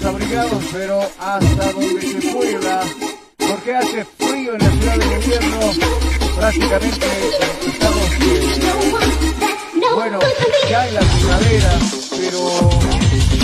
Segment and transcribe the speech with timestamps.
[0.00, 2.80] Estamos abrigados, pero hasta donde se pueda,
[3.36, 5.60] porque hace frío en la ciudad de gobierno.
[6.36, 7.06] Prácticamente
[7.66, 8.60] estamos, eh,
[9.94, 10.18] bueno,
[10.70, 11.78] ya en la primavera,
[12.18, 12.48] pero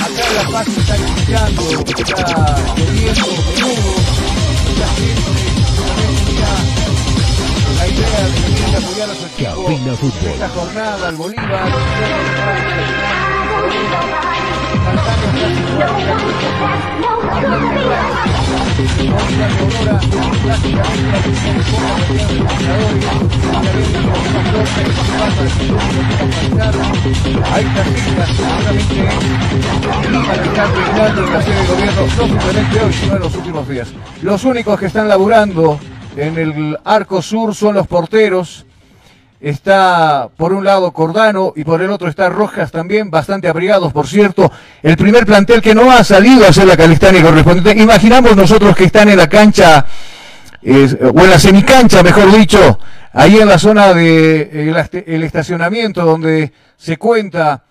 [0.01, 3.93] acá La Paz está iniciando, está lloviendo menudo,
[4.81, 5.37] la gente
[7.77, 9.69] la idea de a apoyar a su equipo.
[10.27, 11.69] Esta jornada, el Bolívar,
[33.69, 33.89] Días.
[34.23, 35.81] Los únicos que están laburando
[36.17, 38.66] en el arco sur son los porteros,
[39.41, 44.07] está por un lado Cordano y por el otro está Rojas también, bastante abrigados, por
[44.07, 44.51] cierto.
[44.83, 47.83] El primer plantel que no ha salido a hacer la calistania correspondiente.
[47.83, 49.87] Imaginamos nosotros que están en la cancha,
[50.63, 52.79] eh, o en la semicancha, mejor dicho,
[53.13, 57.65] ahí en la zona de el el estacionamiento donde se cuenta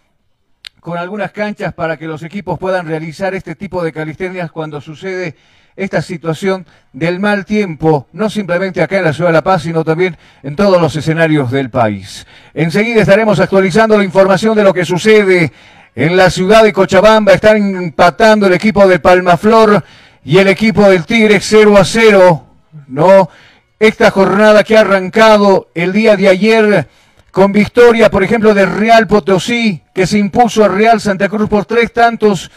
[0.79, 5.35] con algunas canchas para que los equipos puedan realizar este tipo de calistenias cuando sucede
[5.75, 9.83] esta situación del mal tiempo, no simplemente acá en la ciudad de La Paz, sino
[9.83, 12.25] también en todos los escenarios del país.
[12.53, 15.51] Enseguida estaremos actualizando la información de lo que sucede
[15.95, 17.33] en la ciudad de Cochabamba.
[17.33, 19.83] Están empatando el equipo de Palmaflor
[20.23, 22.45] y el equipo del Tigre 0 a 0,
[22.87, 23.29] ¿no?
[23.77, 26.87] Esta jornada que ha arrancado el día de ayer
[27.31, 31.65] con victoria, por ejemplo, de Real Potosí, que se impuso a Real Santa Cruz por
[31.65, 32.49] tres tantos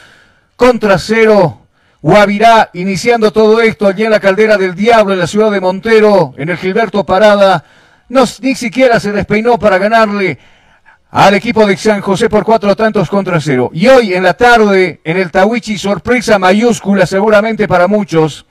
[0.54, 1.62] contra cero.
[2.00, 6.32] Guavirá, iniciando todo esto allí en la caldera del Diablo, en la ciudad de Montero,
[6.36, 7.64] en el Gilberto Parada,
[8.08, 10.38] no, ni siquiera se despeinó para ganarle
[11.10, 13.70] al equipo de San José por cuatro tantos contra cero.
[13.72, 18.46] Y hoy en la tarde, en el Tawichi, sorpresa mayúscula seguramente para muchos,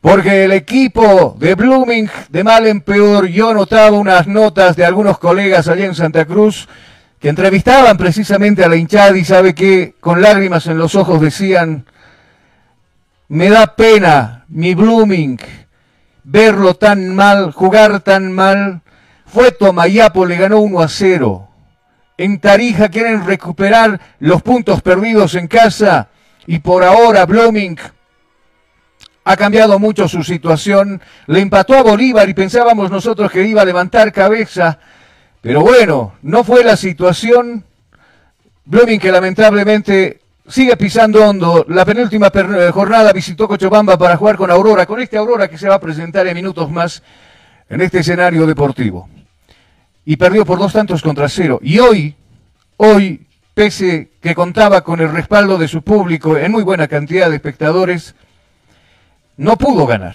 [0.00, 5.18] porque el equipo de Blooming, de mal en peor, yo notaba unas notas de algunos
[5.18, 6.66] colegas allá en Santa Cruz
[7.20, 11.86] que entrevistaban precisamente a la hinchada y sabe que con lágrimas en los ojos decían,
[13.34, 15.38] me da pena mi Blooming
[16.22, 18.82] verlo tan mal, jugar tan mal.
[19.26, 21.48] Fue Tomayapo, le ganó 1 a 0.
[22.16, 26.10] En Tarija quieren recuperar los puntos perdidos en casa
[26.46, 27.76] y por ahora Blooming
[29.24, 31.02] ha cambiado mucho su situación.
[31.26, 34.78] Le empató a Bolívar y pensábamos nosotros que iba a levantar cabeza.
[35.40, 37.64] Pero bueno, no fue la situación.
[38.64, 41.64] Blooming que lamentablemente sigue pisando hondo.
[41.68, 45.68] La penúltima eh, jornada visitó Cochabamba para jugar con Aurora, con este Aurora que se
[45.68, 47.02] va a presentar en minutos más
[47.68, 49.08] en este escenario deportivo.
[50.04, 51.58] Y perdió por dos tantos contra cero.
[51.62, 52.14] Y hoy,
[52.76, 57.36] hoy pese que contaba con el respaldo de su público en muy buena cantidad de
[57.36, 58.14] espectadores,
[59.36, 60.14] no pudo ganar.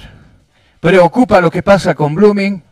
[0.79, 2.63] Preocupa lo que pasa con Blooming.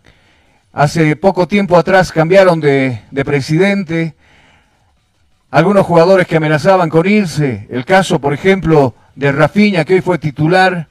[0.74, 4.16] Hace poco tiempo atrás cambiaron de, de presidente.
[5.50, 7.68] Algunos jugadores que amenazaban con irse.
[7.70, 10.88] El caso, por ejemplo, de Rafinha, que hoy fue titular.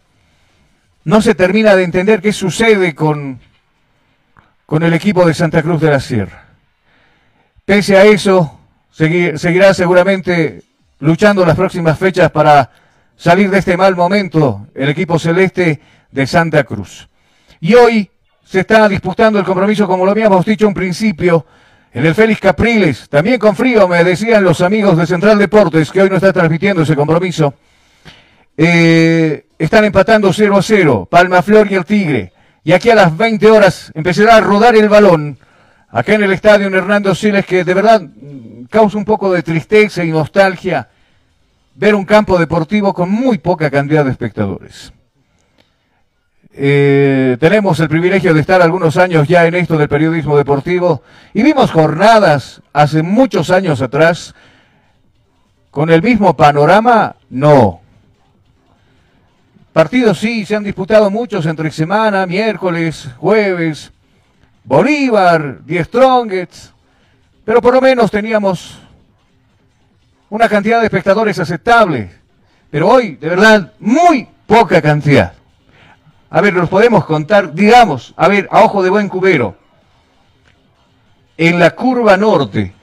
[1.05, 3.39] No se termina de entender qué sucede con,
[4.65, 6.47] con el equipo de Santa Cruz de la Sierra.
[7.65, 8.59] Pese a eso,
[8.91, 10.63] seguirá seguramente
[11.01, 12.71] luchando las próximas fechas para
[13.17, 15.81] salir de este mal momento el equipo celeste
[16.11, 17.09] de Santa Cruz.
[17.61, 18.11] Y hoy
[18.45, 21.45] se está disputando el compromiso, como lo habíamos dicho en principio,
[21.97, 26.03] en el Félix Capriles, también con frío, me decían los amigos de Central Deportes, que
[26.03, 27.55] hoy no está transmitiendo ese compromiso.
[28.55, 32.35] Eh, están empatando 0 a 0, Palma Flor y el Tigre.
[32.65, 35.39] Y aquí a las 20 horas empezará a rodar el balón,
[35.89, 38.03] acá en el estadio en Hernando Siles, que de verdad
[38.69, 40.91] causa un poco de tristeza y nostalgia
[41.77, 44.93] ver un campo deportivo con muy poca cantidad de espectadores.
[46.59, 51.03] Eh, tenemos el privilegio de estar algunos años ya en esto del periodismo deportivo
[51.35, 54.35] y vimos jornadas hace muchos años atrás
[55.71, 57.81] con el mismo panorama, no.
[59.75, 63.93] Partidos sí, se han disputado muchos entre semana, miércoles, jueves,
[64.65, 66.73] Bolívar, Die Strongets,
[67.45, 68.79] pero por lo menos teníamos
[70.31, 72.11] una cantidad de espectadores aceptable.
[72.71, 75.35] Pero hoy, de verdad, muy poca cantidad.
[76.37, 79.57] A ver, los podemos contar, digamos, a ver, a ojo de buen cubero.
[81.39, 82.75] En la curva norte,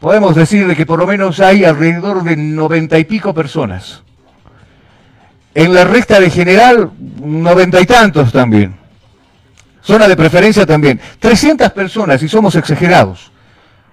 [0.00, 4.02] podemos decirle que por lo menos hay alrededor de noventa y pico personas.
[5.54, 6.92] En la recta de general,
[7.22, 8.74] noventa y tantos también.
[9.82, 10.98] Zona de preferencia también.
[11.18, 13.32] 300 personas, y somos exagerados,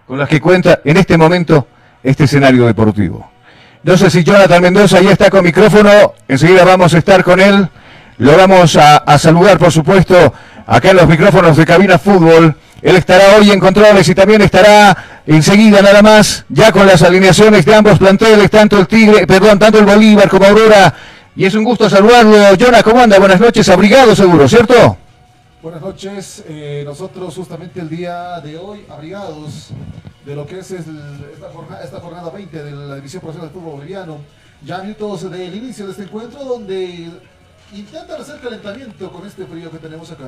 [0.08, 1.68] con las que cuenta en este momento
[2.02, 3.30] este escenario deportivo.
[3.84, 7.70] No sé si Jonathan Mendoza ya está con micrófono, enseguida vamos a estar con él.
[8.18, 10.34] Lo vamos a, saludar, por supuesto,
[10.66, 12.56] acá en los micrófonos de Cabina Fútbol.
[12.82, 17.66] Él estará hoy en controles y también estará enseguida nada más ya con las alineaciones
[17.66, 20.94] de ambos planteles, tanto el Tigre, perdón, tanto el Bolívar como Aurora
[21.36, 22.56] y es un gusto saludarlo.
[22.60, 23.18] Jonah, ¿cómo anda?
[23.20, 24.98] Buenas noches, abrigado seguro, ¿cierto?
[25.62, 29.70] Buenas noches, eh, nosotros justamente el día de hoy abrigados
[30.26, 34.18] de lo que es esta, jornada, 20 de la División Profesional de Fútbol Boliviano,
[34.66, 37.12] ya minutos del inicio de este encuentro donde
[37.74, 40.26] intentan hacer calentamiento con este frío que tenemos acá.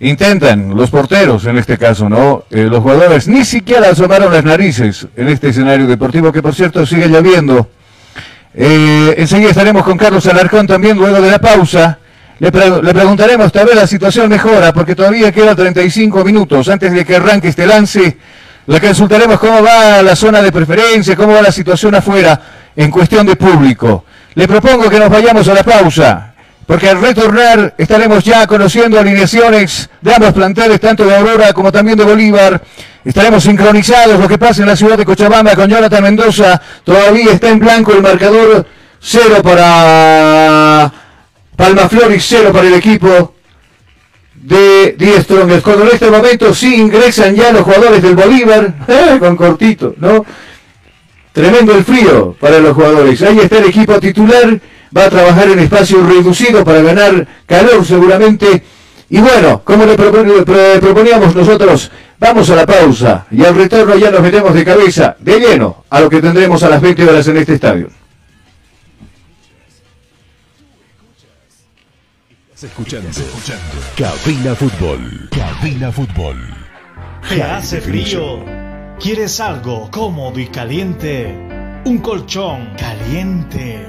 [0.00, 2.44] Intentan, los porteros en este caso, ¿no?
[2.50, 6.86] Eh, los jugadores ni siquiera asomaron las narices en este escenario deportivo que por cierto
[6.86, 7.68] sigue lloviendo.
[8.54, 11.98] Eh, enseguida estaremos con Carlos Alarcón también luego de la pausa.
[12.38, 17.16] Le, preguntaremos, tal vez la situación mejora, porque todavía queda 35 minutos antes de que
[17.16, 18.16] arranque este lance.
[18.66, 22.40] Le consultaremos cómo va la zona de preferencia, cómo va la situación afuera
[22.76, 24.04] en cuestión de público.
[24.34, 26.34] Le propongo que nos vayamos a la pausa,
[26.66, 31.98] porque al retornar estaremos ya conociendo alineaciones de ambos planteles, tanto de Aurora como también
[31.98, 32.62] de Bolívar.
[33.04, 36.60] Estaremos sincronizados lo que pasa en la ciudad de Cochabamba con Jonathan Mendoza.
[36.84, 38.66] Todavía está en blanco el marcador,
[39.00, 40.92] cero para
[41.56, 43.34] Palma y cero para el equipo
[44.34, 45.62] de Die Strongers.
[45.62, 48.74] Cuando en este momento sí ingresan ya los jugadores del Bolívar,
[49.18, 50.24] con cortito, ¿no?
[51.38, 53.22] Tremendo el frío para los jugadores.
[53.22, 54.60] Ahí está el equipo titular,
[54.96, 58.64] va a trabajar en espacio reducido para ganar calor seguramente.
[59.08, 64.20] Y bueno, como le proponíamos nosotros, vamos a la pausa y al retorno ya nos
[64.20, 67.54] metemos de cabeza, de lleno, a lo que tendremos a las 20 horas en este
[67.54, 67.88] estadio.
[72.60, 73.08] escuchando,
[73.96, 75.30] Cabina Fútbol.
[75.30, 76.36] Cabina Fútbol.
[77.28, 78.67] ¿Te hace frío?
[79.00, 81.32] ¿Quieres algo cómodo y caliente?
[81.84, 83.86] Un colchón caliente.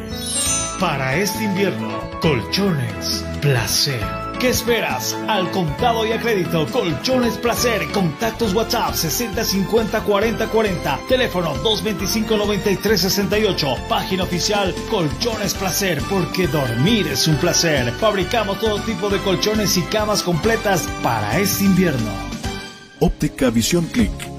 [0.79, 3.99] Para este invierno, colchones placer.
[4.39, 5.15] ¿Qué esperas?
[5.27, 13.01] Al contado y a crédito, Colchones Placer, contactos WhatsApp 6050 40 40, teléfono 225 93
[13.01, 17.91] 68, página oficial Colchones Placer, porque dormir es un placer.
[17.93, 22.11] Fabricamos todo tipo de colchones y camas completas para este invierno.
[22.99, 24.38] Óptica Visión Click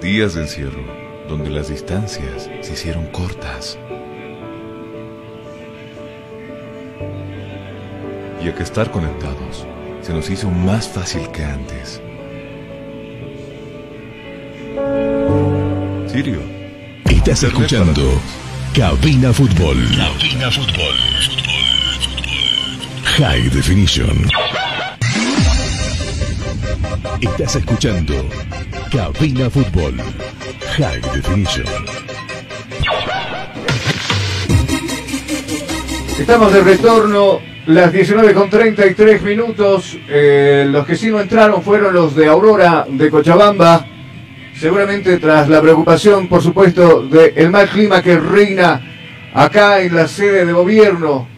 [0.00, 0.84] Días de encierro,
[1.28, 3.76] donde las distancias se hicieron cortas.
[8.42, 9.66] Y a que estar conectados
[10.02, 12.00] se nos hizo más fácil que antes.
[16.18, 16.40] Porfirio.
[17.04, 18.20] Estás escuchando
[18.74, 19.76] Cabina Fútbol.
[19.96, 20.94] Cabina Fútbol.
[23.04, 24.30] High Definition.
[27.20, 28.14] Estás escuchando
[28.90, 29.96] Cabina Fútbol.
[30.76, 31.66] High Definition.
[36.18, 39.98] Estamos de retorno, las 19 con 33 minutos.
[40.08, 43.84] Eh, los que sí no entraron fueron los de Aurora de Cochabamba.
[44.54, 48.80] Seguramente tras la preocupación, por supuesto, del mal clima que reina
[49.34, 51.28] acá en la sede de gobierno.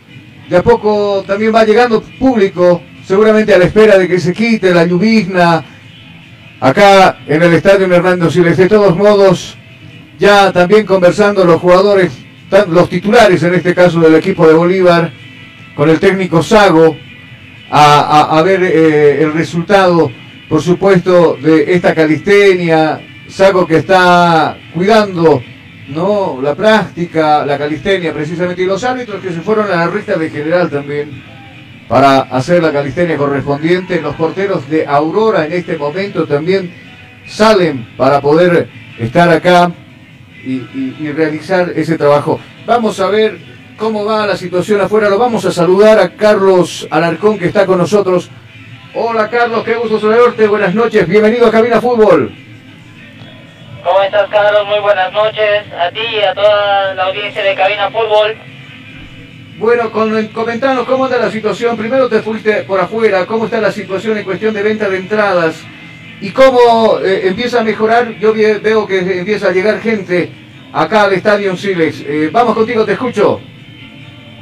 [0.48, 4.72] De a poco también va llegando público, seguramente a la espera de que se quite
[4.72, 5.64] la lluvizna.
[6.60, 8.58] Acá en el estadio Hernando Siles.
[8.58, 9.56] De todos modos,
[10.18, 12.12] ya también conversando los jugadores
[12.68, 15.12] los titulares en este caso del equipo de Bolívar,
[15.74, 16.96] con el técnico Sago,
[17.70, 20.10] a, ver eh, el resultado,
[20.48, 23.00] por supuesto, de esta calistenia.
[23.28, 25.40] Sago que está cuidando
[25.88, 26.40] ¿no?
[26.42, 30.28] la práctica, la calistenia precisamente, y los árbitros que se fueron a la recta de
[30.28, 31.39] general también
[31.90, 34.00] para hacer la calistenia correspondiente.
[34.00, 36.72] Los porteros de Aurora en este momento también
[37.26, 39.72] salen para poder estar acá
[40.44, 42.38] y, realizar ese trabajo.
[42.64, 43.38] Vamos a ver
[43.76, 45.08] cómo va la situación afuera.
[45.08, 48.30] Lo vamos a saludar a Carlos Alarcón que está con nosotros.
[48.94, 50.46] Hola Carlos, qué gusto saludarte.
[50.46, 51.08] Buenas noches.
[51.08, 52.32] Bienvenido a Cabina Fútbol.
[53.82, 54.64] ¿Cómo estás Carlos?
[54.68, 58.38] Muy buenas noches a ti y a toda la audiencia de Cabina Fútbol.
[59.60, 61.76] Bueno, comentanos cómo está la situación.
[61.76, 65.62] Primero te fuiste por afuera, cómo está la situación en cuestión de venta de entradas.
[66.22, 68.18] ¿Y cómo eh, empieza a mejorar?
[68.18, 70.30] Yo veo que empieza a llegar gente
[70.72, 72.02] acá al Estadio Siles.
[72.08, 73.42] Eh, vamos contigo, te escucho.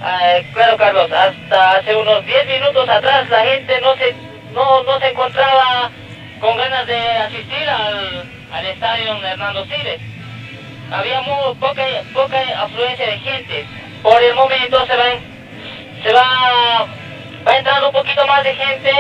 [0.01, 4.15] Eh, claro, Carlos, hasta hace unos 10 minutos atrás la gente no se,
[4.55, 5.91] no, no se encontraba
[6.39, 10.01] con ganas de asistir al, al Estadio Hernando Siles.
[10.91, 13.67] Había muy poca, poca afluencia de gente.
[14.03, 15.05] Por el momento se va,
[16.03, 16.87] se va,
[17.47, 18.91] va entrando un poquito más de gente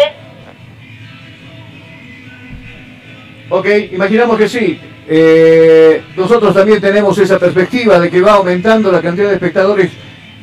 [3.50, 4.78] Ok, imaginamos que sí.
[5.08, 9.90] Eh, nosotros también tenemos esa perspectiva de que va aumentando la cantidad de espectadores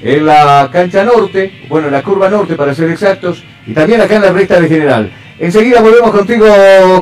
[0.02, 4.16] en la cancha norte, bueno, en la curva norte para ser exactos, y también acá
[4.16, 5.12] en la recta de general.
[5.38, 6.48] Enseguida volvemos contigo,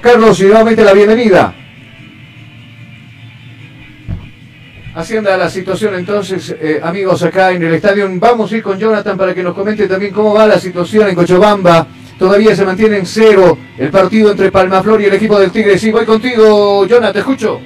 [0.01, 1.53] Carlos, y nuevamente la bienvenida.
[4.95, 8.07] Hacienda la situación entonces, eh, amigos, acá en el estadio.
[8.13, 11.15] Vamos a ir con Jonathan para que nos comente también cómo va la situación en
[11.15, 11.87] Cochabamba.
[12.19, 15.79] Todavía se mantiene en cero el partido entre Palmaflor y el equipo del Tigre.
[15.79, 17.59] Sí, voy contigo, Jonathan, te escucho.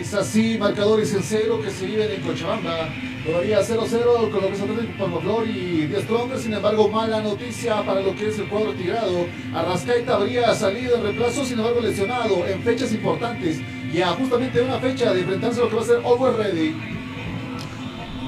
[0.00, 2.88] Es así, marcadores en cero que se viven en Cochabamba.
[3.26, 6.42] Todavía 0-0 con lo que se trata Palmaflor y 10 Strongers.
[6.42, 9.26] Sin embargo, mala noticia para lo que es el cuadro tirado.
[9.52, 13.60] Arrascaita habría salido en reemplazo, sin embargo, lesionado en fechas importantes.
[13.92, 16.74] Y a justamente una fecha de enfrentarse a lo que va a ser Always Ready.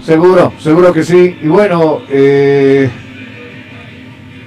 [0.05, 1.37] Seguro, seguro que sí.
[1.43, 2.89] Y bueno, eh,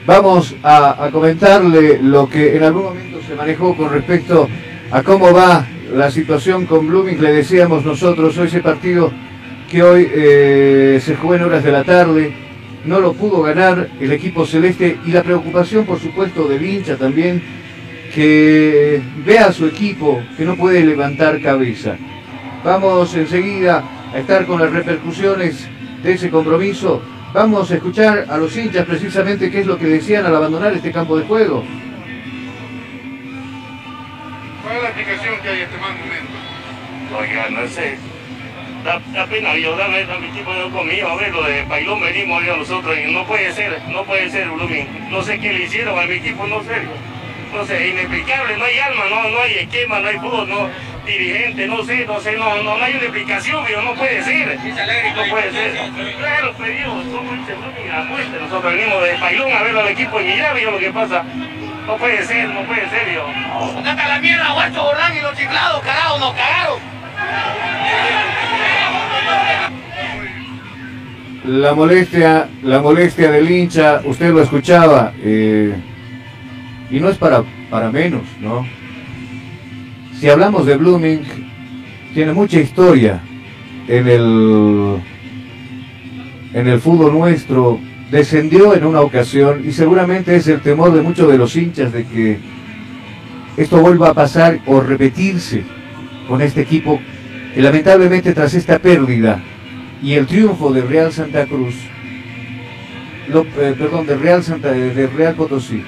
[0.05, 4.49] vamos a, comentarle lo que en algún momento se manejó con respecto
[4.89, 7.21] a cómo va la situación con Blooming.
[7.21, 9.11] Le decíamos nosotros hoy ese partido
[9.69, 12.33] que hoy eh, se jugó en horas de la tarde,
[12.85, 17.62] no lo pudo ganar el equipo celeste y la preocupación por supuesto del hincha también
[18.13, 21.97] que vea a su equipo que no puede levantar cabeza.
[22.63, 25.67] Vamos enseguida a estar con las repercusiones
[26.03, 27.01] de ese compromiso
[27.33, 30.91] Vamos a escuchar a los hinchas precisamente qué es lo que decían al abandonar este
[30.91, 31.63] campo de juego.
[34.61, 37.17] ¿Cuál es la explicación que hay en este mal momento?
[37.19, 37.97] Oiga, no sé.
[38.83, 42.01] Da, da pena yo, dame a mi equipo yo conmigo, a ver, lo de Pailón
[42.01, 45.09] venimos yo nosotros y no puede ser, no puede ser, Blooming.
[45.09, 46.83] No sé qué le hicieron a mi equipo, no sé.
[47.53, 50.69] No sé, inexplicable, no hay alma, no, no hay esquema, no hay fútbol, no
[51.05, 54.57] dirigente, no sé, no sé, no, no, hay una explicación, pero no puede ser.
[54.57, 56.15] No puede ser.
[56.17, 57.37] Claro, pedimos, somos
[57.89, 58.39] la muestra.
[58.39, 61.23] Nosotros venimos de Pailón a ver al equipo y mirar yo lo que pasa.
[61.85, 63.27] No puede ser, no puede ser, yo.
[63.79, 66.79] Acá la mierda, Guacho Borrán y los chiclados, cagados, nos cagaron.
[71.45, 75.75] La molestia, la molestia del hincha, usted lo escuchaba, eh,
[76.93, 78.65] y no es para, para menos, ¿no?
[80.23, 81.21] si hablamos de Blooming,
[82.13, 83.21] tiene mucha historia
[83.89, 85.01] en el,
[86.53, 87.77] en el fútbol nuestro.
[88.09, 92.05] Descendió en una ocasión y seguramente es el temor de muchos de los hinchas de
[92.05, 92.37] que
[93.57, 95.65] esto vuelva a pasar o repetirse
[96.25, 97.01] con este equipo
[97.53, 99.41] que lamentablemente tras esta pérdida
[100.01, 101.75] y el triunfo de Real Santa Cruz,
[103.27, 105.83] eh, perdón, de Real Santa, de Real Potosí,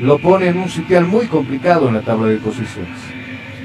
[0.00, 2.98] lo pone en un sitial muy complicado en la tabla de posiciones.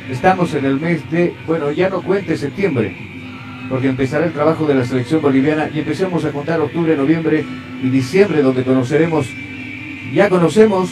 [0.10, 2.95] Estamos en el mes de, bueno, ya no cuente septiembre,
[3.69, 7.43] porque empezará el trabajo de la selección boliviana y empecemos a contar octubre, noviembre
[7.82, 9.28] y diciembre, donde conoceremos,
[10.13, 10.91] ya conocemos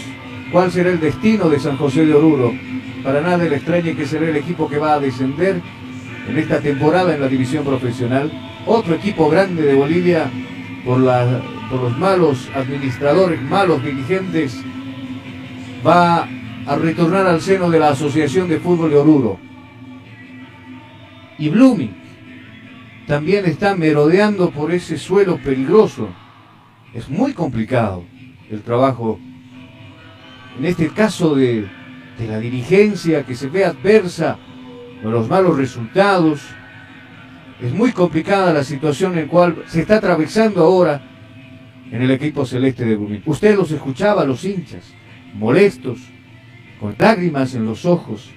[0.52, 2.54] cuál será el destino de San José de Oruro.
[3.04, 5.62] Para nada le extrañe que será el equipo que va a descender
[6.28, 8.32] en esta temporada en la división profesional.
[8.66, 10.32] Otro equipo grande de Bolivia
[10.86, 11.04] por,
[11.70, 14.64] por los malos administradores, malos dirigentes,
[15.86, 16.28] va
[16.66, 19.40] a retornar al seno de la Asociación de Fútbol de Oruro.
[21.38, 21.94] Y Blooming
[23.08, 26.10] también está merodeando por ese suelo peligroso.
[26.94, 28.04] Es muy complicado
[28.50, 29.20] el trabajo,
[30.58, 31.68] en este caso de,
[32.18, 34.38] de la dirigencia que se ve adversa
[35.02, 36.42] con los malos resultados.
[37.62, 41.02] Es muy complicada la situación en la cual se está atravesando ahora
[41.92, 43.24] en el equipo celeste de Blooming.
[43.26, 44.94] Usted los escuchaba, los hinchas,
[45.34, 46.00] molestos,
[46.80, 48.30] con lágrimas en los ojos,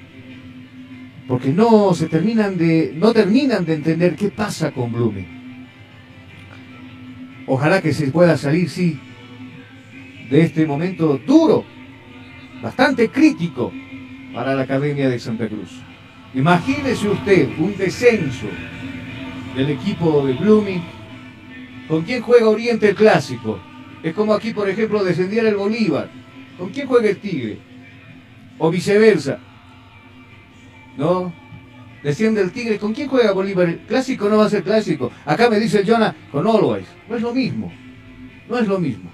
[1.28, 5.26] porque no se terminan de, no terminan de entender qué pasa con Blume.
[7.46, 8.98] Ojalá que se pueda salir, sí,
[10.30, 11.64] de este momento duro,
[12.62, 13.72] bastante crítico
[14.34, 15.80] para la Academia de Santa Cruz.
[16.34, 18.46] Imagínese usted un descenso
[19.56, 20.82] del equipo de Blooming.
[21.88, 23.58] ¿Con quién juega Oriente el Clásico?
[24.02, 26.10] Es como aquí, por ejemplo, descendiera el Bolívar.
[26.58, 27.58] ¿Con quién juega el Tigre?
[28.58, 29.38] o viceversa.
[30.96, 31.32] ¿No?
[32.02, 33.78] Desciende el Tigre, ¿con quién juega Bolívar?
[33.88, 35.10] Clásico no va a ser clásico.
[35.24, 36.86] Acá me dice Jonah con Always.
[37.08, 37.72] No es lo mismo.
[38.48, 39.10] No es lo mismo.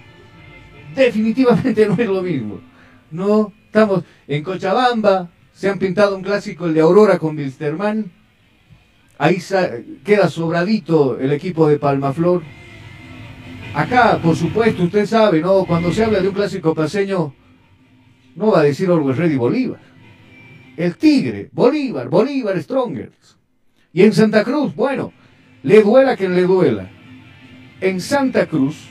[0.95, 2.61] Definitivamente no es lo mismo.
[3.11, 8.11] No, estamos en Cochabamba, se han pintado un clásico, el de Aurora con Wilstermann.
[9.19, 9.39] Ahí
[10.05, 12.43] queda sobradito el equipo de Palmaflor.
[13.75, 15.65] Acá, por supuesto, usted sabe, ¿no?
[15.65, 17.35] Cuando se habla de un clásico paseño,
[18.37, 19.81] no va a decir Always Ready Bolívar.
[20.77, 23.39] El Tigre, Bolívar, Bolívar Strongers.
[23.93, 25.13] Y en Santa Cruz, bueno,
[25.63, 26.91] le duela quien le duela.
[27.81, 28.89] En Santa Cruz,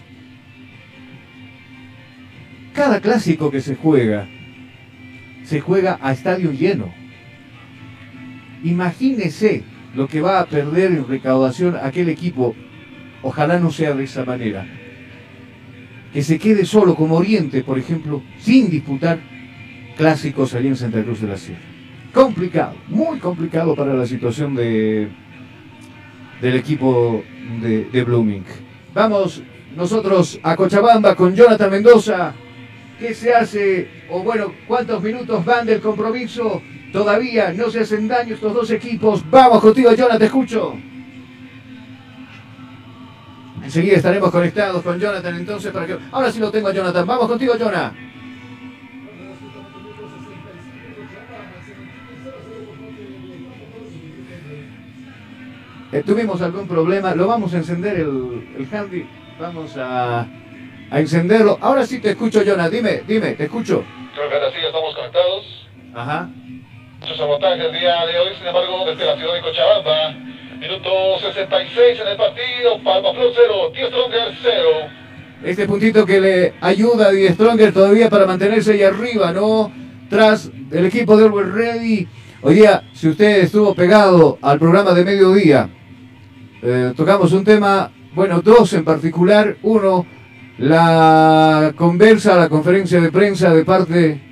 [2.73, 4.27] cada clásico que se juega,
[5.43, 6.91] se juega a estadio lleno.
[8.63, 9.63] Imagínese
[9.95, 12.55] lo que va a perder en recaudación aquel equipo.
[13.23, 14.65] Ojalá no sea de esa manera.
[16.13, 19.19] Que se quede solo como Oriente, por ejemplo, sin disputar
[19.95, 21.61] clásicos allí en Santa Cruz de la Sierra.
[22.13, 25.07] Complicado, muy complicado para la situación de,
[26.41, 27.23] del equipo
[27.61, 28.43] de, de Blooming.
[28.93, 29.41] Vamos
[29.75, 32.33] nosotros a Cochabamba con Jonathan Mendoza.
[32.99, 33.87] ¿Qué se hace?
[34.09, 36.61] O bueno, ¿cuántos minutos van del compromiso?
[36.91, 39.23] Todavía no se hacen daño estos dos equipos.
[39.31, 40.75] Vamos contigo, Jonathan, te escucho.
[43.63, 45.97] Enseguida estaremos conectados con Jonathan entonces para que...
[46.11, 47.05] Ahora sí lo tengo a Jonathan.
[47.05, 48.11] Vamos contigo, Jonathan.
[55.91, 59.05] Eh, tuvimos algún problema, lo vamos a encender el, el handy,
[59.37, 60.21] vamos a,
[60.89, 61.57] a, encenderlo.
[61.59, 63.83] Ahora sí te escucho, Jonah, dime, dime, te escucho.
[64.15, 65.67] Creo que ahora sí estamos conectados.
[65.93, 66.29] Ajá.
[67.05, 70.15] Su sabotaje el día de hoy, sin embargo, desde la ciudad de Cochabamba.
[70.61, 74.53] Minuto 66 en el partido, Palma Flor 0, 10 Stronger 0.
[75.43, 79.71] Este puntito que le ayuda a Die Stronger todavía para mantenerse ahí arriba, ¿no?
[80.07, 82.07] Tras el equipo de Always Ready.
[82.43, 85.67] Hoy día, si usted estuvo pegado al programa de mediodía,
[86.61, 89.57] eh, tocamos un tema, bueno, dos en particular.
[89.63, 90.05] Uno,
[90.59, 94.30] la conversa, la conferencia de prensa de parte...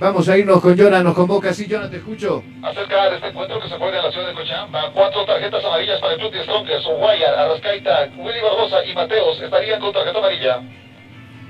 [0.00, 1.52] Vamos a irnos con Jonah, nos convoca.
[1.52, 2.44] Sí, Jonah, te escucho.
[2.62, 6.00] Acerca de este encuentro que se juega en la ciudad de Cochabamba, cuatro tarjetas amarillas
[6.00, 10.60] para el club de Strongers, Guayar, Arrascaita, Willy Barbosa y Mateos estarían con tarjeta amarilla.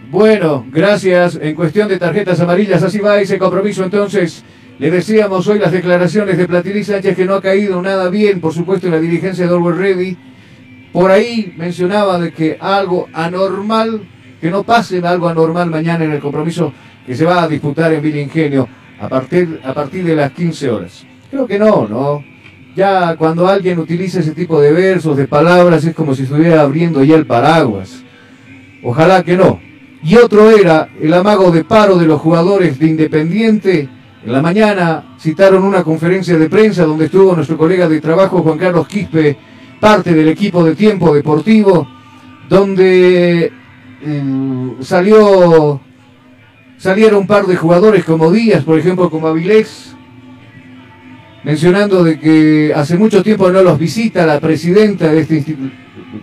[0.09, 1.39] Bueno, gracias.
[1.43, 4.43] En cuestión de tarjetas amarillas, así va ese compromiso entonces.
[4.79, 8.55] Le decíamos hoy las declaraciones de Platini Sánchez que no ha caído nada bien, por
[8.55, 10.17] supuesto, en la dirigencia de Orwell Ready.
[10.91, 14.09] Por ahí mencionaba de que algo anormal,
[14.41, 16.73] que no pase algo anormal mañana en el compromiso
[17.09, 18.69] que se va a disputar en Villa Ingenio
[19.01, 21.07] a partir, a partir de las 15 horas.
[21.31, 22.23] Creo que no, ¿no?
[22.77, 27.03] Ya cuando alguien utiliza ese tipo de versos, de palabras, es como si estuviera abriendo
[27.03, 28.05] ya el paraguas.
[28.85, 29.59] Ojalá que no.
[30.05, 33.89] Y otro era el amago de paro de los jugadores de Independiente
[34.25, 38.59] en la mañana citaron una conferencia de prensa donde estuvo nuestro colega de trabajo Juan
[38.59, 39.39] Carlos Quispe,
[39.81, 41.89] parte del equipo de tiempo deportivo,
[42.49, 43.51] donde
[44.05, 45.81] mm, salió,
[46.79, 49.95] salieron un par de jugadores como Díaz, por ejemplo, como Avilés,
[51.45, 55.45] mencionando de que hace mucho tiempo no los visita la presidenta de este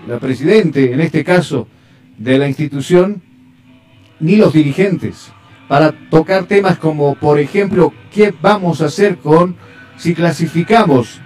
[0.08, 1.68] la presidente, en este caso,
[2.18, 3.22] de la institución,
[4.20, 5.32] ni los dirigentes
[5.68, 9.56] para tocar temas como, por ejemplo, qué vamos a hacer con
[9.98, 11.20] si clasificamos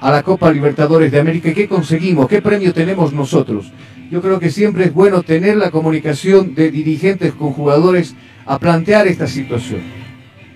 [0.00, 2.28] a la Copa Libertadores de América, ¿qué conseguimos?
[2.28, 3.72] ¿Qué premio tenemos nosotros?
[4.10, 8.14] Yo creo que siempre es bueno tener la comunicación de dirigentes con jugadores
[8.46, 9.80] a plantear esta situación,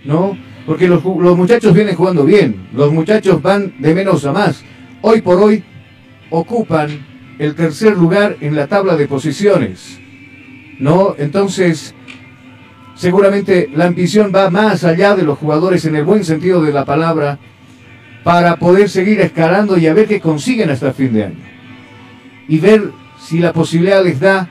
[0.04, 0.36] ¿no?
[0.66, 4.62] Porque los, los muchachos vienen jugando bien, los muchachos van de menos a más.
[5.00, 5.64] Hoy por hoy
[6.30, 6.90] ocupan
[7.38, 9.98] el tercer lugar en la tabla de posiciones,
[10.78, 11.14] ¿no?
[11.18, 11.94] Entonces,
[12.94, 16.84] seguramente la ambición va más allá de los jugadores en el buen sentido de la
[16.84, 17.38] palabra
[18.24, 21.44] para poder seguir escalando y a ver qué consiguen hasta fin de año.
[22.48, 22.90] Y ver
[23.28, 24.48] si la posibilidad les da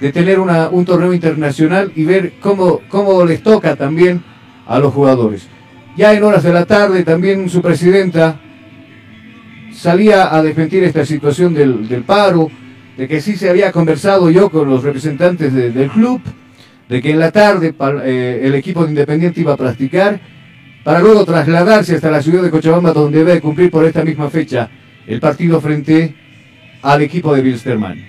[0.00, 4.22] de tener un torneo internacional y ver cómo, cómo les toca también
[4.68, 5.48] a los jugadores.
[5.96, 8.40] Ya en horas de la tarde también su presidenta
[9.72, 12.52] salía a defender esta situación del, del, paro,
[12.96, 16.20] de que sí se había conversado yo con los representantes de, del club,
[16.88, 17.74] de que en la tarde
[18.04, 20.20] eh, el equipo de Independiente iba a practicar,
[20.84, 24.70] para luego trasladarse hasta la ciudad de Cochabamba, donde debe cumplir por esta misma fecha
[25.04, 26.14] el partido frente
[26.84, 28.06] al equipo de Wilstermann.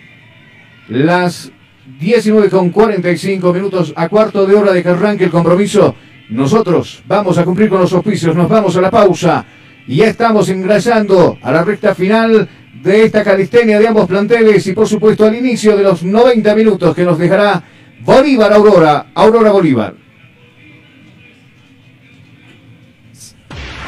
[0.89, 1.51] Las
[1.99, 5.95] 19 con 45 minutos a cuarto de hora de que arranque el compromiso.
[6.29, 9.45] Nosotros vamos a cumplir con los auspicios, nos vamos a la pausa
[9.87, 12.47] y ya estamos ingresando a la recta final
[12.83, 16.95] de esta calistenia de ambos planteles y por supuesto al inicio de los 90 minutos
[16.95, 17.63] que nos dejará
[18.01, 19.93] Bolívar Aurora, Aurora Bolívar.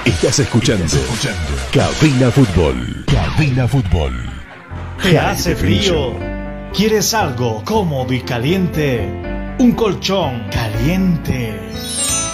[0.05, 1.39] Estás escuchando, Estás escuchando.
[1.73, 3.05] Cabina Fútbol.
[3.05, 4.36] Cabina Fútbol.
[5.01, 6.13] ¿Te hace frío?
[6.73, 9.07] ¿Quieres algo cómodo y caliente?
[9.59, 11.59] Un colchón caliente.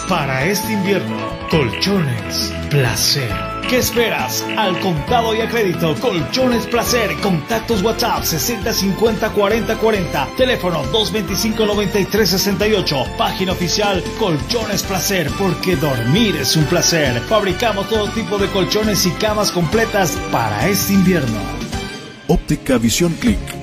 [0.08, 1.18] Para este invierno,
[1.50, 3.30] colchones placer.
[3.70, 4.46] ¿Qué esperas?
[4.58, 11.66] Al contado y a crédito, Colchones Placer, contactos WhatsApp 60 50 40 40, teléfono 225
[11.66, 17.20] 93 68, página oficial Colchones Placer, porque dormir es un placer.
[17.22, 21.63] Fabricamos todo tipo de colchones y camas completas para este invierno.
[22.34, 23.63] Óptica Visión Click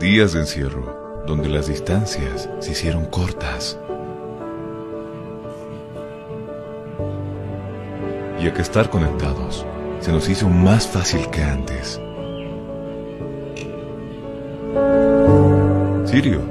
[0.00, 3.78] Días de encierro, donde las distancias se hicieron cortas.
[8.38, 9.64] Y a que estar conectados
[10.00, 11.98] se nos hizo más fácil que antes.
[16.04, 16.42] Sirio.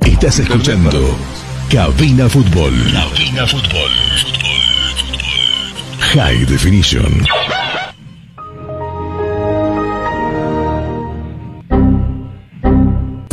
[0.00, 1.14] Estás escuchando
[1.70, 2.72] Cabina Fútbol.
[2.90, 3.90] Cabina Fútbol.
[6.14, 7.22] High Definition.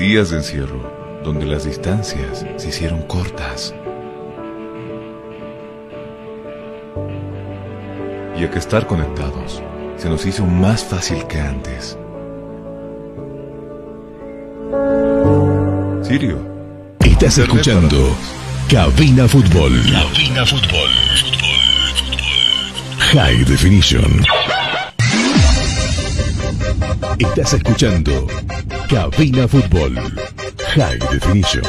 [0.00, 3.74] Días de encierro, donde las distancias se hicieron cortas.
[8.34, 9.62] Y a que estar conectados
[9.98, 11.98] se nos hizo más fácil que antes.
[16.00, 16.38] Sirio.
[17.04, 18.16] Estás escuchando
[18.70, 19.82] Cabina Fútbol.
[19.92, 20.90] Cabina Fútbol.
[23.12, 24.24] High Definition.
[27.18, 28.26] Estás escuchando
[28.90, 29.94] Cabina Fútbol.
[30.74, 31.62] High Definition.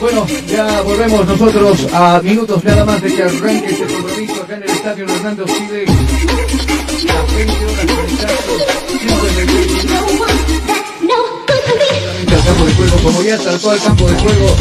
[0.00, 4.62] Bueno, ya volvemos nosotros a minutos nada más de que arranque este compromiso acá en
[4.62, 5.90] el estadio Hernando Siles.
[5.90, 9.92] A 20 horas conectados, simplemente
[12.34, 14.56] al campo de juego, como ya saltó al campo de juego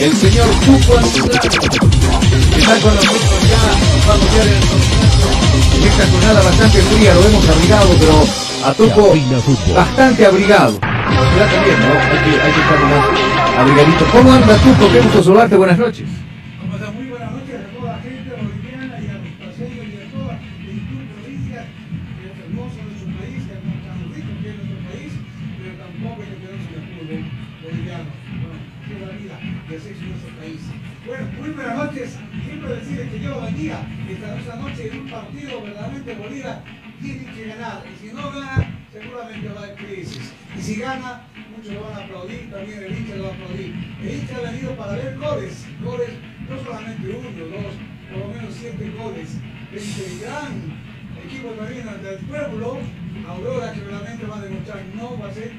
[0.00, 3.62] el señor Tuco está con nosotros ya,
[4.08, 9.12] vamos ya en esta jornada bastante fría, lo hemos abrigado, pero a Tuco
[9.74, 10.78] bastante abrigado.
[10.80, 11.86] Ya también, ¿no?
[11.86, 14.04] Hay que, hay que estar más abrigadito.
[14.12, 14.92] ¿Cómo anda Tuco?
[14.92, 16.08] Qué gusto saludarte, buenas noches.
[31.06, 32.18] Bueno, muy buenas noches.
[32.44, 33.80] Siempre decirles que Dios lo bendiga.
[34.10, 36.62] Esta, esta noche en un partido verdaderamente Bolívar
[37.06, 37.82] tiene que ganar.
[37.86, 40.32] Y si no gana, seguramente va a haber crisis.
[40.58, 41.22] Y si gana,
[41.56, 43.74] muchos lo van a aplaudir, también el hincha lo va a aplaudir.
[44.02, 45.66] El hincha ha venido para ver goles.
[45.82, 46.10] Goles,
[46.48, 47.74] no solamente uno, dos,
[48.10, 49.38] por lo menos siete goles.
[49.72, 50.86] Este gran
[51.24, 52.78] equipo también del pueblo,
[53.28, 55.52] Aurora, que realmente va a demostrar no va a ser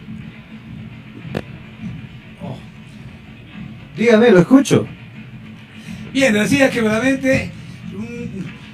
[3.97, 4.87] Dígame, lo escucho.
[6.13, 7.51] Bien, decía que verdaderamente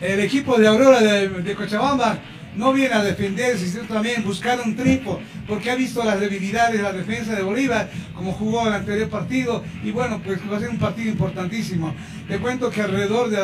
[0.01, 2.19] el equipo de Aurora de, de Cochabamba
[2.55, 6.83] no viene a defenderse, sino también buscar un triunfo, porque ha visto las debilidades de
[6.83, 10.69] la defensa de Bolívar, como jugó el anterior partido, y bueno, pues va a ser
[10.69, 11.93] un partido importantísimo.
[12.27, 13.39] Te cuento que alrededor de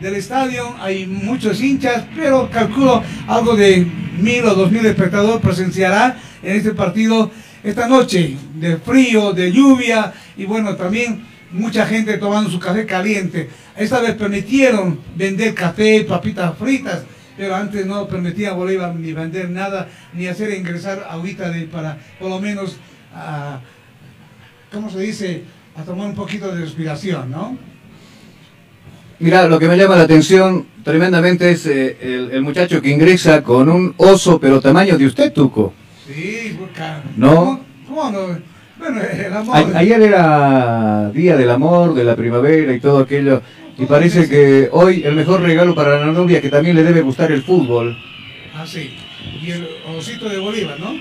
[0.00, 3.86] del estadio hay muchos hinchas, pero calculo algo de
[4.18, 7.30] mil o dos mil espectadores presenciará en este partido
[7.62, 13.48] esta noche, de frío, de lluvia, y bueno, también mucha gente tomando su café caliente.
[13.76, 17.04] Esta vez permitieron vender café, papitas fritas,
[17.36, 21.98] pero antes no permitía a Bolívar ni vender nada, ni hacer ingresar ahorita de, para
[22.18, 22.76] por lo menos,
[23.14, 23.60] a,
[24.72, 25.42] ¿cómo se dice?,
[25.76, 27.58] a tomar un poquito de respiración, ¿no?
[29.18, 33.42] Mira, lo que me llama la atención tremendamente es eh, el, el muchacho que ingresa
[33.42, 35.72] con un oso, pero tamaño de usted, Tuco.
[36.06, 36.56] Sí.
[37.16, 37.60] ¿No?
[37.88, 38.38] ¿Cómo no?
[38.78, 39.56] Bueno, el amor.
[39.56, 43.40] A- ayer era Día del Amor, de la primavera y todo aquello.
[43.78, 47.32] Y parece que hoy el mejor regalo para la novia, que también le debe gustar
[47.32, 47.96] el fútbol.
[48.54, 48.94] Ah, sí.
[49.42, 50.94] Y el osito de Bolívar, ¿no?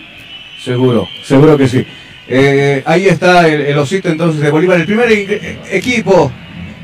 [0.63, 1.85] Seguro, seguro que sí.
[2.27, 5.11] Eh, ahí está el, el osito entonces de Bolívar, el primer
[5.69, 6.31] equipo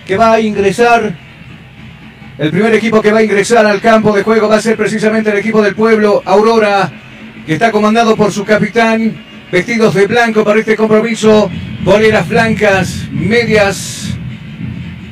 [0.06, 1.16] que va a ingresar,
[2.38, 5.32] el primer equipo que va a ingresar al campo de juego va a ser precisamente
[5.32, 6.92] el equipo del pueblo, Aurora,
[7.48, 9.16] que está comandado por su capitán,
[9.52, 11.50] vestidos de blanco para este compromiso,
[11.84, 13.99] boleras blancas, medias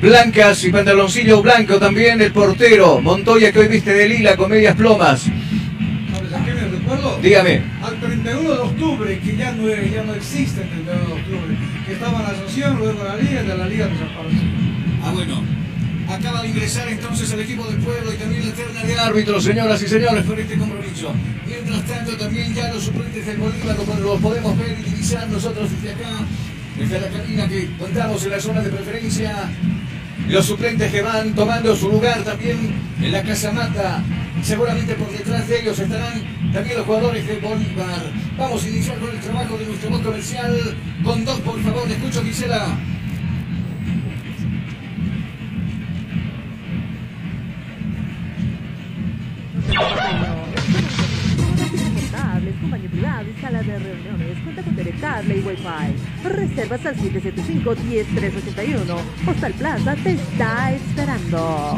[0.00, 4.76] blancas y pantaloncillo blanco también, el portero, Montoya que hoy viste de lila con medias
[4.76, 5.22] plomas.
[5.22, 7.18] ¿Sabes a qué me recuerdo?
[7.20, 7.62] Dígame.
[7.82, 11.92] Al 31 de octubre, que ya no, ya no existe el 31 de octubre, que
[11.92, 14.40] estaba en la asociación, luego la liga, y de la liga desapareció.
[15.02, 15.58] Ah, bueno.
[16.08, 19.82] Acaba de ingresar entonces el equipo del pueblo y también la terna de árbitros, señoras
[19.82, 21.12] y señores, por este compromiso.
[21.46, 25.70] Mientras tanto, también ya los suplentes del Bolívar como los podemos ver y divisar nosotros
[25.70, 26.08] desde acá,
[26.78, 29.50] desde la cabina que contamos en la zona de preferencia.
[30.28, 34.02] Los suplentes que van tomando su lugar también en la Casa Mata.
[34.42, 36.22] Seguramente por detrás de ellos estarán
[36.52, 38.02] también los jugadores de Bolívar.
[38.36, 40.76] Vamos a iniciar con el trabajo de nuestro voz comercial.
[41.02, 42.78] Con dos, por favor, le escucho, Gisela.
[52.10, 52.70] Confortables, con
[53.28, 54.38] y sala de reuniones.
[54.42, 55.94] Cuenta con telecable y wifi.
[56.24, 58.96] Reservas al 775-10381.
[59.26, 61.76] Hostal Plaza te está esperando.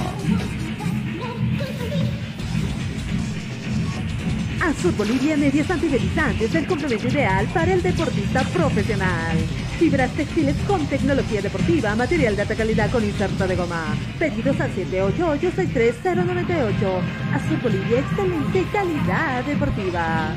[4.61, 9.38] Azul Bolivia Medias Antidelizantes, el complemento ideal para el deportista profesional.
[9.78, 13.96] Fibras textiles con tecnología deportiva, material de alta calidad con inserto de goma.
[14.18, 17.00] Pedidos al 788-63098.
[17.32, 20.34] Azul Bolivia, excelente calidad deportiva.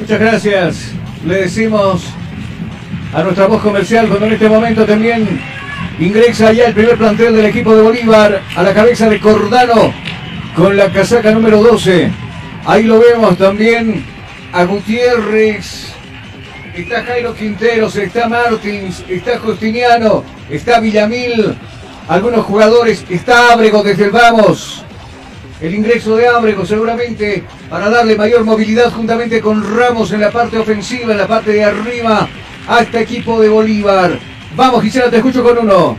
[0.00, 0.92] Muchas gracias.
[1.26, 2.06] Le decimos
[3.12, 5.38] a nuestra voz comercial cuando en este momento también
[6.00, 9.92] ingresa ya el primer plantel del equipo de Bolívar a la cabeza de Cordano
[10.56, 12.10] con la casaca número 12.
[12.66, 14.04] Ahí lo vemos también
[14.52, 15.90] a Gutiérrez
[16.74, 21.54] está Jairo Quinteros, está Martins, está Justiniano, está Villamil,
[22.08, 24.84] algunos jugadores, está Ábrego desde el Vamos.
[25.60, 30.58] El ingreso de Ábrego seguramente para darle mayor movilidad juntamente con Ramos en la parte
[30.58, 32.28] ofensiva, en la parte de arriba,
[32.66, 34.18] a este equipo de Bolívar.
[34.56, 35.96] Vamos Gisela, te escucho con uno.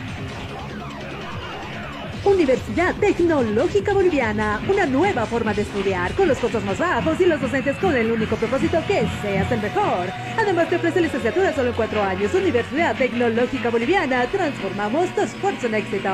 [2.23, 7.41] Universidad Tecnológica Boliviana, una nueva forma de estudiar con los costos más bajos y los
[7.41, 10.05] docentes con el único propósito que seas el mejor.
[10.37, 12.31] Además te ofrece licenciatura solo en cuatro años.
[12.33, 16.09] Universidad Tecnológica Boliviana, transformamos tu esfuerzo en éxito.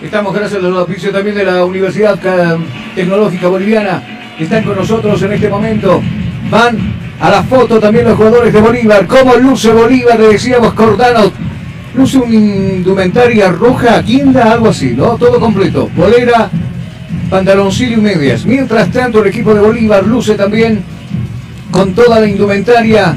[0.00, 2.56] Estamos gracias a los oficios también de la Universidad Ca-
[2.94, 4.02] Tecnológica Boliviana.
[4.38, 6.00] que Están con nosotros en este momento.
[6.48, 6.78] Van
[7.20, 9.04] a la foto también los jugadores de Bolívar.
[9.08, 10.18] ¿Cómo luce Bolívar?
[10.20, 11.32] Le decíamos Cordano.
[12.00, 15.18] Luce una indumentaria roja, guinda, algo así, ¿no?
[15.18, 15.90] Todo completo.
[15.94, 16.48] Bolera,
[17.28, 18.46] pantaloncillo y medias.
[18.46, 20.82] Mientras tanto, el equipo de Bolívar luce también
[21.70, 23.14] con toda la indumentaria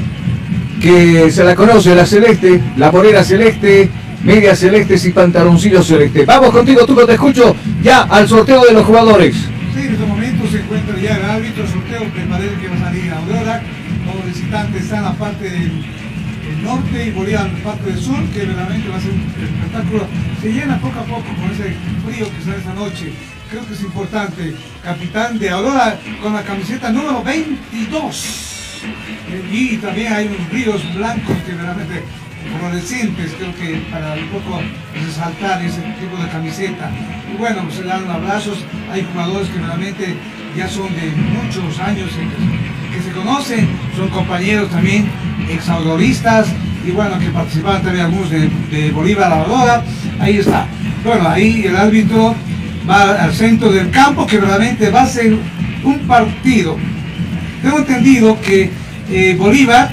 [0.82, 3.88] que se la conoce, la celeste, la polera celeste,
[4.22, 6.26] medias celestes y pantaloncillos celeste.
[6.26, 9.34] Vamos contigo, Tuco, te escucho ya al sorteo de los jugadores.
[9.34, 12.80] Sí, en este momento se encuentra ya el árbitro, sorteo, me parece que va a
[12.80, 13.62] salir Aurora.
[14.04, 15.72] Los visitantes están la parte del
[16.64, 20.06] norte y la parte del sur, que realmente va a ser un espectáculo.
[20.40, 23.12] Se llena poco a poco con ese frío que sale esta noche.
[23.50, 24.54] Creo que es importante.
[24.82, 28.84] Capitán de Aurora con la camiseta número 22.
[29.52, 32.02] Y también hay unos brillos blancos que realmente
[32.58, 34.60] fluorescentes, creo que para un poco
[34.94, 36.90] resaltar ese tipo de camiseta.
[37.32, 40.14] Y bueno, pues se dan abrazos, hay jugadores que realmente
[40.56, 42.10] ya son de muchos años
[42.92, 45.08] que se conocen, son compañeros también,
[45.50, 46.48] exaudoristas,
[46.86, 49.82] y bueno, que participaban también algunos de, Bolívar Aurora,
[50.20, 50.66] ahí está.
[51.04, 52.34] Bueno, ahí el árbitro
[52.88, 55.36] va al centro del campo, que realmente va a ser
[55.82, 56.76] un partido.
[57.62, 58.70] Tengo entendido que
[59.10, 59.90] eh, Bolívar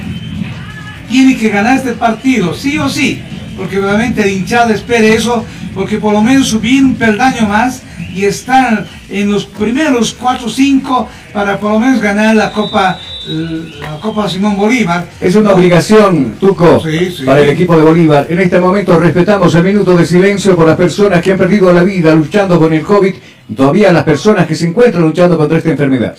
[1.10, 3.22] tiene que ganar este partido, sí o sí,
[3.58, 8.26] porque realmente el hinchada espere eso, porque por lo menos subir un peldaño más y
[8.26, 13.97] estar en los primeros 4 o 5 para por lo menos ganar la Copa, la
[14.01, 15.07] Copa Simón Bolívar.
[15.22, 17.24] Es una obligación, Tuco, Sí, sí.
[17.24, 18.28] para el equipo de Bolívar.
[18.30, 21.84] En este momento respetamos el minuto de silencio por las personas que han perdido la
[21.84, 23.13] vida luchando con el COVID
[23.49, 26.15] y todavía las personas que se encuentran luchando contra esta enfermedad.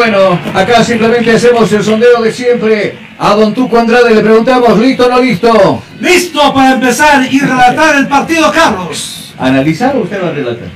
[0.00, 2.94] Bueno, acá simplemente hacemos el sondeo de siempre.
[3.18, 5.82] A Don Tuco Andrade le preguntamos, ¿listo o no listo?
[6.00, 9.34] Listo para empezar y relatar el partido, Carlos.
[9.38, 10.68] ¿Analizar o usted va a relatar?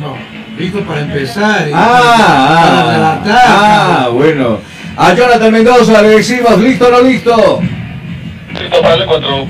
[0.00, 0.16] No,
[0.58, 1.68] listo para empezar.
[1.68, 3.44] y Ah, para ah, relatar.
[3.46, 4.58] ah, bueno.
[4.96, 7.60] A Jonathan Mendoza le decimos, ¿listo o no listo?
[8.60, 9.46] Listo para el encuentro.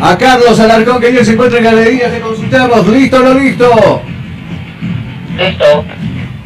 [0.00, 4.02] A Carlos Alarcón, que ya se encuentra en galerías, le consultamos, ¿listo o no listo?
[5.36, 5.84] Listo.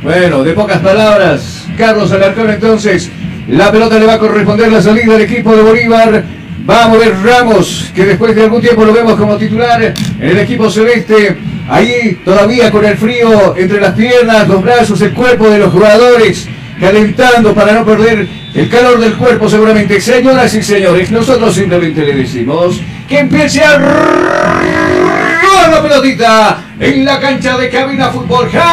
[0.03, 3.11] Bueno, de pocas palabras, Carlos Alarcón entonces,
[3.49, 6.24] la pelota le va a corresponder la salida del equipo de Bolívar.
[6.68, 10.38] Va a mover Ramos, que después de algún tiempo lo vemos como titular en el
[10.38, 11.36] equipo celeste.
[11.68, 16.46] Ahí todavía con el frío entre las piernas, los brazos, el cuerpo de los jugadores,
[16.78, 20.01] calentando para no perder el calor del cuerpo seguramente.
[20.01, 27.20] Señoras y señores, nosotros simplemente le decimos que empiece a ¡Gol la pelotita en la
[27.20, 28.66] cancha de cabina fútbol High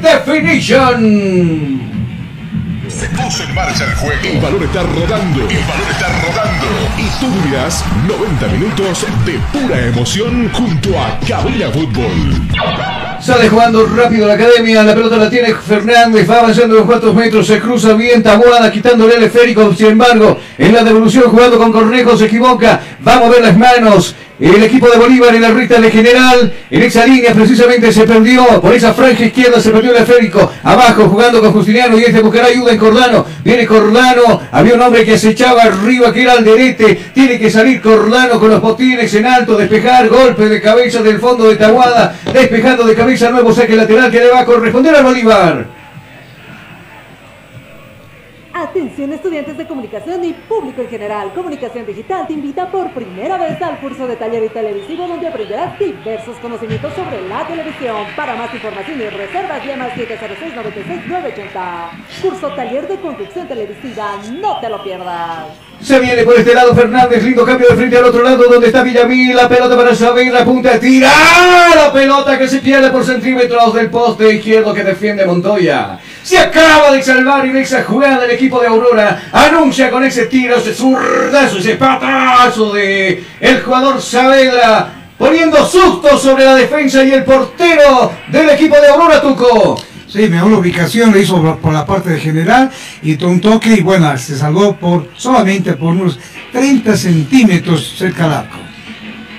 [0.00, 1.80] Definition.
[2.88, 4.20] Se puso en marcha el juego.
[4.22, 5.40] El balón está rodando.
[5.48, 6.66] El balón está rodando.
[6.98, 12.42] Y tú vivirás 90 minutos de pura emoción junto a Cabina Fútbol.
[13.20, 17.46] Sale jugando rápido la academia, la pelota la tiene Fernández, va avanzando en cuantos metros,
[17.46, 22.16] se cruza bien Taboada, quitándole el esférico, sin embargo, en la devolución jugando con Cornejo
[22.16, 24.16] se equivoca, va a mover las manos,
[24.46, 28.60] el equipo de Bolívar en la recta de general, en esa línea precisamente se perdió,
[28.60, 32.20] por esa franja izquierda se perdió el esférico, abajo jugando con Justiniano y es de
[32.20, 36.32] buscar ayuda en Cordano, viene Cordano, había un hombre que se echaba arriba que era
[36.32, 41.20] Alderete, tiene que salir Cordano con los botines en alto, despejar, golpe de cabeza del
[41.20, 45.04] fondo de Taguada, despejando de cabeza nuevo saque lateral que le va a corresponder al
[45.04, 45.81] Bolívar.
[48.62, 51.34] Atención estudiantes de comunicación y público en general.
[51.34, 55.76] Comunicación Digital te invita por primera vez al curso de taller y televisivo donde aprenderás
[55.80, 58.06] diversos conocimientos sobre la televisión.
[58.14, 61.90] Para más información y reservas llama al 706 96 980.
[62.22, 64.20] Curso taller de conducción televisiva.
[64.40, 65.46] No te lo pierdas.
[65.80, 68.84] Se viene por este lado Fernández, lindo cambio de frente al otro lado donde está
[68.84, 71.10] Villamil, la pelota para Xavier, la punta tira,
[71.74, 75.98] la pelota que se pierde por centímetros del poste izquierdo que defiende Montoya.
[76.22, 79.22] Se acaba de salvar en esa jugada el equipo de Aurora.
[79.32, 84.92] Anuncia con ese tiro, ese zurdazo, ese patazo de el jugador Saavedra.
[85.18, 89.80] Poniendo susto sobre la defensa y el portero del equipo de Aurora Tuco.
[90.08, 92.70] Sí, mejor ubicación lo hizo por- la parte de general
[93.02, 96.18] y un toque y bueno, se salvó por solamente por unos
[96.52, 98.58] 30 centímetros cerca al arco.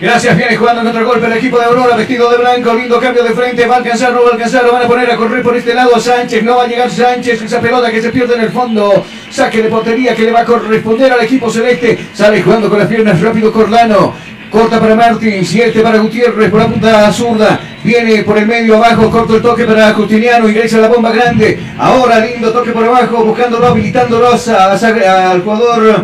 [0.03, 3.23] Gracias, viene jugando contra el golpe el equipo de Aurora, vestido de blanco, lindo cambio
[3.23, 5.41] de frente, va a alcanzar, no va a alcanzar, lo van a poner a correr
[5.41, 8.41] por este lado Sánchez, no va a llegar Sánchez, esa pelota que se pierde en
[8.41, 12.69] el fondo, saque de portería que le va a corresponder al equipo celeste, sale jugando
[12.69, 14.13] con las piernas rápido Corlano,
[14.51, 18.75] corta para Martins y este para Gutiérrez por la punta zurda, viene por el medio
[18.75, 23.23] abajo, corto el toque para Justiniano, ingresa la bomba grande, ahora lindo toque por abajo,
[23.23, 26.03] buscándolo, habilitándolo al jugador...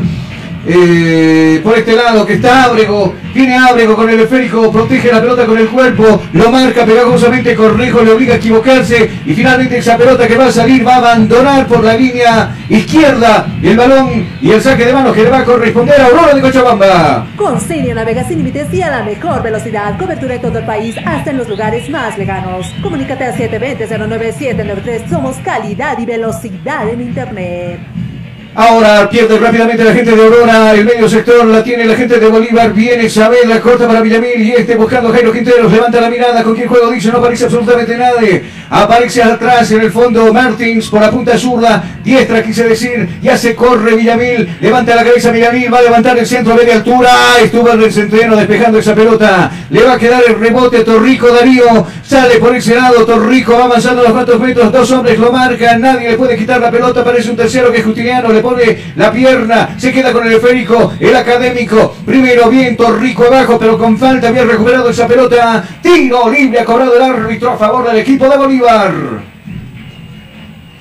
[0.67, 5.45] Eh, por este lado que está Ábrego, viene Ábrego con el esférico, protege la pelota
[5.45, 10.27] con el cuerpo, lo marca pegajosamente, Cornejo le obliga a equivocarse y finalmente esa pelota
[10.27, 14.61] que va a salir va a abandonar por la línea izquierda el balón y el
[14.61, 17.27] saque de manos que le va a corresponder a Aurora de Cochabamba.
[17.35, 19.97] Con Cilia navega sin límites y a la mejor velocidad.
[19.97, 22.73] Cobertura en todo el país, hasta en los lugares más lejanos.
[22.81, 25.09] Comunícate al 720-09793.
[25.09, 27.79] Somos calidad y velocidad en Internet.
[28.59, 32.27] Ahora pierde rápidamente la gente de Aurora, el medio sector la tiene la gente de
[32.27, 36.55] Bolívar, viene Saavedra, corta para Villamil y este buscando Jairo Quinteros, levanta la mirada, con
[36.55, 41.09] quien juego dice, no aparece absolutamente nadie, aparece atrás en el fondo Martins por la
[41.09, 45.83] punta zurda, diestra quise decir, ya se corre Villamil, levanta la cabeza Villamil, va a
[45.83, 49.93] levantar el centro a media altura, estuvo en el centeno despejando esa pelota, le va
[49.93, 54.37] a quedar el rebote Torrico Darío, sale por ese lado, Torrico va avanzando unos cuantos
[54.37, 57.77] metros, dos hombres lo marcan, nadie le puede quitar la pelota, parece un tercero que
[57.77, 58.48] es Justiniano, le
[58.95, 63.97] la pierna, se queda con el esférico, el académico, primero bien Torrico abajo, pero con
[63.97, 68.27] falta, bien recuperado esa pelota, tiro libre ha cobrado el árbitro a favor del equipo
[68.27, 68.93] de Bolívar.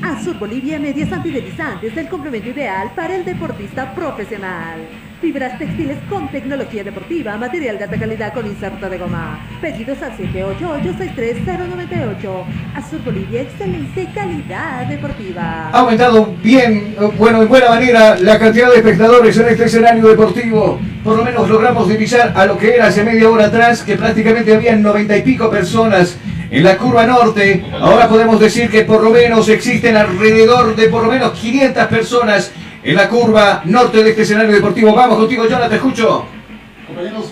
[0.02, 5.07] Azur Bolivia Medias Antideslizantes, el complemento ideal para el deportista profesional.
[5.20, 9.44] Fibras textiles con tecnología deportiva, material de alta calidad con inserto de goma.
[9.60, 12.44] Pedidos al 788-63098.
[12.76, 15.70] Azur Bolivia, excelente calidad deportiva.
[15.72, 20.06] Ha aumentado bien, eh, bueno, en buena manera la cantidad de espectadores en este escenario
[20.06, 20.78] deportivo.
[21.02, 24.54] Por lo menos logramos divisar a lo que era hace media hora atrás, que prácticamente
[24.54, 26.16] habían noventa y pico personas
[26.48, 27.64] en la curva norte.
[27.72, 32.52] Ahora podemos decir que por lo menos existen alrededor de por lo menos 500 personas
[32.88, 34.94] en la curva norte de este escenario deportivo.
[34.94, 36.24] Vamos contigo, Jonathan, te escucho.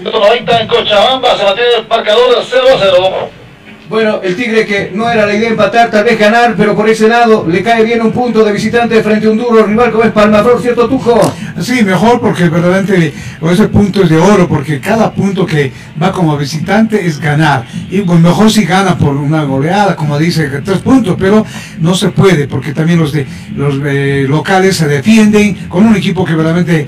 [0.05, 3.31] 90 en Cochabamba, se mantiene el marcador 0 a 0.
[3.89, 7.09] Bueno, el Tigre que no era la idea empatar, tal vez ganar, pero por ese
[7.09, 10.13] lado le cae bien un punto de visitante frente a un duro rival como es
[10.13, 11.19] Palmaflor, ¿cierto, Tujo?
[11.61, 13.15] Sí, mejor porque verdaderamente
[13.51, 17.65] ese punto es de oro, porque cada punto que va como visitante es ganar.
[17.91, 21.47] Y pues, mejor si gana por una goleada, como dice, tres puntos, pero
[21.81, 23.27] no se puede, porque también los de
[23.57, 26.87] los eh, locales se defienden con un equipo que verdaderamente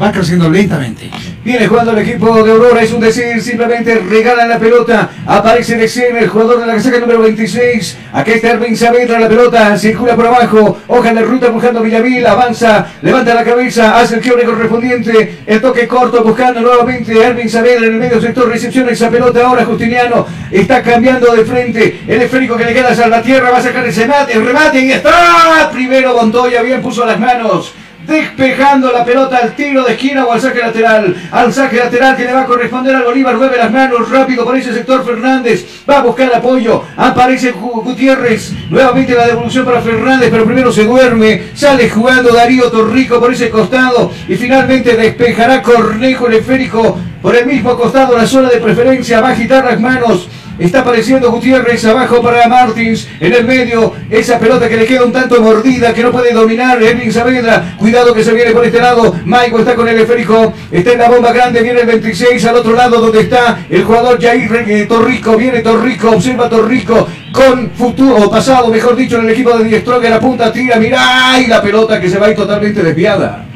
[0.00, 1.10] va creciendo lentamente.
[1.44, 5.84] Viene jugando el equipo de Aurora, es un decir, simplemente regalan la pelota, aparece de
[5.84, 10.16] escena el jugador de la casaca número 26, acá está Erwin Saavedra, la pelota circula
[10.16, 15.40] por abajo, hoja de ruta buscando Villavil, avanza, levanta la cabeza, hace el quiebre correspondiente,
[15.44, 19.66] el toque corto buscando nuevamente Erwin Saavedra en el medio sector, recepciona esa pelota ahora
[19.66, 23.86] Justiniano, está cambiando de frente, el esférico que le queda a Salvatierra, va a sacar
[23.86, 27.74] ese mate, el remate y está, primero Montoya, bien puso las manos,
[28.06, 31.14] despejando la pelota al tiro de esquina o al saque lateral.
[31.30, 33.36] Al saque lateral que le va a corresponder al Bolívar.
[33.36, 35.64] Mueve las manos rápido por ese sector Fernández.
[35.88, 36.82] Va a buscar apoyo.
[36.96, 38.52] Aparece Gu- Gutiérrez.
[38.70, 41.42] Nuevamente la devolución para Fernández, pero primero se duerme.
[41.54, 44.10] Sale jugando Darío Torrico por ese costado.
[44.28, 48.18] Y finalmente despejará Cornejo el esférico por el mismo costado.
[48.18, 50.28] La zona de preferencia va a agitar las manos.
[50.58, 53.08] Está apareciendo Gutiérrez abajo para Martins.
[53.18, 56.82] En el medio, esa pelota que le queda un tanto mordida, que no puede dominar.
[56.82, 57.76] Edwin Saavedra.
[57.78, 59.16] Cuidado que se viene por este lado.
[59.24, 60.52] Maico está con el esférico.
[60.70, 61.62] Está en la bomba grande.
[61.62, 65.34] Viene el 26 al otro lado donde está el jugador Jair eh, Torrico.
[65.38, 66.10] Viene Torrico.
[66.10, 70.10] Observa Torrico con futuro, pasado, mejor dicho, en el equipo de Diestroga.
[70.10, 70.76] La punta tira.
[70.76, 71.40] Mira.
[71.40, 73.46] Y la pelota que se va a ir totalmente desviada.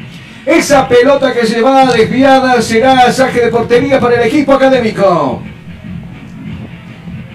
[0.49, 5.43] Esa pelota que se va desviada será saque de portería para el equipo académico.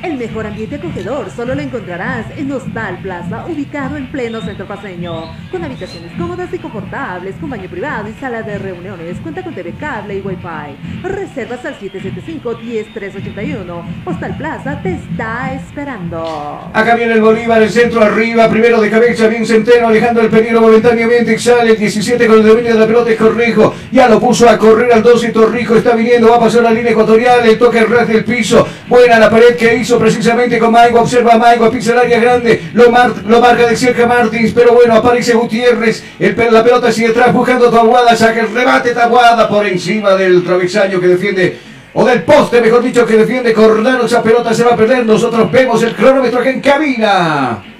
[0.05, 5.35] El mejor ambiente acogedor solo lo encontrarás en Hostal Plaza, ubicado en pleno centro paseño,
[5.51, 9.19] con habitaciones cómodas y confortables, con baño privado y sala de reuniones.
[9.21, 11.05] Cuenta con TV cable y Wi-Fi.
[11.05, 13.83] Reservas al 775-10381.
[14.05, 16.71] Hostal Plaza te está esperando.
[16.75, 20.61] Acá viene el Bolívar, el centro arriba, primero de cabeza, bien Centeno, alejando el peligro
[20.61, 24.21] momentáneamente, y sale el 17 con el dominio de la pelota, es Corrijo, ya lo
[24.21, 27.59] puso a correr al 12, Torrijo está viniendo, va a pasar la línea ecuatorial, el
[27.59, 31.01] toque ras del piso, buena la pared que hizo precisamente con Maigo.
[31.01, 32.71] Observa Maigo, pisa el área grande.
[32.75, 34.53] Lo, lo marca de cerca Martins.
[34.53, 36.03] Pero bueno, aparece Gutiérrez.
[36.19, 38.17] El, la pelota sigue atrás buscando Tabuada.
[38.17, 41.59] Saca el rebate Tabuada por encima del travesaño que defiende.
[41.97, 44.07] O del poste, mejor dicho, que defiende Cordano.
[44.07, 45.07] Esa pelota se va a perder.
[45.07, 47.74] Nosotros vemos el cronómetro acá en cabina.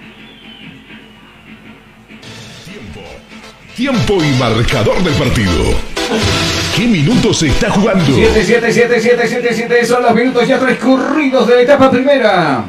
[3.77, 5.75] Tiempo y marcador del partido.
[6.77, 8.05] ¿Qué minutos se está jugando?
[8.05, 12.65] 7, 7, 7, 7, 7, 7 son los minutos ya transcurridos de la etapa primera.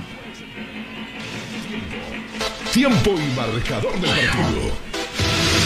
[2.73, 4.61] Tiempo y marcador del partido.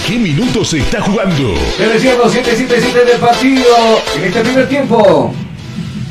[0.06, 1.54] ¿Qué minutos se está jugando?
[1.78, 3.66] Te decíamos 7, 7, 7 del partido
[4.18, 5.34] en este primer tiempo.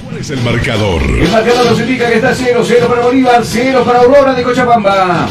[0.04, 1.02] ¿Cuál es el marcador?
[1.02, 5.28] El marcador nos indica que está 0, 0 para Bolívar, 0 para Aurora de Cochabamba.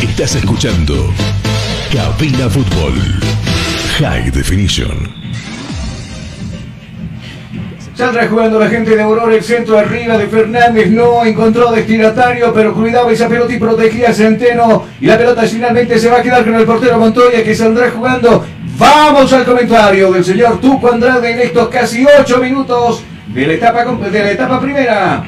[0.00, 1.12] Estás escuchando
[1.92, 2.94] Cabina Fútbol.
[3.98, 5.12] High Definition.
[7.96, 12.74] Saldrá jugando la gente de Aurora, el centro arriba de Fernández, no encontró destinatario, pero
[12.74, 14.84] cuidaba esa pelota y protegía a Centeno.
[15.00, 18.46] Y la pelota finalmente se va a quedar con el portero Montoya que saldrá jugando.
[18.78, 23.84] Vamos al comentario del señor Tuco Andrade en estos casi 8 minutos de la etapa,
[23.84, 25.24] de la etapa primera.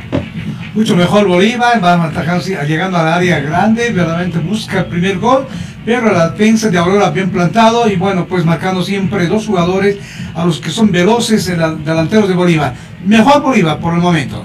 [0.74, 5.46] Mucho mejor Bolívar, va atajando, llegando al área grande, verdaderamente busca el primer gol,
[5.84, 9.96] pero la defensa de Aurora bien plantado y bueno, pues marcando siempre dos jugadores
[10.34, 12.74] a los que son veloces en la- delanteros de Bolívar.
[13.04, 14.44] Mejor Bolívar por el momento.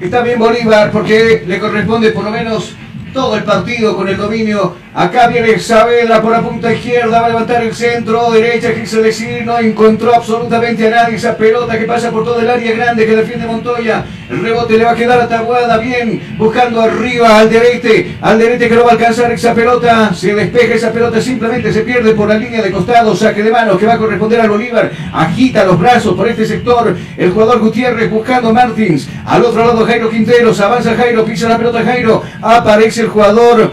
[0.00, 2.72] Está bien Bolívar porque le corresponde por lo menos
[3.12, 4.76] todo el partido con el dominio.
[4.92, 9.46] Acá viene Saavedra por la punta izquierda, va a levantar el centro, derecha, quise decir,
[9.46, 11.14] no encontró absolutamente a nadie.
[11.14, 14.04] Esa pelota que pasa por todo el área grande que defiende Montoya.
[14.28, 17.88] El rebote le va a quedar a bien, buscando arriba al derecho,
[18.20, 20.12] al derecho que no va a alcanzar esa pelota.
[20.12, 23.78] Se despeja esa pelota, simplemente se pierde por la línea de costado, saque de mano
[23.78, 24.90] que va a corresponder al Bolívar.
[25.12, 26.96] Agita los brazos por este sector.
[27.16, 29.08] El jugador Gutiérrez buscando Martins.
[29.24, 32.24] Al otro lado Jairo Quinteros, avanza Jairo, pisa la pelota Jairo.
[32.42, 33.70] Aparece el jugador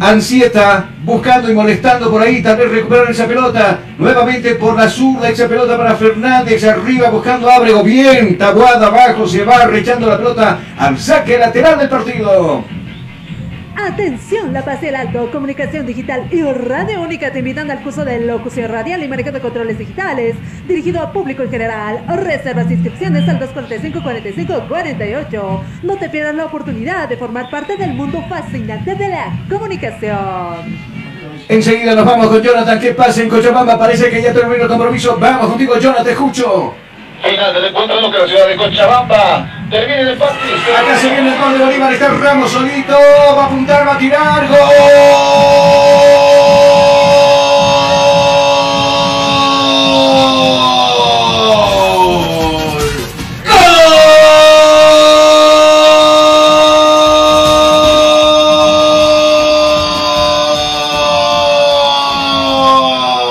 [0.00, 3.80] Ansieta buscando y molestando por ahí, tal vez recuperar esa pelota.
[3.98, 7.82] Nuevamente por la zurda, esa pelota para Fernández, arriba buscando Ábrego.
[7.82, 12.64] Bien, Tabuada abajo, se va rechando la pelota al saque lateral del partido.
[13.80, 18.04] Atención, La Paz y el Alto, Comunicación Digital y Radio Única te invitan al curso
[18.04, 20.34] de locución radial y manejo de controles digitales,
[20.66, 22.04] dirigido a público en general.
[22.08, 25.60] Reservas e inscripciones al 245-45-48.
[25.84, 30.76] No te pierdas la oportunidad de formar parte del mundo fascinante de la comunicación.
[31.48, 32.80] Enseguida nos vamos con Jonathan.
[32.80, 33.78] ¿Qué pasa en Cochabamba?
[33.78, 35.16] Parece que ya terminó el compromiso.
[35.20, 36.74] Vamos contigo, Jonathan, te escucho.
[37.22, 39.57] Final del encuentro que la ciudad de Cochabamba.
[39.70, 40.32] Termina el empate.
[40.78, 42.96] Acá se viene el gol de Bolívar, está Ramos solito,
[43.36, 44.56] va a apuntar, va a tirar, ¡Gol!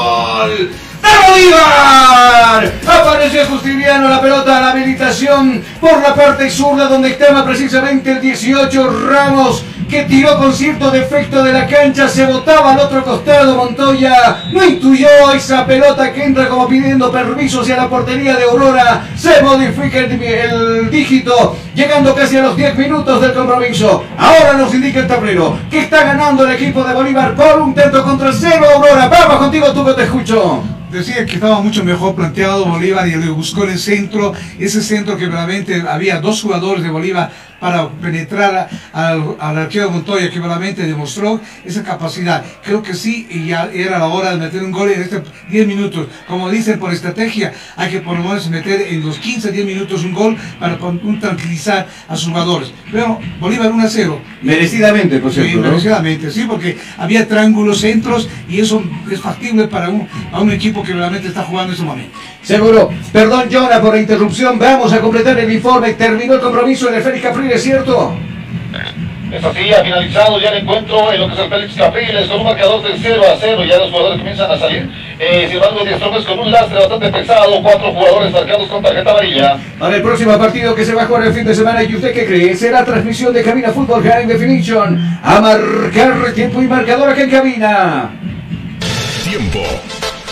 [0.06, 0.72] ¡Gol!
[1.02, 2.72] ¡De Bolívar!
[2.88, 8.22] Apareció Justiniano la pelota a la habilitación por la parte zurda donde estaba precisamente el
[8.22, 13.56] 18 Ramos que tiró con cierto defecto de la cancha, se botaba al otro costado
[13.56, 19.08] Montoya, no intuyó esa pelota que entra como pidiendo permiso hacia la portería de Aurora,
[19.16, 24.04] se modifica el, dígito, llegando casi a los 10 minutos del compromiso.
[24.18, 28.04] Ahora nos indica el tablero que está ganando el equipo de Bolívar por un tanto
[28.04, 29.08] contra cero Aurora.
[29.08, 30.77] Vamos contigo, tú que te escucho.
[30.92, 35.28] Decía que estaba mucho mejor planteado Bolívar y le buscó el centro, ese centro que
[35.28, 37.30] realmente había dos jugadores de Bolívar
[37.60, 42.44] para penetrar al, al arquero Montoya que realmente demostró esa capacidad.
[42.64, 45.68] Creo que sí, y ya era la hora de meter un gol en estos 10
[45.68, 46.08] minutos.
[46.28, 50.04] Como dicen por estrategia, hay que por lo menos meter en los 15, 10 minutos
[50.04, 50.78] un gol para
[51.20, 52.72] tranquilizar a sus jugadores.
[52.92, 54.22] Pero Bolívar 1 a 0.
[54.42, 55.62] Merecidamente, por cierto, Sí, ¿no?
[55.64, 60.84] merecidamente, sí, porque había triángulos, centros y eso es factible para un, a un equipo
[60.84, 62.18] que realmente está jugando en ese momento.
[62.42, 62.90] Seguro.
[63.12, 64.58] Perdón, Jonah, por la interrupción.
[64.58, 65.94] Vamos a completar el informe.
[65.96, 68.14] Terminó el compromiso en el Félix Capriles, ¿cierto?
[69.32, 72.40] Es así, ha finalizado ya el encuentro en lo que es el Félix Capriles con
[72.40, 73.64] un marcador de 0 a 0.
[73.66, 74.90] Ya los jugadores comienzan a salir.
[75.20, 77.62] Eh, embargo, Diez Tromes con un lastre bastante pesado.
[77.62, 79.58] Cuatro jugadores marcados con tarjeta amarilla.
[79.78, 82.14] Para el próximo partido que se va a jugar el fin de semana, ¿y usted
[82.14, 82.56] qué cree?
[82.56, 85.20] Será transmisión de Cabina Fútbol High Definition.
[85.24, 88.10] A marcar tiempo y marcador aquí en cabina.
[89.26, 89.60] Tiempo.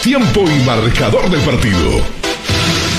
[0.02, 2.25] Tiempo y marcador del partido.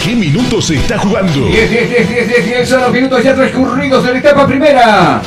[0.06, 1.48] ¿Qué minutos se está jugando?
[1.48, 5.20] 10, 10, 10, 10, 10, 10 son los minutos ya transcurridos de la etapa primera.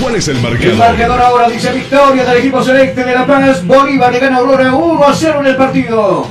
[0.00, 0.76] ¿Cuál es el El marcador?
[0.78, 3.64] marcador ahora dice victoria del equipo celeste de La Paz.
[3.64, 6.26] Bolívar le gana a Aurora 1 a 0 en el partido.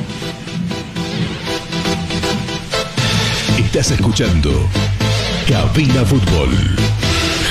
[3.58, 4.52] Estás escuchando
[5.48, 6.50] Cabina Fútbol.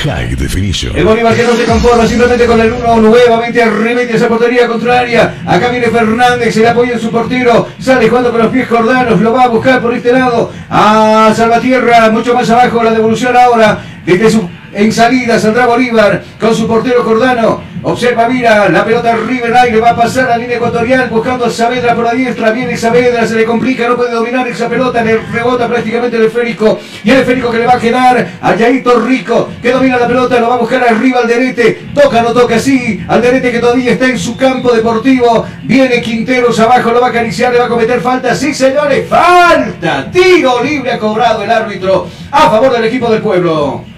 [0.03, 0.97] High Definition.
[0.97, 5.43] El Bolívar que no se conforma simplemente con el 1 nuevamente arremete esa portería contraria.
[5.47, 7.69] Acá viene Fernández, el apoyo en su portero.
[7.79, 10.53] Sale jugando con los pies cordanos, lo va a buscar por este lado.
[10.71, 16.55] A Salvatierra, mucho más abajo, la devolución ahora desde su en salida saldrá Bolívar con
[16.55, 17.70] su portero Cordano.
[17.83, 21.51] Observa, mira, la pelota en aire, va a pasar a la línea ecuatorial buscando a
[21.51, 22.51] Saavedra por la diestra.
[22.51, 26.79] Viene Saavedra, se le complica, no puede dominar esa pelota, le rebota prácticamente el esférico.
[27.03, 30.39] Y el esférico que le va a quedar a Yaito Rico, que domina la pelota,
[30.39, 31.87] lo va a buscar arriba al derete.
[31.95, 35.47] Toca, no toca, sí, al derete que todavía está en su campo deportivo.
[35.63, 38.35] Viene Quinteros abajo, lo va a acariciar, le va a cometer falta.
[38.35, 40.11] Sí, señores, falta.
[40.11, 43.90] Tiro libre ha cobrado el árbitro a favor del equipo del pueblo.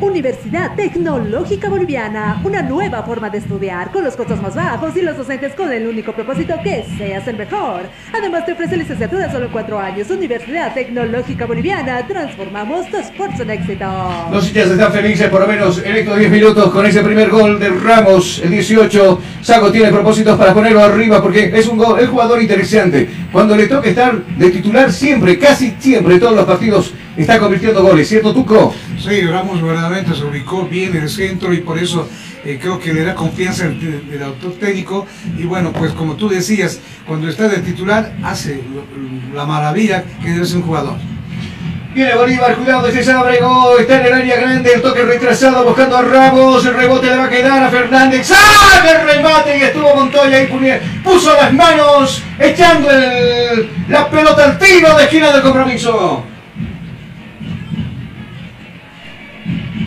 [0.00, 5.16] Universidad Tecnológica Boliviana, una nueva forma de estudiar con los costos más bajos y los
[5.16, 7.82] docentes con el único propósito que seas el mejor.
[8.12, 10.08] Además te ofrece licenciatura solo en cuatro años.
[10.10, 13.86] Universidad Tecnológica Boliviana, transformamos tu esfuerzo en éxito.
[14.30, 17.58] Los hinchas están felices por lo menos en estos 10 minutos con ese primer gol
[17.58, 19.20] de Ramos, el 18.
[19.42, 23.08] Sago tiene propósitos para ponerlo arriba porque es un gol, es jugador interesante.
[23.32, 28.08] Cuando le toca estar de titular siempre, casi siempre, todos los partidos está convirtiendo goles,
[28.08, 28.74] ¿cierto Tuco?
[28.98, 32.08] Sí, Ramos verdaderamente se ubicó bien en el centro y por eso
[32.44, 35.06] eh, creo que le da confianza el, el autor técnico
[35.36, 38.60] y bueno, pues como tú decías, cuando está de titular hace
[39.34, 40.96] la maravilla que debe ser un jugador.
[41.94, 46.02] Viene Bolívar, cuidado, ese Sábrego, está en el área grande, el toque retrasado buscando a
[46.02, 49.58] Ramos, el rebote le va a quedar a Fernández, ¡saca el remate!
[49.58, 55.32] Y estuvo Montoya ahí, puso las manos, echando el, la pelota al tiro de esquina
[55.32, 56.24] del compromiso.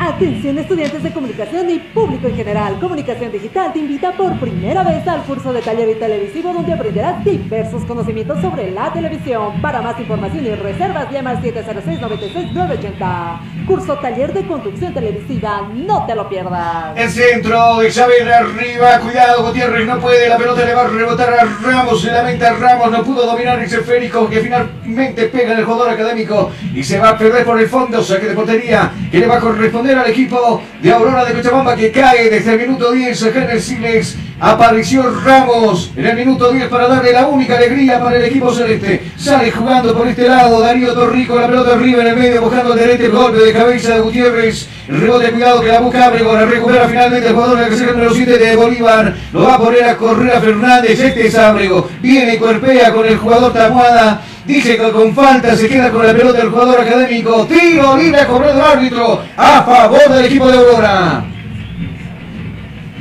[0.04, 2.80] Atención estudiantes de comunicación y público en general.
[2.80, 7.24] Comunicación Digital te invita por primera vez al curso de taller y televisivo donde aprenderás
[7.24, 9.62] diversos conocimientos sobre la televisión.
[9.62, 13.68] Para más información y reservas llama al 706-96-980.
[13.68, 15.70] Curso taller de conducción televisiva.
[15.72, 16.98] No te lo pierdas.
[16.98, 18.98] El centro, Isabel arriba.
[19.02, 20.28] Cuidado, Gutiérrez no puede.
[20.28, 22.02] La pelota le va a rebotar a Ramos.
[22.02, 22.90] Se lamenta Ramos.
[22.90, 27.18] No pudo dominar ese esférico que finalmente pega el jugador académico y se va a
[27.20, 28.02] perder por el fondo.
[28.02, 31.92] Saque de portería que le va a corresponder al equipo de Aurora de Cochabamba que
[31.92, 34.06] cae desde el minuto 10 acá en el.
[34.44, 39.12] Apareció Ramos en el minuto 10 para darle la única alegría para el equipo celeste.
[39.16, 42.80] Sale jugando por este lado Darío Torrico, la pelota arriba en el medio, buscando el
[42.80, 44.68] derecho el golpe de cabeza de Gutiérrez.
[44.88, 48.14] Rebote, cuidado que la busca Abrego, la recupera finalmente el jugador de la casera número
[48.16, 49.16] 7 de Bolívar.
[49.32, 51.00] Lo va a poner a correr a Fernández.
[51.00, 51.88] Este es Abrego.
[52.02, 54.22] Viene y cuerpea con el jugador Tamuada.
[54.46, 57.46] Dice que con falta se queda con la pelota del jugador académico.
[57.46, 61.24] Tiro libre a correr el árbitro a favor del equipo de Aurora.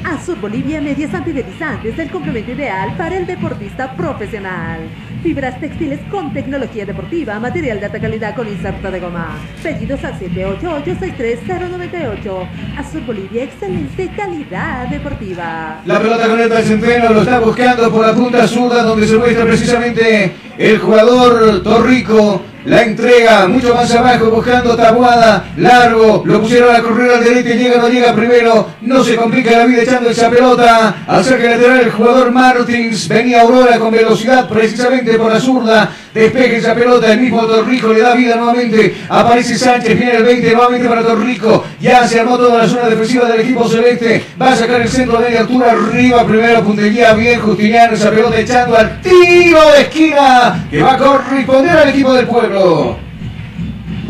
[0.05, 4.80] Azur Bolivia Medias Antideslizantes, el complemento ideal para el deportista profesional.
[5.23, 9.37] Fibras textiles con tecnología deportiva, material de alta calidad con inserto de goma.
[9.62, 12.49] Pedidos al 788-63098.
[12.79, 15.83] Azur Bolivia, excelente calidad deportiva.
[15.85, 19.45] La pelota con el centeno lo está buscando por la punta zurda donde se muestra
[19.45, 22.41] precisamente el jugador Torrico.
[22.65, 27.81] La entrega mucho más abajo buscando Tabuada, largo, lo pusieron a correr al derecho, llega,
[27.81, 32.31] no llega primero, no se complica la vida echando esa pelota, saque lateral el jugador
[32.31, 37.93] Martins, venía Aurora con velocidad precisamente por la zurda, despeje esa pelota, el mismo Torrico
[37.93, 42.37] le da vida nuevamente, aparece Sánchez, viene el 20 nuevamente para Torrico, ya se armó
[42.37, 45.73] toda la zona defensiva del equipo celeste, va a sacar el centro de media altura,
[45.73, 50.99] arriba primero, puntería bien, Justiniano, esa pelota echando al tiro de esquina, que va a
[50.99, 53.10] corresponder al equipo del pueblo.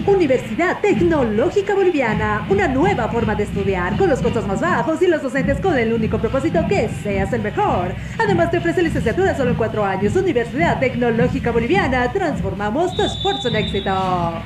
[0.06, 5.22] Universidad Tecnológica Boliviana, una nueva forma de estudiar con los costos más bajos y los
[5.22, 7.94] docentes con el único propósito que seas el mejor.
[8.18, 10.14] Además te ofrece licenciatura solo en cuatro años.
[10.16, 13.90] Universidad Tecnológica Boliviana, transformamos tu esfuerzo en éxito.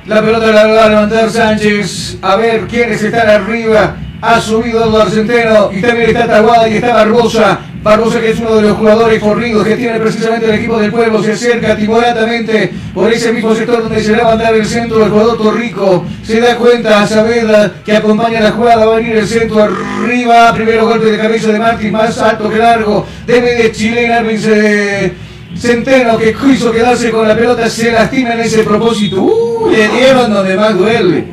[0.06, 3.96] La pelota la va a levantar Sánchez, a ver quiénes están arriba.
[4.20, 7.60] Ha subido Eduardo Centeno y también está Taguada y está Barbosa.
[7.84, 11.22] Barbosa que es uno de los jugadores forridos que tiene precisamente el equipo del pueblo,
[11.22, 15.04] se acerca timoratamente por ese mismo sector donde se le va a mandar el centro
[15.04, 16.06] el jugador Torrico.
[16.22, 20.54] Se da cuenta a Saavedra que acompaña la jugada, va a venir el centro arriba,
[20.54, 25.12] primero golpe de cabeza de Martín, más alto que largo, debe de chilena, de
[25.54, 29.20] Centeno que quiso quedarse con la pelota, se lastima en ese propósito.
[29.20, 31.24] Uh, le dieron donde más duele.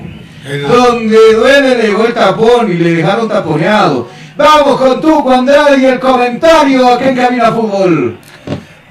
[0.68, 4.10] Donde duele le llegó el tapón y le dejaron taponeado.
[4.42, 8.18] Vamos con tú, Andrade, y el comentario aquí en Camina Fútbol.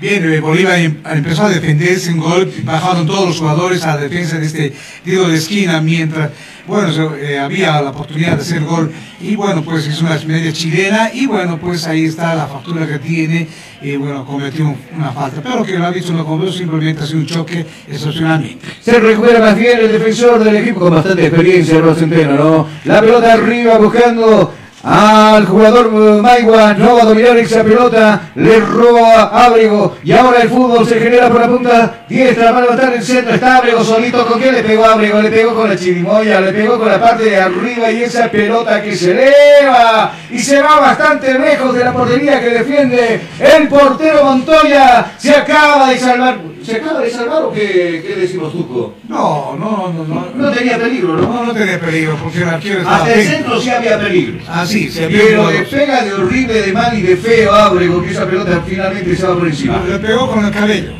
[0.00, 4.02] Bien, eh, Bolívar em- empezó a defenderse en gol, bajaron todos los jugadores a la
[4.02, 4.72] defensa de este
[5.04, 6.30] tiro de esquina, mientras,
[6.66, 8.90] bueno, eh, había la oportunidad de hacer gol,
[9.20, 12.98] y bueno, pues hizo una media chilena, y bueno, pues ahí está la factura que
[12.98, 13.46] tiene,
[13.82, 17.18] y bueno, cometió un- una falta, pero que el árbitro no cobró, simplemente ha sido
[17.18, 18.64] un choque excepcionalmente.
[18.80, 22.66] Se recupera más bien el defensor del equipo con bastante experiencia, Ross Centeno, ¿no?
[22.84, 29.24] La pelota arriba buscando al jugador Maigua, no va a dominar esa pelota, le roba
[29.24, 32.94] a Ábrego y ahora el fútbol se genera por la punta diestra, va a levantar
[32.94, 35.20] el centro, está Ábrego solito, ¿con qué le pegó Ábrego?
[35.20, 38.82] Le pegó con la chirimoya, le pegó con la parte de arriba y esa pelota
[38.82, 44.24] que se eleva y se va bastante lejos de la portería que defiende el portero
[44.24, 48.94] Montoya, se acaba de salvar, ¿se acaba de salvar o qué, qué decimos Tuco?
[49.10, 50.26] No, no, no, no.
[50.36, 51.22] No tenía peligro, ¿no?
[51.22, 53.32] No, no tenía peligro, porque el arquero estaba Hasta el bien.
[53.32, 54.38] centro sí había peligro.
[54.48, 58.00] Ah, sí, se había Pero le pega de horrible, de mal y de feo Ábrego,
[58.04, 59.82] que esa pelota finalmente se va por encima.
[59.88, 60.92] Le pegó con el cabello.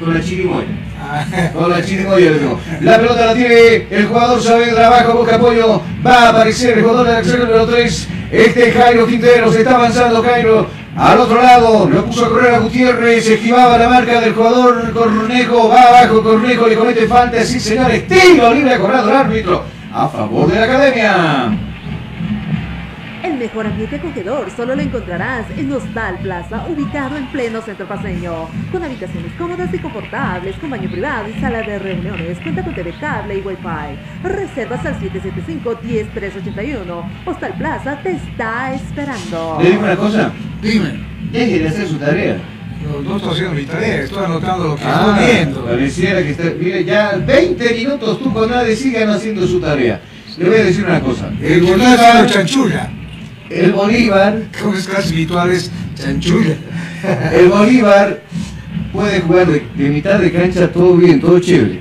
[0.00, 0.66] Con la chirimoya.
[1.54, 2.60] Con la chirimoya le pegó.
[2.80, 5.82] La pelota la tiene el jugador Saavedra abajo, busca apoyo.
[6.04, 8.08] Va a aparecer el jugador del acción número 3.
[8.32, 9.52] Este Jairo Quintero.
[9.52, 10.66] Se está avanzando Jairo.
[10.96, 15.68] Al otro lado, lo puso a correr a Gutiérrez, esquivaba la marca del jugador Cornejo,
[15.68, 20.50] va abajo Cornejo, le comete falta, sí señores, tiro libre cobrado el árbitro a favor
[20.50, 21.69] de la academia.
[23.22, 28.48] El mejor ambiente acogedor solo lo encontrarás en Hostal Plaza, ubicado en pleno centro paseño,
[28.72, 32.94] con habitaciones cómodas y confortables, con baño privado y sala de reuniones, cuenta con TV
[32.98, 33.98] cable y Wi-Fi.
[34.26, 37.04] Reservas al 775-10381.
[37.26, 39.58] Hostal Plaza te está esperando.
[39.62, 40.32] ¿Le digo una cosa?
[40.62, 41.04] Dime.
[41.30, 42.38] Deje de hacer su tarea.
[42.82, 45.64] No, no estoy haciendo mi tarea, estoy anotando lo que Ah, estoy viendo.
[45.66, 46.44] Pareciera que está.
[46.58, 50.00] Mire, ya 20 minutos tú con nadie sigan haciendo su tarea.
[50.38, 51.28] Le voy a decir una cosa.
[51.42, 52.88] El que está haciendo chanchulla.
[53.50, 54.42] El Bolívar.
[54.90, 56.54] Clases virtuales, chanchulla.
[57.34, 58.22] El Bolívar
[58.92, 61.80] puede jugar de, de mitad de cancha todo bien, todo chévere.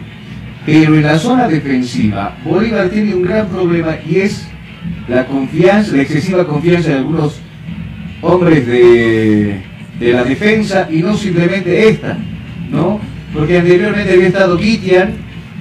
[0.66, 4.48] Pero en la zona defensiva, Bolívar tiene un gran problema y es
[5.08, 7.40] la confianza, la excesiva confianza de algunos
[8.22, 9.62] hombres de,
[10.00, 12.18] de la defensa y no simplemente esta,
[12.70, 13.00] ¿no?
[13.34, 15.14] Porque anteriormente había estado Gitian,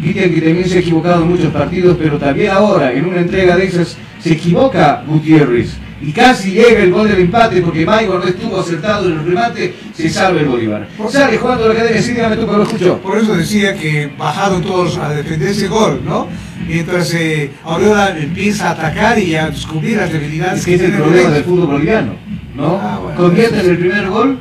[0.02, 3.56] Gitian que también se ha equivocado en muchos partidos, pero también ahora en una entrega
[3.56, 8.24] de esas se equivoca Gutiérrez y casi llega el gol del empate porque Maigo no
[8.24, 10.88] estuvo acertado en el remate, se salva el Bolívar.
[11.10, 12.98] Sale jugando la cadena, sí, dígame tú que lo escucho.
[12.98, 16.28] Por eso decía que bajaron todos a defender ese gol, ¿no?
[16.66, 20.92] Mientras eh, Aurora empieza a atacar y a descubrir las debilidades Es que es el
[20.92, 22.12] problema el del fútbol boliviano,
[22.54, 22.80] ¿no?
[22.80, 23.16] Ah, bueno.
[23.16, 24.38] Convierten el primer gol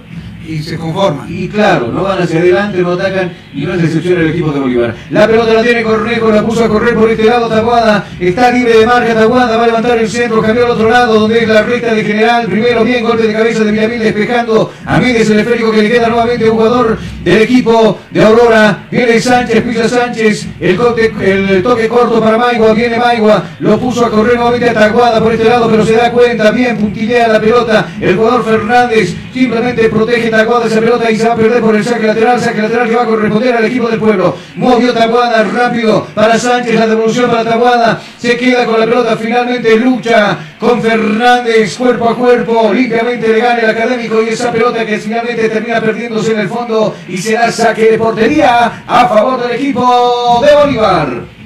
[0.47, 1.27] y se conforman.
[1.29, 4.59] Y claro, no van hacia adelante, no atacan y no es excepción el equipo de
[4.59, 4.95] Bolívar.
[5.09, 8.77] La pelota la tiene Cornejo, la puso a correr por este lado Taguada, está libre
[8.77, 11.63] de marca Taguada, va a levantar el centro, cambió al otro lado donde es la
[11.63, 15.71] recta de general, primero bien golpe de cabeza de Villamil despejando a Méndez el esférico
[15.71, 16.97] que le queda nuevamente un jugador
[17.28, 22.73] del equipo de Aurora, viene Sánchez, pisa Sánchez, el, toque, el toque corto para Maigua,
[22.73, 26.09] viene Maigua, lo puso a correr nuevamente a Taguada por este lado, pero se da
[26.09, 31.28] cuenta, bien puntillea la pelota, el jugador Fernández simplemente protege Taguada esa pelota y se
[31.28, 33.89] va a perder por el saque lateral, saque lateral que va a corresponder al equipo
[33.89, 34.36] del pueblo.
[34.55, 39.75] Movió Taguada rápido para Sánchez, la devolución para Taguada, se queda con la pelota, finalmente
[39.78, 44.97] lucha con Fernández cuerpo a cuerpo, limpiamente le gana el académico y esa pelota que
[44.97, 50.55] finalmente termina perdiéndose en el fondo será saque de portería a favor del equipo de
[50.55, 51.38] Bolívar.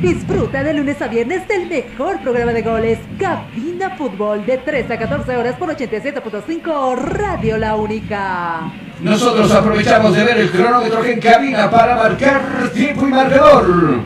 [0.00, 4.98] Disfruta de lunes a viernes del mejor programa de goles, Cabina Fútbol, de 3 a
[4.98, 8.70] 14 horas por 87.5 Radio La Única.
[9.00, 14.00] Nosotros aprovechamos de ver el cronómetro en cabina para marcar tiempo y marcador.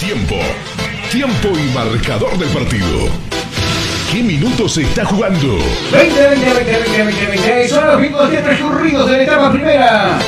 [0.00, 0.36] Tiempo.
[1.10, 3.25] Tiempo y marcador del partido.
[4.12, 5.58] ¿Qué minutos se está jugando?
[5.92, 7.68] 20, 20, 20, 20, 20, 20.
[7.68, 10.18] Son los minutos ya transcurridos de la etapa primera.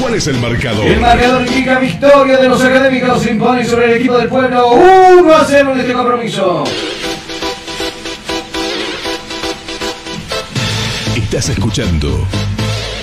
[0.00, 0.86] ¿Cuál es el marcador?
[0.86, 3.22] El marcador indica victoria de los académicos.
[3.22, 4.68] Se impone sobre el equipo del pueblo.
[4.70, 6.64] 1 a 0 en este compromiso.
[11.14, 12.26] Estás escuchando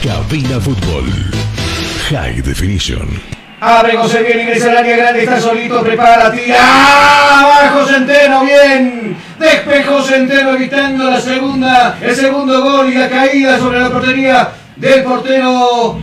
[0.03, 1.05] Cabina Fútbol.
[2.09, 3.35] High Definition.
[3.66, 6.55] Abrego se viene, ingresa al área grande, está solito, prepara, tira.
[6.59, 9.18] Abajo Centeno, bien.
[9.39, 15.03] Despejó Centeno evitando la segunda, el segundo gol y la caída sobre la portería del
[15.03, 15.97] portero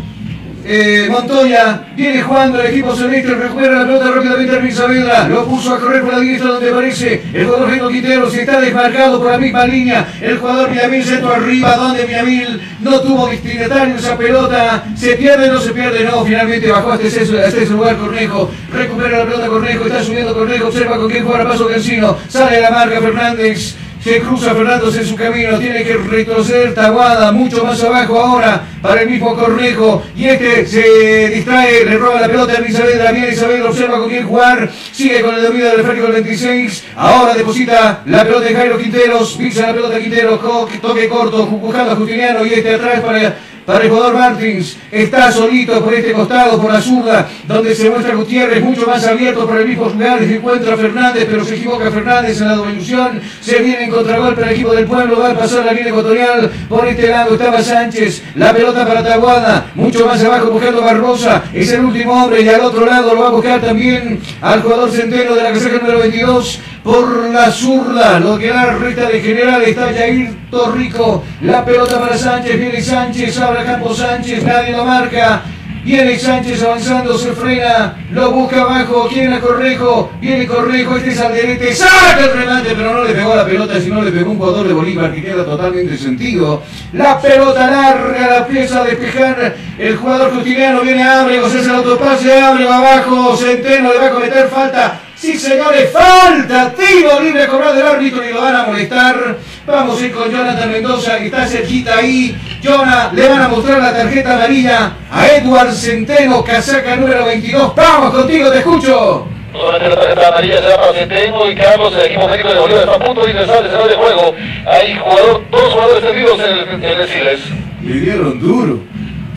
[0.64, 1.88] eh, Montoya.
[1.96, 5.28] Viene jugando el equipo celeste, recupera la pelota rápidamente Luis Saavedra.
[5.28, 8.30] Lo puso a correr por la diestra donde aparece el jugador Reino Quintero.
[8.30, 10.06] Se está desmarcado por la misma línea.
[10.20, 14.84] El jugador Villamil centro arriba, donde Villamil no tuvo destinatario esa pelota.
[14.96, 16.24] Se pierde, no se pierde, no.
[16.24, 18.50] Finalmente bajó hasta ese, hasta ese lugar Cornejo.
[18.72, 20.68] Recupera la pelota Cornejo, está subiendo Cornejo.
[20.68, 22.16] Observa con quién juega paso Cancino.
[22.28, 23.76] Sale la marca Fernández.
[24.03, 29.03] Se cruza Fernández en su camino, tiene que retroceder Taguada, mucho más abajo ahora para
[29.03, 30.03] el mismo Cornejo.
[30.16, 34.26] Y este se distrae, le roba la pelota a Isabel, viene Isabel, observa con quién
[34.26, 36.84] jugar, sigue con el dominio del Férico el 26.
[36.96, 40.40] Ahora deposita la pelota de Jairo Quinteros, pisa la pelota de Quinteros,
[40.80, 43.36] toque corto, buscando a Justiniano y este atrás para
[43.66, 44.76] para el jugador Martins.
[44.90, 49.46] Está solito por este costado, por la zurda, donde se muestra Gutiérrez, mucho más abierto
[49.46, 50.18] por el mismo lugar.
[50.20, 53.20] Se encuentra Fernández, pero se equivoca Fernández en la devolución.
[53.40, 55.18] Se viene en contragolpe el equipo del pueblo.
[55.18, 56.50] Va a pasar la línea ecuatorial.
[56.68, 58.22] Por este lado estaba Sánchez.
[58.34, 59.66] La pelota para Taguada.
[59.74, 61.42] Mucho más abajo buscando Barbosa.
[61.52, 62.42] Es el último hombre.
[62.42, 65.78] Y al otro lado lo va a buscar también al jugador centeno de la casaca
[65.78, 68.18] número 22 por la zurda.
[68.20, 71.24] Lo que la recta de general está Jair Torrico.
[71.43, 72.59] La pelota para Sánchez.
[72.59, 73.39] Viene Sánchez.
[73.41, 74.45] Abre campo Sánchez.
[74.45, 75.43] Nadie lo marca.
[75.85, 81.20] Viene Sánchez avanzando, se frena, lo busca abajo, quiere a Correjo, viene Correjo, este es
[81.20, 84.68] Alderete, saca el remate, pero no le pegó la pelota, sino le pegó un jugador
[84.68, 86.62] de Bolívar que queda totalmente sentido.
[86.93, 91.70] La pelota larga, la pieza a despejar, el jugador justiniano viene a Ábrego, se hace
[91.70, 97.46] el autopase, Ábrego abajo, Centeno le va a cometer falta, Sí, señores, falta, tiro libre
[97.46, 99.38] cobrado del árbitro y lo van a molestar.
[99.64, 102.36] Vamos a ir con Jonathan Mendoza, que está cerquita ahí.
[102.60, 107.72] Jonah, le van a mostrar la tarjeta amarilla a Edward Centeno, casaca número 22.
[107.72, 109.28] Vamos contigo, te escucho.
[109.52, 112.82] Solamente la tarjeta amarilla se va para Centeno y Carlos, el equipo médico de Bolívar
[112.82, 114.34] está a punto de ingresar al de juego.
[114.66, 117.40] Hay jugador, dos jugadores tendidos en el, en el Siles.
[117.80, 118.80] Le dieron duro.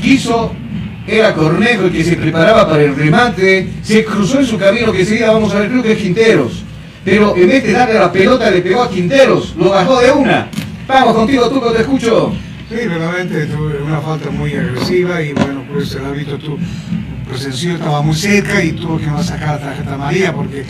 [0.02, 0.52] Quiso
[1.08, 5.06] era Cornejo el que se preparaba para el remate, se cruzó en su camino que
[5.06, 6.64] seguía, vamos a ver, creo que es Quinteros.
[7.04, 10.48] Pero en vez de darle la pelota le pegó a Quinteros, lo bajó de una.
[10.88, 12.34] Vamos contigo, Tuco, te escucho.
[12.68, 13.48] Sí, realmente
[13.86, 16.58] una falta muy agresiva y bueno, pues el visto tú
[17.28, 20.66] presenció, estaba muy cerca y tuvo que sacar la tarjeta amarilla porque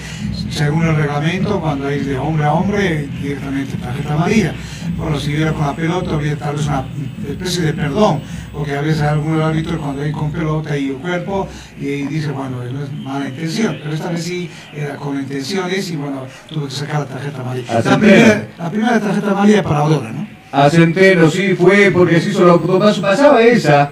[0.50, 4.54] según el reglamento, cuando hay de hombre a hombre, directamente tarjeta amarilla.
[4.96, 6.86] Bueno, si hubiera con la pelota, habría tal vez una
[7.28, 8.22] especie de perdón,
[8.54, 11.48] porque a veces algún árbitro cuando hay con pelota y el cuerpo,
[11.78, 15.98] y dice, bueno, no es mala intención, pero esta vez sí era con intenciones y
[15.98, 17.82] bueno, tuvo que sacar la tarjeta amarilla.
[17.82, 20.28] La primera, la primera tarjeta amarilla para ahora, ¿no?
[20.52, 23.92] A Centeno, sí, fue porque se hizo pasaba esa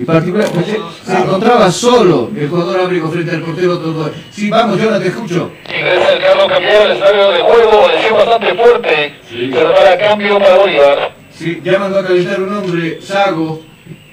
[0.00, 4.10] y particularmente se encontraba solo el jugador Abrigo frente al portero todo.
[4.30, 5.50] Sí, vamos, yo te escucho.
[5.64, 9.14] Ingresa el Carlos Cambiado al estadio de juego, lesión bastante fuerte.
[9.28, 11.12] Se prepara cambio para Bolívar.
[11.32, 13.62] Sí, ya mandó a calentar un hombre, Sago.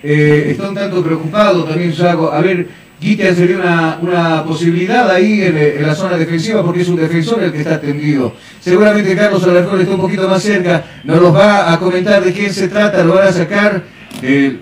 [0.02, 2.32] Eh, está un tanto preocupado también Sago.
[2.32, 2.68] A ver,
[3.00, 7.52] Guita sería una, una posibilidad ahí en, la zona defensiva porque es un defensor el
[7.52, 8.34] que está atendido.
[8.60, 12.52] Seguramente Carlos Alarcón está un poquito más cerca, nos los va a comentar de quién
[12.52, 13.84] se trata, lo van a sacar.
[14.24, 14.60] Eh,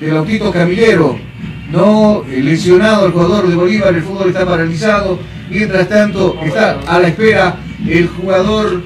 [0.00, 1.18] del autito Camillero,
[1.70, 5.18] no lesionado el jugador de Bolívar, el fútbol está paralizado,
[5.48, 7.56] mientras tanto está a la espera
[7.88, 8.82] el jugador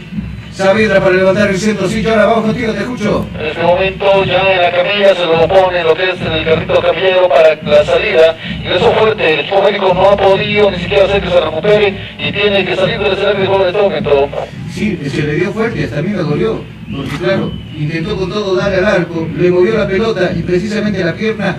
[0.52, 3.26] Saavedra para levantar el centro, sí, ahora vamos contigo, te escucho.
[3.38, 6.82] En este momento ya en la camilla se lo pone lo que es el carrito
[6.82, 11.22] camillero para la salida, ingreso fuerte, el equipo médico no ha podido ni siquiera hacer
[11.22, 14.28] que se recupere y tiene que salir del escenario de juego en este momento.
[14.70, 16.62] Sí, se le dio fuerte, hasta a mí me dolió,
[16.94, 21.14] porque claro, intentó con todo darle al arco, le movió la pelota y precisamente la
[21.14, 21.56] pierna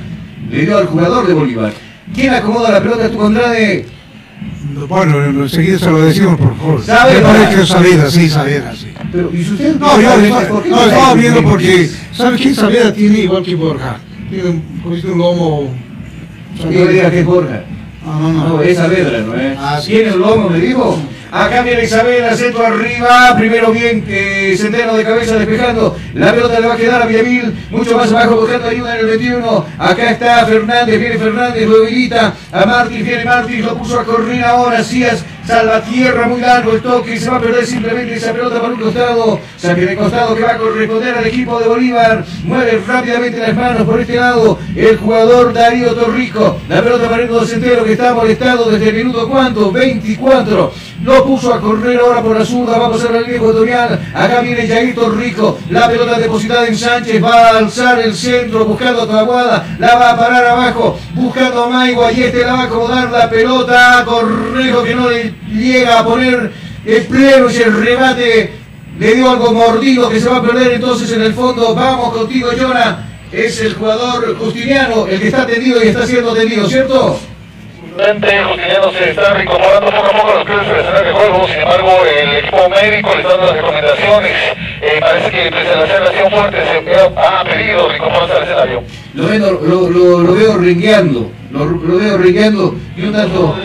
[0.49, 1.73] le dio al jugador de Bolívar.
[2.13, 3.09] ¿Quién acomoda la pelota?
[3.09, 3.85] Tu Condrade.
[4.87, 6.81] Bueno, enseguida se lo decimos, por favor.
[6.83, 7.21] ¿Sabe?
[7.55, 8.87] que Saavedra, sí, Saavedra, sí.
[9.11, 9.75] Pero, ¿y usted?
[9.75, 10.17] No, yo
[10.69, 13.99] no, estaba viendo porque, ¿sabe quién Saavedra tiene igual que Borja?
[14.29, 15.73] Tiene un, un lomo...
[16.63, 17.63] No diga que es Borja.
[18.05, 18.49] No, no, no.
[18.49, 19.57] No, es Saavedra, ¿no es?
[19.59, 20.99] Ah, ¿Tiene el lomo, me dijo?
[21.31, 23.33] Acá viene Isabel, acento arriba.
[23.37, 25.97] Primero bien que Centeno de cabeza despejando.
[26.13, 27.67] La pelota le va a quedar a Villamil.
[27.69, 29.65] Mucho más abajo buscando ayuda en el 21.
[29.77, 30.99] Acá está Fernández.
[30.99, 31.69] Viene Fernández.
[31.69, 31.85] Lo
[32.51, 33.05] a Martins.
[33.05, 33.65] Viene Martins.
[33.65, 34.83] Lo puso a correr ahora.
[34.83, 35.23] Cías
[35.89, 37.17] tierra muy largo el toque.
[37.17, 39.39] Se va a perder simplemente esa pelota por un costado.
[39.57, 42.25] Saque de costado que va a corresponder al equipo de Bolívar.
[42.43, 44.59] Mueve rápidamente las manos por este lado.
[44.75, 46.59] El jugador Darío Torrico.
[46.67, 49.71] La pelota para el Centeno que está molestado desde el minuto cuánto?
[49.71, 50.90] 24.
[51.03, 52.77] Lo puso a correr ahora por la zurda.
[52.77, 54.11] Va a pasar la línea ecuatorial.
[54.13, 55.57] Acá viene Jair Torrico.
[55.69, 57.23] La pelota depositada en Sánchez.
[57.23, 59.75] Va a alzar el centro buscando a Taguada.
[59.79, 60.99] La va a parar abajo.
[61.15, 62.11] Buscando a Maigua.
[62.11, 64.03] Y este la va a acomodar la pelota.
[64.05, 66.51] Correjo que no le llega a poner
[66.85, 68.53] el pleno y el remate
[68.99, 71.73] le dio algo mordido que se va a perder entonces en el fondo.
[71.73, 73.07] Vamos contigo, Jonah.
[73.31, 77.17] Es el jugador Justiniano el que está tendido y está siendo tendido, ¿cierto?
[77.97, 81.91] Justiniano se está reincorporando poco a poco a los clubes escenario de juego, sin embargo
[82.05, 84.31] el equipo médico le está dando las recomendaciones,
[84.81, 88.83] eh, parece que pese a la aceleración fuerte se ha pedido reincorporarse al escenario.
[89.13, 93.57] Lo veo, lo, lo, lo veo ringueando, lo, lo, veo ringueando y un tanto...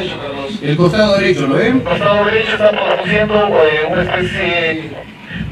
[0.63, 1.77] El costado derecho, ¿lo ven?
[1.77, 4.91] El costado derecho está produciendo eh, una especie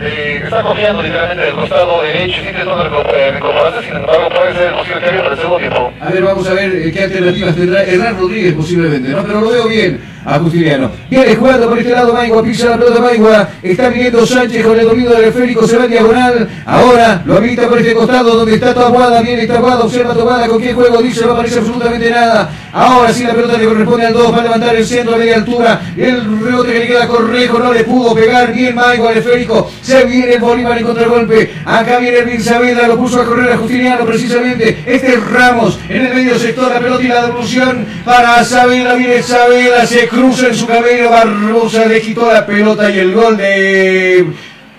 [0.01, 5.07] eh, está cogiendo literalmente del costado derecho, sí intentando recuperarse, sin embargo puede ser posible
[5.07, 5.93] haya para el segundo tiempo.
[6.01, 9.23] A ver, vamos a ver eh, qué alternativas tendrá Hernán Rodríguez posiblemente, ¿no?
[9.23, 10.91] Pero lo veo bien a Justiniano.
[11.11, 14.87] Viene jugando por este lado Maigua, pisa la pelota Maigua, está viniendo Sánchez con el
[14.87, 18.75] dominio del esférico, se va en diagonal, ahora lo habilita por este costado donde está
[18.75, 22.51] Tabuada, viene Tabuada, observa Tabuada, con qué juego dice, no aparece absolutamente nada.
[22.73, 25.81] Ahora sí la pelota le corresponde al 2 para levantar el centro a media altura,
[25.97, 30.05] el rebote que le queda Correjo, no le pudo pegar bien Maigua al esférico, se
[30.06, 34.82] viene Bolívar en contragolpe, acá viene el Saavedra, lo puso a correr a Justiniano precisamente,
[34.86, 39.23] este es Ramos en el medio sector, la pelota y la devolución para Saavedra, viene
[39.23, 44.27] Saavedra, se cruza en su camino, Barbosa le quitó la pelota y el gol de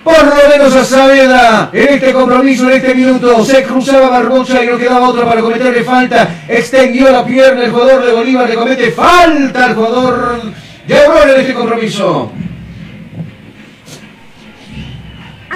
[0.03, 1.69] por lo menos a Saavedra.
[1.73, 5.83] En este compromiso, en este minuto, se cruzaba Barbosa y no quedaba otro para cometerle
[5.83, 10.41] falta, extendió la pierna el jugador de Bolívar, le comete falta al jugador
[10.87, 12.31] de Aurora en este compromiso.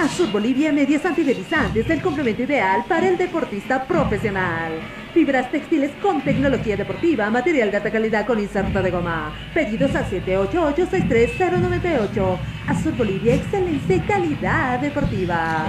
[0.00, 4.72] Azul Bolivia Medias Antideslizantes, el complemento ideal para el deportista profesional.
[5.12, 9.34] Fibras textiles con tecnología deportiva, material de alta calidad con inserto de goma.
[9.52, 12.38] Pedidos a 788-63098.
[12.68, 15.66] Azul Bolivia, excelencia y calidad deportiva.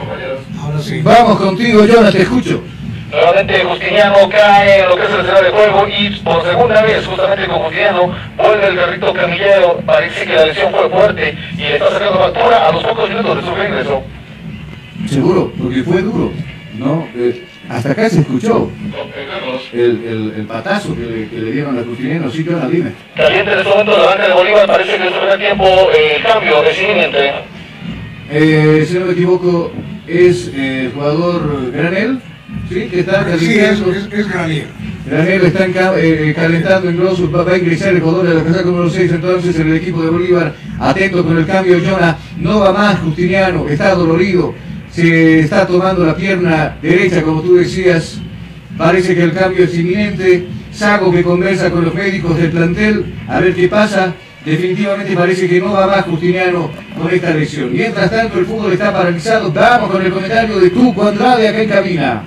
[0.61, 1.01] Ahora sí.
[1.01, 2.63] Vamos contigo, Jonas, te escucho.
[3.11, 7.05] Nuevamente Justiniano cae en lo que es el escenario de juego y por segunda vez
[7.05, 11.73] justamente con Justiniano vuelve el carrito camillero, parece que la lesión fue fuerte y le
[11.73, 14.01] está sacando factura a los pocos minutos de su regreso.
[15.07, 16.31] Seguro, porque fue duro,
[16.77, 17.07] ¿no?
[17.15, 18.69] Eh, hasta acá se escuchó
[19.73, 22.91] el, el, el patazo que le, que le dieron a Justiniano, sí, Jonas, dime.
[23.15, 26.23] Caliente en este momento la banca de Bolívar, parece que el primer tiempo eh, el
[26.23, 27.31] cambio es inminente.
[28.29, 29.71] Eh, si no me equivoco,
[30.07, 32.19] es eh, el jugador Granel,
[32.69, 32.87] ¿sí?
[32.89, 34.67] Que está Sí, es, es, es Granier.
[35.05, 38.35] Granel está en ca- eh, calentando en Grosso, va va a ingresar el jugador de
[38.35, 42.17] la casaca número 6 entonces en el equipo de Bolívar, atento con el cambio Jonah,
[42.37, 44.53] no va más Justiniano, está dolorido,
[44.91, 48.19] se está tomando la pierna derecha como tú decías,
[48.77, 53.39] parece que el cambio es inminente, Sago que conversa con los médicos del plantel, a
[53.41, 54.13] ver qué pasa,
[54.45, 57.73] definitivamente parece que no va más Justiniano con esta lesión.
[57.73, 61.69] Mientras tanto el fútbol está paralizado, vamos con el comentario de Tuco Andrade acá en
[61.69, 62.23] cabina.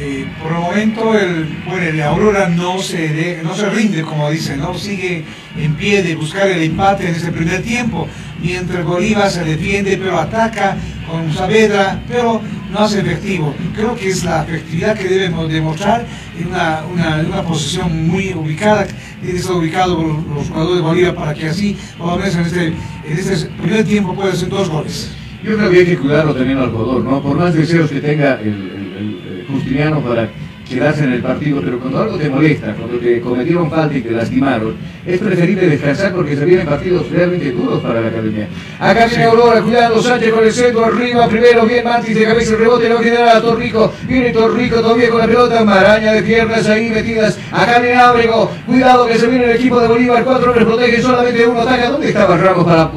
[0.00, 4.74] Eh, por el momento el, bueno, Aurora no se, no se rinde, como dicen, ¿no?
[4.74, 5.24] sigue
[5.56, 8.06] en pie de buscar el empate en ese primer tiempo,
[8.42, 10.76] mientras Bolívar se defiende, pero ataca
[11.10, 12.40] con Saavedra, pero
[12.70, 13.54] no hace efectivo.
[13.74, 16.04] Creo que es la efectividad que debemos demostrar
[16.38, 18.86] en una, una, una posición muy ubicada,
[19.20, 20.02] tiene que estar ubicado
[20.34, 22.72] los, jugadores de Bolívar para que así, por lo menos en
[23.18, 25.10] este, primer tiempo, pueda hacer dos goles.
[25.42, 27.22] Yo creo que hay que cuidarlo también al jugador, ¿no?
[27.22, 30.28] Por más deseos que tenga el, el- el- el Justiniano para
[30.68, 34.10] quedarse en el partido, pero cuando algo te molesta, cuando te cometieron falta y te
[34.10, 34.74] lastimaron,
[35.06, 38.48] es preferible descansar porque se vienen partidos realmente duros para la academia.
[38.78, 42.58] Acá viene Aurora, cuidando Sánchez con el centro arriba, primero bien Mantis de cabeza, el
[42.58, 46.90] rebote, no queda nada, Torrico, viene Torrico todavía con la pelota, maraña de piernas ahí
[46.90, 51.00] metidas, acá viene Ábrego, cuidado que se viene el equipo de Bolívar, cuatro hombres protege,
[51.00, 52.90] solamente uno ataca, ¿dónde estaba Ramos para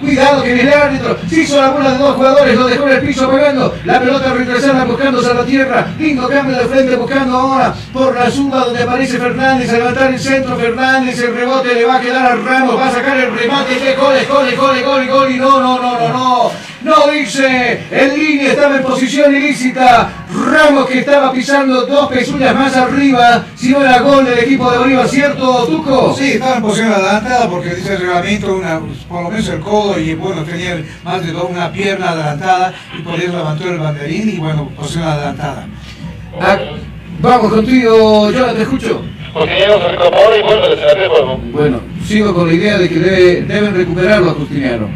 [0.00, 2.92] Cuidado que viene el árbitro, se hizo la bola de dos jugadores, lo dejó en
[2.94, 7.38] el piso pegando, la pelota retrasada buscándose a la tierra, lindo cambio de frente buscando
[7.38, 11.86] ahora por la zumba donde aparece Fernández a levantar el centro, Fernández, el rebote le
[11.86, 15.06] va a quedar a Ramos, va a sacar el remate, que gol, gol, gol, gol,
[15.06, 16.50] gol, y no, no, no, no, no,
[16.82, 22.76] no dice, el línea estaba en posición ilícita, Ramos que estaba pisando dos pezuñas más
[22.76, 26.14] arriba, si no era gol del equipo de Bolívar, ¿cierto, Tuco?
[26.14, 29.98] Sí, estaba en posición adelantada porque dice el reglamento, una, por lo menos el codo
[29.98, 34.28] y bueno, tenía más de dos, una pierna adelantada y por eso levantó el banderín
[34.28, 35.66] y bueno, posición adelantada.
[36.40, 36.58] Ah,
[37.20, 39.02] vamos contigo, yo te escucho.
[39.32, 41.40] Justiniano se recupera y vuelve juego.
[41.52, 44.88] Bueno, sigo con la idea de que debe- deben recuperarlo a Justiniano.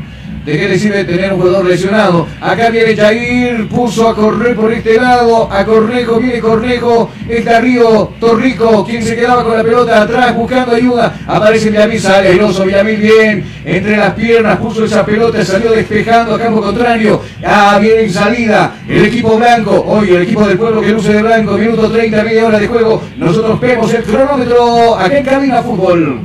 [0.44, 2.26] ¿De qué le sirve tener un jugador lesionado?
[2.40, 8.14] Acá viene Jair, puso a correr por este lado, a Cornejo, viene Cornejo, está Río,
[8.18, 11.14] Torrico, quien se quedaba con la pelota atrás buscando ayuda.
[11.26, 16.38] Aparece Villamil, sale airoso, Villamil bien, entre las piernas puso esa pelota, salió despejando a
[16.38, 17.20] campo contrario.
[17.44, 21.22] Ah, viene en salida el equipo blanco, hoy el equipo del pueblo que luce de
[21.22, 23.02] blanco, minuto 30, media hora de juego.
[23.18, 26.20] Nosotros vemos el cronómetro acá en Cabina Fútbol.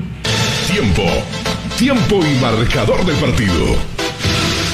[0.71, 1.03] Tiempo.
[1.77, 3.94] Tiempo y marcador del partido.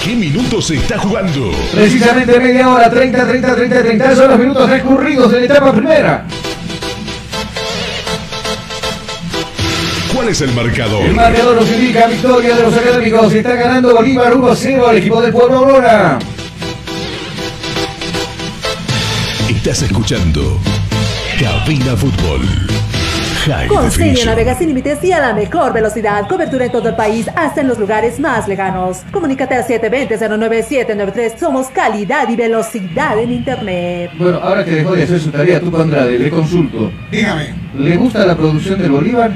[0.03, 1.51] ¿Qué minutos se está jugando?
[1.71, 6.25] Precisamente media hora, 30, 30, 30, 30 son los minutos transcurridos de la etapa primera.
[10.11, 11.05] ¿Cuál es el marcador?
[11.05, 13.31] El marcador nos indica victoria de los académicos.
[13.31, 16.17] Está ganando Bolívar 1 a 0 al equipo del pueblo Aurora.
[19.49, 20.59] Estás escuchando
[21.39, 22.41] Cabina Fútbol.
[23.45, 24.27] High Con Serie Definition.
[24.27, 26.27] navega sin límites y a la mejor velocidad.
[26.27, 28.99] Cobertura en todo el país, hasta en los lugares más lejanos.
[29.11, 31.37] Comunícate al 720-09793.
[31.39, 34.11] Somos calidad y velocidad en Internet.
[34.17, 36.91] Bueno, ahora que dejó de hacer su tarea, tú, Andrade, le consulto.
[37.11, 37.53] Dígame.
[37.77, 39.31] ¿Le gusta la producción del Bolívar?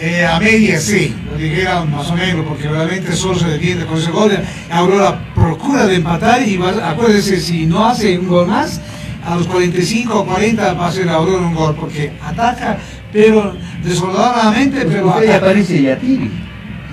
[0.00, 3.96] Eh, a media sí, lo dijera más o menos, porque realmente solo se defiende con
[3.96, 4.30] ese gol.
[4.70, 8.78] Aurora procura de empatar y va- acuérdese, si no hace un gol más,
[9.24, 12.76] a los 45 o 40 va a hacer Aurora un gol, porque ataca,
[13.12, 15.36] pero desordenadamente, pero Usted ataca.
[15.36, 16.24] aparece y atire.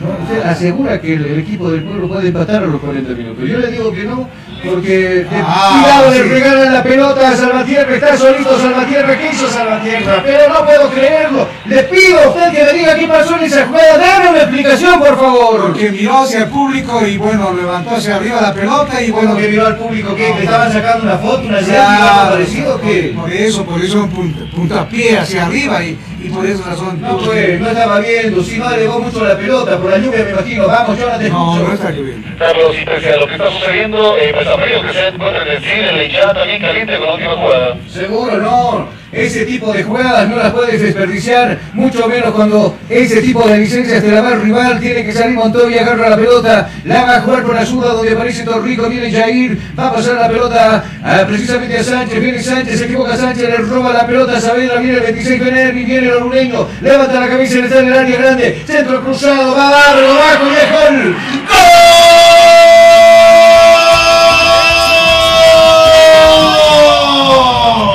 [0.02, 0.24] ¿no?
[0.24, 3.48] Usted asegura que el, el equipo del pueblo puede empatar a los 40 minutos.
[3.48, 4.28] Yo le digo que no,
[4.64, 10.22] porque Ah, cuidado le regalan la pelota a Salvatierra, está solito Salvatierra, ¿qué hizo Salvatierra?
[10.24, 11.48] Pero no puedo creerlo.
[11.66, 13.98] Le pido a usted que me diga qué pasó en esa jugada.
[13.98, 15.62] Dame una explicación, por favor.
[15.68, 19.36] Porque miró hacia el público y bueno, levantó hacia arriba la pelota y bueno.
[19.36, 23.14] que miró al público que le estaban sacando una foto, una algo parecido que.
[23.16, 27.02] Por eso, por eso un punta, puntapié hacia arriba y, y por esa razón.
[27.02, 30.32] No, pues, no estaba viendo, si no alegó mucho la pelota, por la lluvia me
[30.32, 30.68] imagino.
[30.68, 32.28] Vamos, yo no te No, no está lloviendo.
[32.40, 35.52] Carlos, y pese a lo que está sucediendo, eh, pues a que se encuentra en
[35.52, 37.78] el cine, la hinchada también caliente con la última jugada.
[37.90, 39.03] Seguro no.
[39.14, 44.02] Ese tipo de jugadas no las puedes desperdiciar, mucho menos cuando ese tipo de licencias
[44.02, 47.22] te la va el rival, tiene que salir Montoya, agarra la pelota, la va a
[47.22, 50.84] jugar por la zurda donde aparece Torrico, viene Jair, va a pasar la pelota
[51.28, 55.04] precisamente a Sánchez, viene Sánchez, se equivoca Sánchez, le roba la pelota Saavedra, viene el
[55.04, 59.56] 26 Benervi, viene el orureño, levanta la y está en el área grande, centro cruzado,
[59.56, 61.16] va a darlo, bajo y es gol.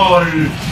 [0.08, 0.50] ¡Gol!
[0.50, 0.67] ¡Gol!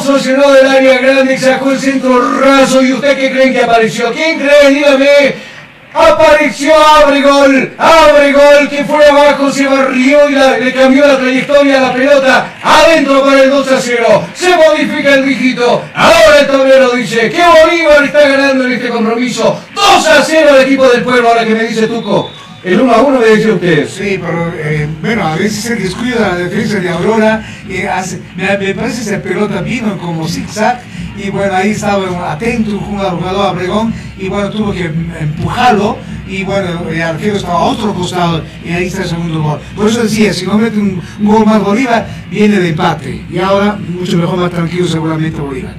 [0.00, 2.82] Se posicionó del área grande y sacó el centro raso.
[2.82, 4.12] ¿Y usted qué creen que apareció?
[4.12, 4.70] ¿Quién cree?
[4.70, 5.52] Dígame.
[5.94, 11.92] Apareció Abregol, Abregol que fue abajo, se barrió y le cambió la trayectoria a la
[11.92, 17.30] pelota, adentro para el 2 a 0, se modifica el dígito, ahora el tablero dice
[17.30, 21.44] que Bolívar está ganando en este compromiso, 2 a 0 el equipo del pueblo, ahora
[21.44, 22.30] que me dice Tuco,
[22.64, 23.88] el 1 a 1 me dice usted.
[23.88, 27.44] Sí, pero eh, bueno, a veces se descuida la defensa de Aurora.
[27.68, 30.80] y hace- me, me parece que esa pelota vino como zigzag.
[31.16, 33.92] Y bueno, ahí estaba atento un jugador, Abregón.
[34.18, 34.84] Y bueno, tuvo que
[35.20, 35.98] empujarlo.
[36.28, 38.42] Y bueno, el arquero estaba a otro costado.
[38.64, 39.60] Y ahí está el segundo gol.
[39.76, 43.22] Por eso decía, si no mete un, un gol más Bolívar, viene de empate.
[43.30, 45.74] Y ahora, mucho mejor, más tranquilo seguramente Bolívar.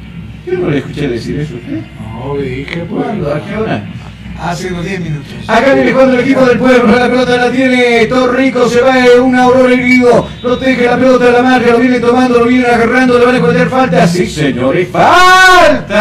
[0.45, 1.80] Yo no le escuché decir eso usted.
[1.99, 3.34] No, dije, ¿Cuándo?
[3.34, 3.84] ¿A qué hora?
[4.39, 5.34] Hace unos 10 minutos.
[5.47, 9.35] Acá viene cuando el equipo del pueblo, la pelota la tiene Torrico, se va un
[9.35, 13.26] aurora herido, protege la pelota de la marca, lo viene tomando, lo viene agarrando, le
[13.26, 14.07] van a cometer falta.
[14.07, 15.93] Sí, señores, falta.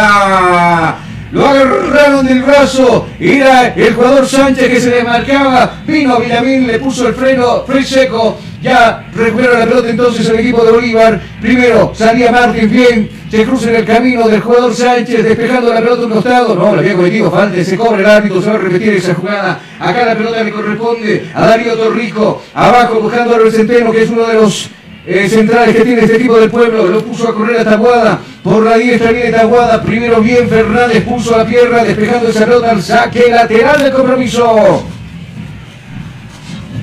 [1.31, 7.09] Lo agarraron del brazo, era el jugador Sánchez que se desmarcaba, vino Villamín, le puso
[7.09, 11.21] el freno, freno seco, ya recupera la pelota entonces el equipo de Bolívar.
[11.41, 16.03] Primero salía Martín bien, se cruza en el camino del jugador Sánchez, despejando la pelota
[16.03, 16.55] a un costado.
[16.55, 19.61] No, le había cometido falta, se cobra el árbitro, se va a repetir esa jugada.
[19.81, 24.27] Acá la pelota le corresponde a Darío Torrico, abajo buscando al Centeno, que es uno
[24.27, 24.71] de los
[25.05, 26.87] eh, centrales que tiene este equipo del pueblo.
[26.87, 31.37] Lo puso a correr a Taguada, por la diestra viene Taguada, primero bien Fernández puso
[31.37, 34.85] la pierna, despejando esa pelota al saque lateral del compromiso.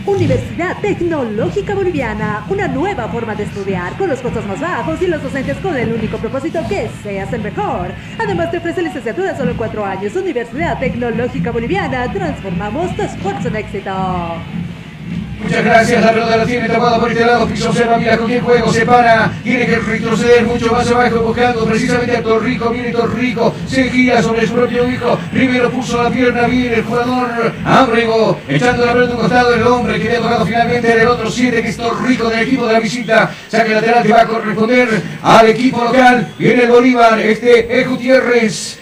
[0.10, 5.22] Universidad Tecnológica Boliviana, una nueva forma de estudiar con los costos más bajos y los
[5.22, 7.92] docentes con el único propósito que seas el mejor.
[8.18, 10.16] Además te ofrece licenciatura solo en cuatro años.
[10.16, 13.92] Universidad Tecnológica Boliviana, transformamos tu esfuerzo en éxito.
[15.42, 18.42] Muchas gracias, la pelota la tiene tapada por este lado, piso observa, mira con qué
[18.42, 23.56] juego, se para, tiene que retroceder mucho más abajo, buscando precisamente a Torrico, viene Torrico,
[23.66, 28.86] se gira sobre su propio hijo, primero puso la pierna, viene el jugador Ábrego, echando
[28.86, 31.62] la pelota a un costado, el hombre que había tocado finalmente era el otro 7,
[31.62, 35.48] que es Torrico del equipo de la visita, saque lateral que va a corresponder al
[35.48, 38.80] equipo local, viene el Bolívar, este es Gutiérrez,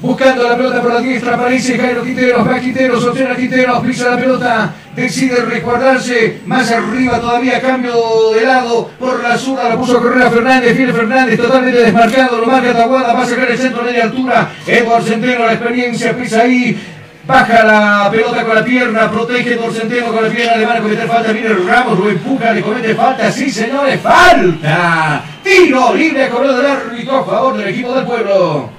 [0.00, 4.16] Buscando la pelota por la diestra, aparece Jairo Quinteros, va Quinteros, opciona Quinteros, pisa la
[4.16, 7.96] pelota, decide resguardarse, más arriba todavía, cambio
[8.32, 12.38] de lado, por la zurda la puso a correr a Fernández, viene Fernández totalmente desmarcado,
[12.38, 16.42] lo marca Taguada, va a sacar el centro media altura, Edward Centeno, la experiencia, pisa
[16.42, 16.80] ahí,
[17.26, 20.80] Baja la pelota con la pierna, protege por Centeno con la pierna, le van a
[20.80, 25.24] cometer falta, viene Ramos, lo empuja, le comete falta, sí señores, falta.
[25.42, 28.77] Tiro libre, corredor del árbitro a favor del equipo del pueblo.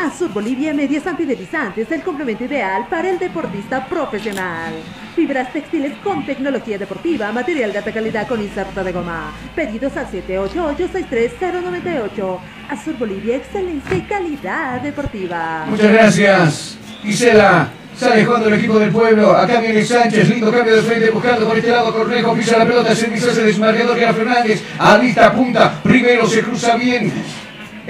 [0.00, 4.72] Azur Bolivia Medias Antideslizantes, el complemento ideal para el deportista profesional.
[5.14, 9.34] Fibras textiles con tecnología deportiva, material de alta calidad con inserto de goma.
[9.54, 12.38] Pedidos al 788-63098.
[12.70, 15.66] Azur Bolivia, excelencia y calidad deportiva.
[15.68, 17.68] Muchas gracias, Gisela.
[17.94, 19.36] Sale jugando el equipo del pueblo.
[19.36, 20.30] Acá viene Sánchez.
[20.30, 21.10] Lindo cambio de frente.
[21.10, 22.34] Buscando por este lado Cornejo.
[22.34, 22.96] Pisa la pelota.
[22.96, 23.98] Servicio hace desmarcador.
[23.98, 24.62] Fernández.
[24.78, 25.74] Alista punta.
[25.82, 27.12] Primero se cruza bien.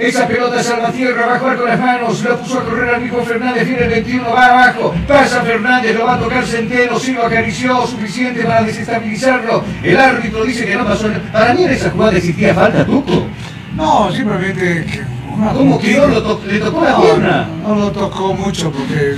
[0.01, 3.23] Esa pelota Salvatierra va a jugar con las manos, lo puso a correr al mismo
[3.23, 7.25] Fernández, viene el 21, va abajo, pasa Fernández, lo va a tocar Centeno, sí lo
[7.25, 9.63] acarició, suficiente para desestabilizarlo.
[9.83, 11.07] El árbitro dice que no pasó.
[11.31, 13.27] Para mí en esa jugada existía falta, Tuco.
[13.75, 15.03] No, simplemente
[15.37, 17.47] una ¿Cómo que no lo to- le tocó la pierna?
[17.65, 19.17] No lo tocó mucho porque...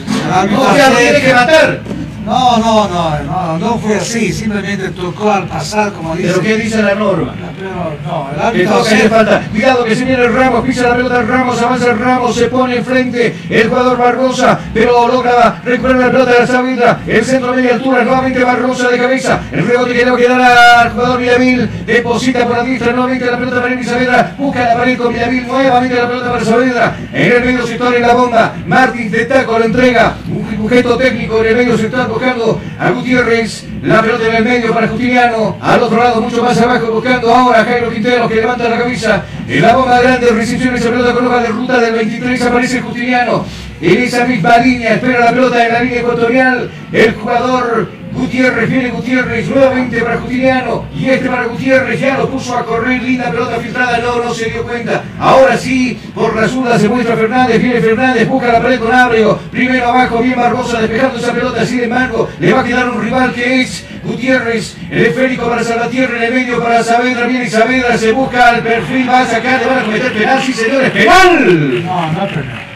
[0.51, 1.81] No, ya lo tiene que matar.
[2.25, 6.29] No, no, no, no, no fue así, simplemente tocó al pasar, como dice.
[6.29, 7.33] ¿Pero qué dice la norma?
[7.57, 9.41] Pero no, el árbitro hacer falta.
[9.51, 12.77] Cuidado que se viene el Ramos, pisa la pelota Ramos, avanza el Ramos, se pone
[12.77, 16.99] enfrente el jugador Barbosa, pero logra recuperar la pelota de la.
[17.05, 19.41] El centro media altura, nuevamente Barbosa de cabeza.
[19.51, 21.69] El rebote que le va a quedar al jugador Villamil.
[21.85, 24.35] Deposita por la diestra, nuevamente la pelota para Saavedra.
[24.37, 26.95] Busca la pared con Villamil, nuevamente la pelota para Saavedra.
[27.11, 28.53] En el medio sector en la bomba.
[28.65, 30.15] Martins de taco lo entrega.
[30.29, 33.65] Un un gesto técnico en el medio sector buscando a Gutiérrez.
[33.83, 35.57] La pelota en el medio para Justiniano.
[35.59, 39.23] Al otro lado, mucho más abajo, buscando ahora a Jairo Quintero que levanta la cabeza.
[39.47, 43.45] En la bomba grande, recepción esa pelota con de ruta del 23 aparece Justiniano.
[43.81, 46.71] En esa misma línea, espera la pelota en la línea ecuatorial.
[46.91, 50.85] El jugador Gutiérrez, viene Gutiérrez nuevamente para Justiniano.
[50.95, 53.01] Y este para Gutiérrez, ya lo puso a correr.
[53.01, 55.03] Linda pelota filtrada, no, no se dio cuenta.
[55.19, 57.61] Ahora sí, por la zurda se muestra Fernández.
[57.61, 59.37] Viene Fernández, busca la pared con Abreu.
[59.51, 61.65] Primero abajo, bien Barbosa despejando esa pelota.
[61.65, 64.77] Sin embargo, le va a quedar un rival que es Gutiérrez.
[64.89, 67.27] El esférico para Salvatierra en el medio para Saavedra.
[67.27, 70.41] Viene Saavedra, se busca al perfil, va a sacar, le van a cometer penal.
[70.41, 71.83] Sí, señores, penal.
[71.83, 72.67] No, no penal.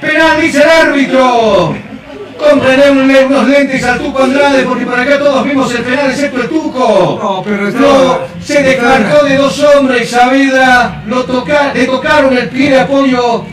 [0.00, 1.95] Penal, dice el árbitro.
[2.38, 6.42] Cómprale un- unos lentes al Tuco Andrade porque por acá todos vimos el penal excepto
[6.42, 7.18] el Tuco.
[7.22, 10.10] No, pero está- No, se desmarcó de dos hombres.
[10.10, 13.44] Saavedra lo toca, le tocaron el pie de apoyo.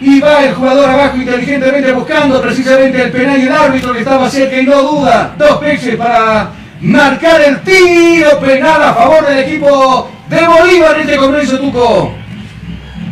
[0.00, 4.28] Y va el jugador abajo inteligentemente buscando precisamente el penal y el árbitro que estaba
[4.30, 5.34] cerca y no duda.
[5.38, 6.50] Dos veces para
[6.80, 12.14] marcar el tiro penal a favor del equipo de Bolívar en este compromiso Tuco.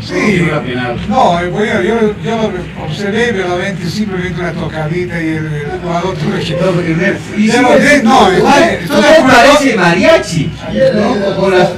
[0.08, 0.48] Sí,
[1.08, 6.16] no, eh, bueno, yo, yo lo observé verdaderamente simplemente una tocadita y el, el jugador
[6.16, 7.16] tuvo que...
[7.36, 9.36] Y Pero sí, de- no, usted estoy de acuerdo.
[9.36, 10.50] parece mariachi,
[10.94, 11.36] ¿no?
[11.36, 11.68] Con las,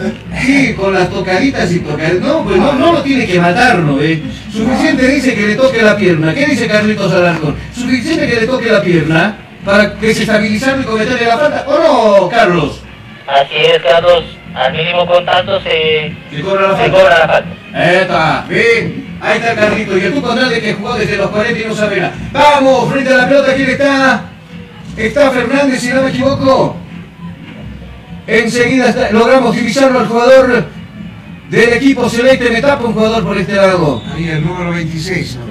[0.43, 2.21] sí, con las tocaditas y tocaditas.
[2.21, 3.97] No, pues no, no lo tiene que matar, ¿no?
[3.97, 4.23] ve?
[4.53, 6.33] Suficiente dice que le toque la pierna.
[6.33, 7.57] ¿Qué dice Carlitos Alarcón?
[7.75, 11.65] Suficiente que le toque la pierna para desestabilizarlo y cometerle la falta.
[11.67, 12.81] ¿O no, Carlos?
[13.27, 14.25] Así es, Carlos.
[14.55, 16.99] Al mínimo contacto se, Se cobra la se falta.
[16.99, 17.49] cobra la falta.
[17.93, 19.97] Eta, bien, ahí está Carlito.
[19.97, 22.13] Y el Tuco Andrade que jugó desde los 40 y no sabe nada.
[22.33, 24.23] Vamos, frente a la pelota, ¿quién está?
[24.97, 26.77] Está Fernández, si no me equivoco.
[28.27, 30.65] Enseguida está- logramos divisarlo al jugador
[31.49, 32.51] del equipo celeste.
[32.51, 34.03] Me tapa un jugador por este lado.
[34.15, 35.37] Ahí el número 26.
[35.37, 35.45] ¿no?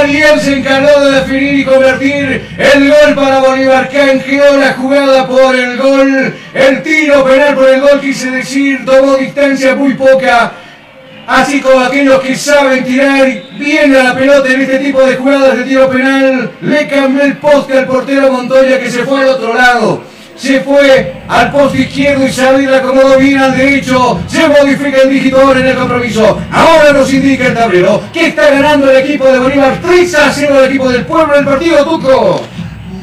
[0.05, 3.89] Él se encargó de definir y convertir el gol para Bolívar.
[3.89, 6.33] Canjeó la jugada por el gol.
[6.53, 10.51] El tiro penal por el gol, quise decir, tomó distancia muy poca.
[11.27, 13.27] Así como aquellos que saben tirar
[13.59, 17.37] bien a la pelota en este tipo de jugadas de tiro penal, le cambió el
[17.37, 20.01] poste al portero Montoya que se fue al otro lado.
[20.39, 24.21] Se fue al poste izquierdo y Saavedra acomodó bien al derecho.
[24.25, 26.39] Se modifica el dígito ahora en el compromiso.
[26.49, 30.59] Ahora nos indica el tablero que está ganando el equipo de Bolívar 3 a 0
[30.63, 32.41] el equipo del pueblo del partido Tuco.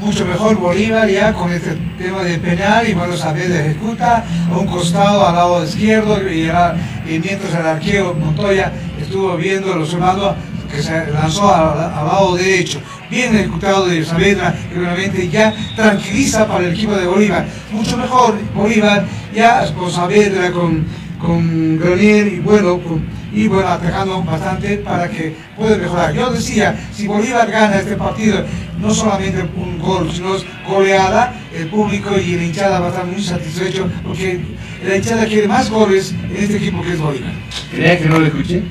[0.00, 4.66] Mucho mejor Bolívar ya con este tema de penal y bueno, Saavedra ejecuta a un
[4.66, 10.36] costado al lado izquierdo y, y mientras el arquero Montoya estuvo viendo los hermanos
[10.74, 12.80] que se lanzó al lado derecho.
[13.10, 17.46] Bien ejecutado de Saavedra que realmente ya tranquiliza para el equipo de Bolívar.
[17.70, 19.04] Mucho mejor Bolívar
[19.34, 20.84] ya con Saavedra, con,
[21.20, 26.14] con Granier y bueno, con- y bueno, atacando bastante para que pueda mejorar.
[26.14, 28.42] Yo decía, si Bolívar gana este partido,
[28.80, 33.22] no solamente un gol, sino goleada, el público y la hinchada va a estar muy
[33.22, 34.40] satisfecho porque
[34.86, 37.32] la hinchada quiere más goles en este equipo que es Bolívar.
[37.70, 38.62] ¿Crees que no lo escuché?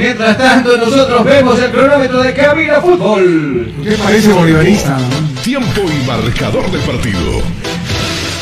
[0.00, 3.70] Mientras tanto, nosotros vemos el cronómetro de Cabina Fútbol.
[3.80, 4.96] Usted parece bolivarista.
[5.44, 7.42] Tiempo y marcador del partido.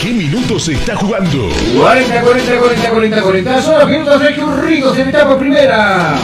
[0.01, 1.51] ¿Qué minutos se está jugando?
[1.77, 3.63] 40, 40, 40, 40, 40.
[3.63, 6.15] Son los minutos de que Urrigo se meta por primera.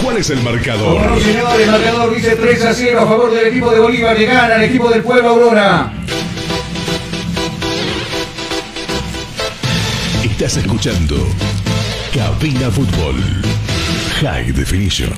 [0.00, 0.96] ¿Cuál es el marcador?
[0.96, 4.26] Bueno, señores, el marcador dice 3 a 0 a favor del equipo de Bolívar que
[4.26, 5.92] gana el equipo del pueblo Aurora.
[10.22, 11.16] Estás escuchando
[12.12, 13.16] Cabina Fútbol
[14.20, 15.10] High Definition.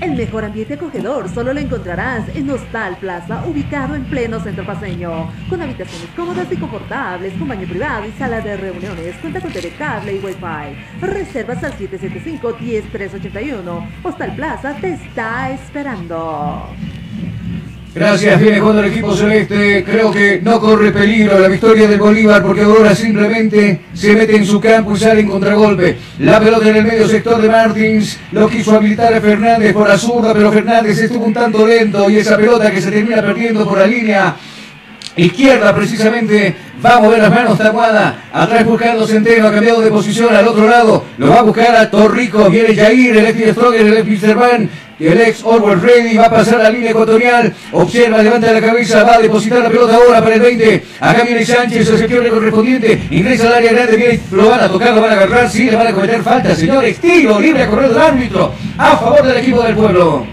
[0.00, 5.30] El mejor ambiente acogedor solo lo encontrarás en Hostal Plaza, ubicado en pleno centro paseño,
[5.50, 9.68] con habitaciones cómodas y confortables, con baño privado y sala de reuniones, cuenta con TV
[9.76, 11.02] cable y Wi-Fi.
[11.02, 13.86] Reservas al 775-10381.
[14.02, 16.70] Hostal Plaza te está esperando.
[17.94, 19.84] Gracias, viene jugando el equipo celeste.
[19.84, 24.46] Creo que no corre peligro la victoria del Bolívar porque Aurora simplemente se mete en
[24.46, 25.98] su campo y sale en contragolpe.
[26.20, 29.98] La pelota en el medio sector de Martins lo quiso habilitar a Fernández por la
[29.98, 33.76] zurda, pero Fernández estuvo un tanto lento y esa pelota que se termina perdiendo por
[33.76, 34.36] la línea
[35.14, 40.34] izquierda precisamente va a mover las manos Taguada atrás buscando Centeno ha cambiado de posición
[40.34, 41.04] al otro lado.
[41.18, 42.48] Lo va a buscar a Torrico.
[42.50, 44.34] Viene Jair el ex Stroger el ex.
[44.34, 44.68] Van
[44.98, 46.16] el ex Orwell Ready.
[46.16, 47.52] Va a pasar la línea ecuatorial.
[47.72, 51.44] Observa levanta la cabeza va a depositar la pelota ahora para el 20 acá viene
[51.44, 53.02] Sánchez el sector correspondiente.
[53.10, 54.20] Ingresa al área grande viene.
[54.30, 55.50] Lo van a tocar lo van a agarrar.
[55.50, 56.98] Sí le van a cometer falta señores.
[56.98, 60.31] Tiro libre a correr del árbitro a favor del equipo del pueblo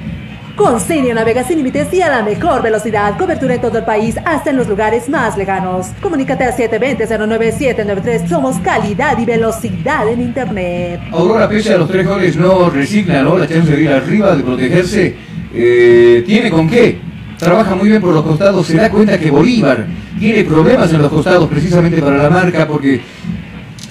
[0.60, 3.18] Con Senio navega sin límites y a la mejor velocidad.
[3.18, 5.88] Cobertura en todo el país, hasta en los lugares más lejanos.
[6.02, 8.27] Comunícate al 720-09793.
[8.27, 10.99] Somos calidad y velocidad en Internet.
[11.14, 13.38] Aurora, pese a los tres goles, no resigna ¿no?
[13.38, 15.15] la chance de ir arriba, de protegerse.
[15.53, 16.99] Eh, ¿Tiene con qué?
[17.38, 18.68] Trabaja muy bien por los costados.
[18.68, 19.88] Se da cuenta que Bolívar
[20.19, 22.99] tiene problemas en los costados precisamente para la marca porque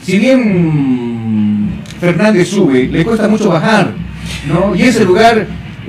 [0.02, 3.94] si bien Fernández sube, le cuesta mucho bajar.
[4.46, 4.74] ¿no?
[4.76, 5.46] Y ese lugar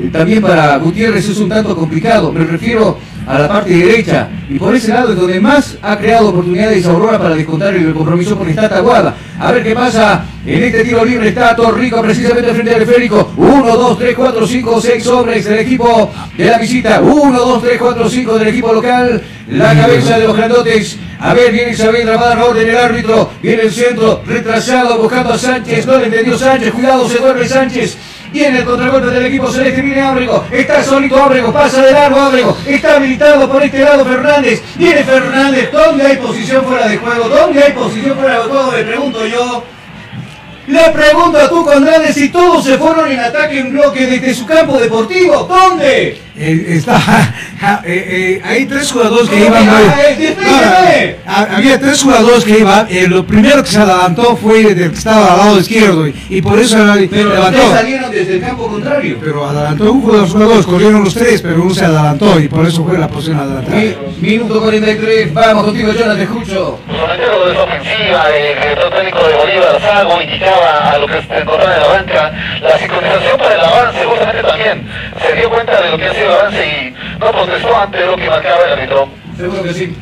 [0.08, 2.32] también para Gutiérrez es un tanto complicado.
[2.32, 2.98] Me refiero
[3.30, 4.28] a la parte derecha.
[4.50, 8.36] Y por ese lado es donde más ha creado oportunidades Aurora para descontar el compromiso
[8.36, 9.16] porque está Taguada.
[9.40, 11.30] A ver qué pasa en este tiro libre.
[11.30, 13.32] Está Torrico precisamente frente al esférico.
[13.38, 17.02] 1, 2, 3, 4, 5, 6 hombres del equipo de la visita.
[17.02, 19.22] 1, 2, 3, 4, 5 del equipo local.
[19.50, 20.98] La cabeza de los grandotes.
[21.20, 23.30] A ver, viene Isabel Ramada, orden del árbitro.
[23.44, 25.86] Viene el centro, retrasado, buscando a Sánchez.
[25.86, 26.74] No le entendió Sánchez.
[26.74, 27.98] Cuidado, se duerme Sánchez.
[28.32, 32.58] Viene el contragolpe del equipo celeste, viene Ábrego, está solito Ábrego, pasa de largo Ábrego,
[32.68, 37.28] está habilitado por este lado Fernández, viene Fernández, ¿dónde hay posición fuera de juego?
[37.28, 38.72] ¿Dónde hay posición fuera de juego?
[38.72, 39.64] Le pregunto yo.
[40.68, 44.46] Le pregunto a tú, Condrade, si todos se fueron en ataque en bloque desde su
[44.46, 45.48] campo deportivo.
[45.50, 46.22] ¿Dónde?
[46.42, 46.96] Eh, está,
[47.86, 49.68] eh, eh, hay tres jugadores que ¿Cómo iban.
[50.08, 51.18] eh?
[51.26, 52.88] No, había tres jugadores que iban.
[52.90, 56.42] eh, lo primero que se adelantó fue el que estaba al lado izquierdo y, y
[56.42, 56.78] por eso
[57.12, 57.58] Pero levantó.
[57.58, 59.18] ustedes salieron desde el campo contrario.
[59.22, 62.66] Pero adelantó un jugador, los jugadores, corrieron los tres, pero uno se adelantó y por
[62.66, 63.76] eso fue la posición adelantada.
[63.76, 63.96] Mi-
[64.30, 66.80] Minuto 43, vamos contigo, Jonathan, te escucho.
[66.88, 71.38] Comentario de esa ofensiva, el director técnico de Bolívar, Sago, indicaba a lo que se
[71.40, 74.88] encontraba en la banca, la sincronización para el avance, justamente también
[75.26, 78.64] se dio cuenta de lo que ha sido y no protestó ante lo que marcaba
[78.66, 79.10] el árbitro.
[79.38, 79.96] Seguro que sí.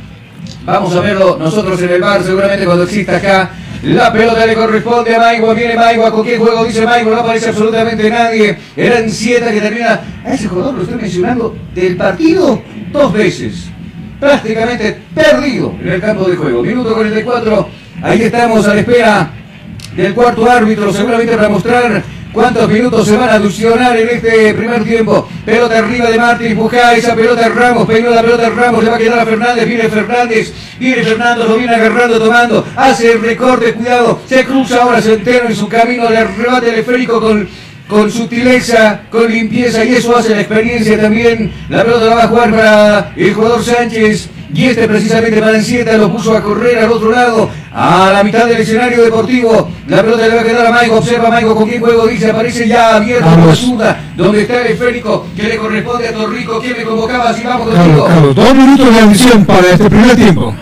[0.65, 3.51] Vamos a verlo nosotros en el bar, seguramente cuando exista acá.
[3.83, 7.15] La pelota le corresponde a Maigua, viene Maigua, ¿con qué juego dice Maigua?
[7.15, 8.57] No aparece absolutamente nadie.
[8.75, 10.01] Eran siete que termina.
[10.25, 13.69] A ese jugador lo estoy mencionando del partido dos veces.
[14.19, 16.63] Prácticamente perdido en el campo de juego.
[16.63, 17.69] Minuto 44.
[18.01, 19.29] Ahí estamos a la espera
[19.95, 24.83] del cuarto árbitro, seguramente para mostrar cuántos minutos se van a adicionar en este primer
[24.83, 25.27] tiempo.
[25.45, 28.99] Pelota arriba de Martín, busca esa pelota Ramos, peinó la pelota Ramos, le va a
[28.99, 34.19] quedar a Fernández, viene Fernández, viene Fernando, lo viene agarrando, tomando, hace el recorte, cuidado,
[34.27, 37.47] se cruza ahora Centeno en su camino, le arrebata el esférico con
[37.87, 41.53] con sutileza, con limpieza y eso hace la experiencia también.
[41.69, 46.35] La pelota la va a jugar el jugador Sánchez y este precisamente Balancieta lo puso
[46.35, 49.69] a correr al otro lado, a la mitad del escenario deportivo.
[49.87, 52.67] La pelota le va a quedar a Maigo, observa Maigo con quién juego dice, aparece
[52.67, 56.83] ya abierto por zurda, donde está el esférico que le corresponde a Torrico, quien me
[56.83, 58.05] convocaba, así vamos Carlos, contigo.
[58.07, 60.53] Carlos, dos minutos de adición para este primer tiempo.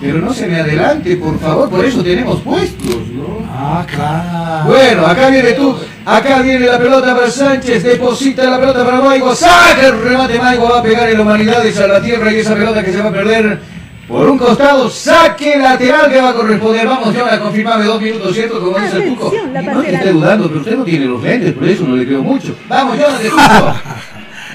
[0.00, 3.38] Pero no se me adelante, por favor, por eso tenemos puestos, ¿no?
[3.50, 4.64] Ah, claro.
[4.66, 9.34] Bueno, acá viene tú, acá viene la pelota para Sánchez, deposita la pelota para Maigo,
[9.34, 12.54] saca el remate Maigo, va a pegar en la humanidades a la tierra y esa
[12.54, 13.60] pelota que se va a perder
[14.08, 16.86] por un costado, saque lateral que va a corresponder.
[16.86, 18.60] Vamos, Jonah, confirmame dos minutos, ¿cierto?
[18.60, 19.98] Como dice el la No te bandera.
[19.98, 22.54] esté dudando, pero usted no tiene los lentes, por eso no le creo mucho.
[22.68, 23.74] Vamos, Jonah, te escucho.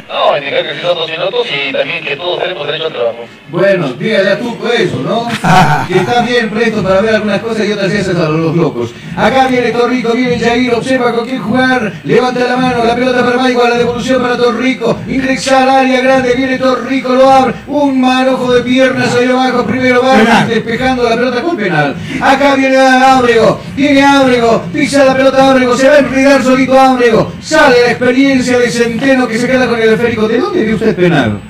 [0.09, 3.25] No, indicar que sí son dos minutos y también que todos tenemos derecho al trabajo.
[3.51, 5.27] Bueno, dígale a tú eso, ¿no?
[5.88, 8.93] que está bien presto para ver algunas cosas y otras esas a los locos.
[9.17, 13.38] Acá viene Torrico, viene Jair, observa con quién jugar, levanta la mano, la pelota para
[13.38, 18.53] Maigo, la devolución para Torrico, ingresa al área grande, viene Torrico, lo abre, un manojo
[18.53, 21.95] de piernas ahí abajo, primero va despejando la pelota con penal.
[22.21, 27.31] Acá viene Ábrego, viene Ábrego, pisa la pelota Ábrego, se va a enredar solito Ábrego,
[27.41, 30.27] sale la experiencia de Centeno que se queda con el esférico.
[30.27, 31.48] ¿De dónde vio usted penal?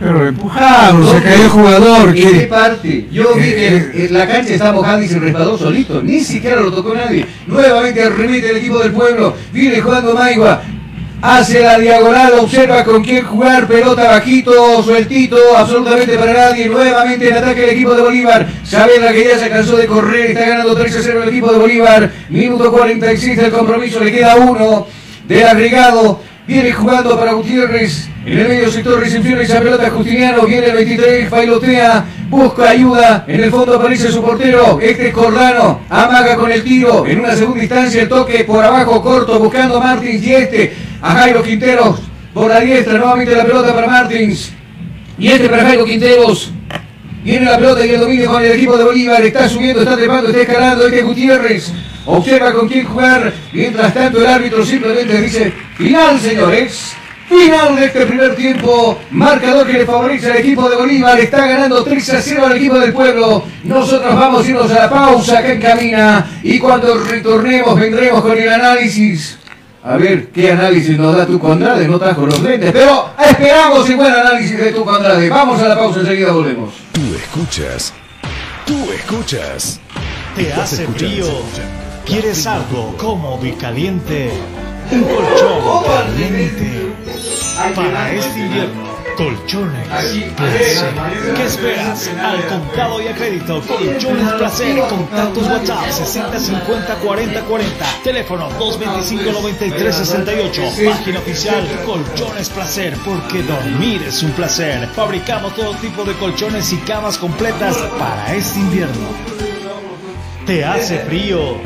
[0.00, 2.08] Pero empujaron, se cayó el jugador.
[2.10, 3.08] ¿En qué parte?
[3.10, 6.00] Yo vi que la cancha estaba mojada y se resbaló solito.
[6.02, 7.26] Ni siquiera lo tocó nadie.
[7.46, 9.34] Nuevamente remite el equipo del pueblo.
[9.52, 10.62] Viene jugando Maigua.
[11.20, 16.68] Hace la diagonal, observa con quién jugar, pelota bajito, sueltito, absolutamente para nadie.
[16.68, 18.46] Nuevamente en ataque el equipo de Bolívar.
[18.62, 21.58] Saavedra que ya se cansó de correr, está ganando 3 a 0 el equipo de
[21.58, 22.12] Bolívar.
[22.28, 24.86] Minuto 46 del compromiso, le queda uno
[25.26, 26.20] del agregado.
[26.46, 28.08] Viene jugando para Gutiérrez.
[28.30, 30.44] En el medio sector recepción esa pelota Justiniano.
[30.44, 32.04] Viene el 23, bailotea.
[32.28, 33.24] Busca ayuda.
[33.26, 34.78] En el fondo aparece su portero.
[34.82, 35.80] Este es Cordano.
[35.88, 37.06] Amaga con el tiro.
[37.06, 39.38] En una segunda instancia el toque por abajo corto.
[39.38, 40.76] Buscando a Martins y este.
[41.00, 42.00] A Jairo Quinteros.
[42.34, 42.98] Por la diestra.
[42.98, 44.52] Nuevamente la pelota para Martins.
[45.18, 46.52] Y este para Jairo Quinteros.
[47.24, 49.22] Viene la pelota y el dominio con el equipo de Bolívar.
[49.22, 50.84] Está subiendo, está trepando, está escalando.
[50.84, 51.72] Este es Gutiérrez.
[52.04, 53.32] Observa con quién jugar.
[53.54, 56.94] Mientras tanto el árbitro simplemente dice, final señores.
[57.28, 58.98] Final de este primer tiempo.
[59.10, 61.18] Marcador que le favorece al equipo de Bolívar.
[61.20, 63.44] Está ganando 3 a 0 al equipo del pueblo.
[63.64, 66.40] Nosotros vamos a irnos a la pausa que encamina.
[66.42, 69.38] Y cuando retornemos vendremos con el análisis.
[69.84, 71.86] A ver qué análisis nos da tu Condrade.
[71.86, 72.72] No trajo los lentes.
[72.72, 75.28] Pero esperamos un buen análisis de tu Condrade.
[75.28, 76.74] Vamos a la pausa, enseguida volvemos.
[76.92, 77.92] Tú escuchas.
[78.64, 79.80] Tú escuchas.
[80.34, 81.26] Te hace frío.
[82.06, 84.30] ¿Quieres algo cómodo y caliente?
[84.90, 86.87] Un colchón caliente.
[87.74, 88.84] Para este invierno,
[89.16, 89.88] colchones
[90.36, 90.94] placer.
[91.34, 92.08] ¿Qué esperas?
[92.22, 94.78] Al contado y a crédito, colchones placer.
[94.88, 97.86] Contactos WhatsApp 60 50 40 40.
[98.04, 100.62] Teléfono 225 93 68.
[100.88, 104.86] Página oficial Colchones Placer, porque dormir es un placer.
[104.94, 109.08] Fabricamos todo tipo de colchones y camas completas para este invierno.
[110.46, 111.56] ¿Te hace frío?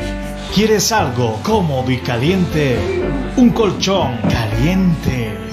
[0.55, 2.79] ¿Quieres algo cómodo y caliente?
[3.37, 5.52] Un colchón caliente.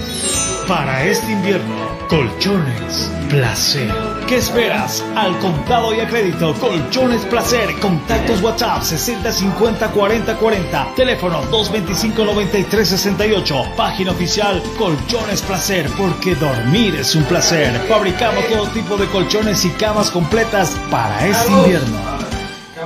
[0.69, 1.73] Para este invierno,
[2.07, 3.91] colchones placer.
[4.27, 5.03] ¿Qué esperas?
[5.15, 7.73] Al contado y a crédito, colchones placer.
[7.79, 10.93] Contactos WhatsApp 60 50 40 40.
[10.95, 13.63] Teléfono 225 93 68.
[13.75, 17.73] Página oficial Colchones Placer, porque dormir es un placer.
[17.87, 22.28] Fabricamos todo tipo de colchones y camas completas para este invierno.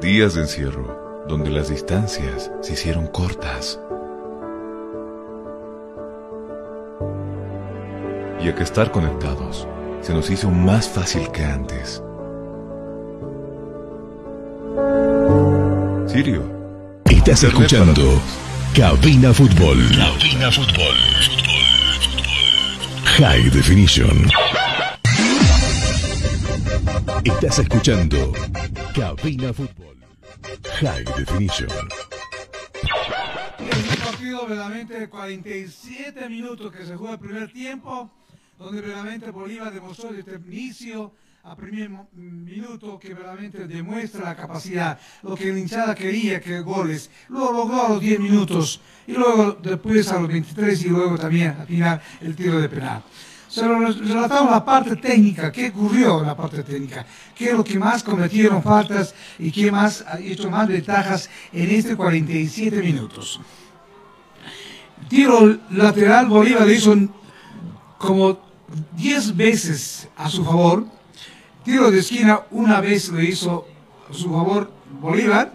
[0.00, 3.78] Días de encierro, donde las distancias se hicieron cortas.
[8.42, 9.68] Y a que estar conectados
[10.00, 12.02] se nos hizo más fácil que antes.
[16.06, 16.44] Sirio.
[17.04, 18.22] Estás escuchando
[18.74, 19.76] Cabina Fútbol.
[19.90, 20.96] Cabina Fútbol.
[23.18, 24.30] High Definition.
[27.24, 28.32] Estás escuchando
[28.94, 29.96] Cabina Fútbol.
[30.80, 31.68] High Definition.
[33.58, 38.10] Es un partido verdaderamente de 47 minutos que se juega el primer tiempo,
[38.58, 41.12] donde verdaderamente Bolívar demostró desde el inicio
[41.42, 47.10] a primer minuto que verdaderamente demuestra la capacidad, lo que la hinchada quería que goles,
[47.28, 51.56] lo logró a los 10 minutos y luego después a los 23 y luego también
[51.58, 53.02] al final el tiro de penal.
[53.50, 57.04] Se lo relatamos la parte técnica, qué ocurrió en la parte técnica,
[57.34, 61.68] qué es lo que más cometieron faltas y qué más ha hecho más ventajas en
[61.68, 63.40] este 47 minutos.
[65.08, 66.94] Tiro lateral, Bolívar hizo
[67.98, 68.38] como
[68.92, 70.86] 10 veces a su favor.
[71.64, 73.66] Tiro de esquina, una vez lo hizo
[74.08, 74.70] a su favor
[75.00, 75.52] Bolívar.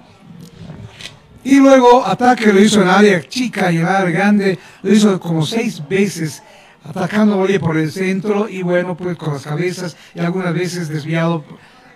[1.45, 5.45] Y luego ataque lo hizo en área chica y en área grande, lo hizo como
[5.45, 6.43] seis veces
[6.87, 10.87] atacando a Bolívar por el centro y bueno, pues con las cabezas y algunas veces
[10.87, 11.43] desviado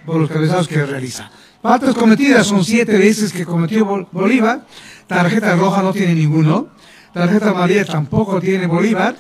[0.05, 1.29] por los cabezazos que realiza.
[1.61, 4.65] Faltas cometidas son siete veces que cometió Bol- Bolívar.
[5.07, 6.67] Tarjeta roja no tiene ninguno.
[7.13, 9.15] Tarjeta amarilla tampoco tiene Bolívar.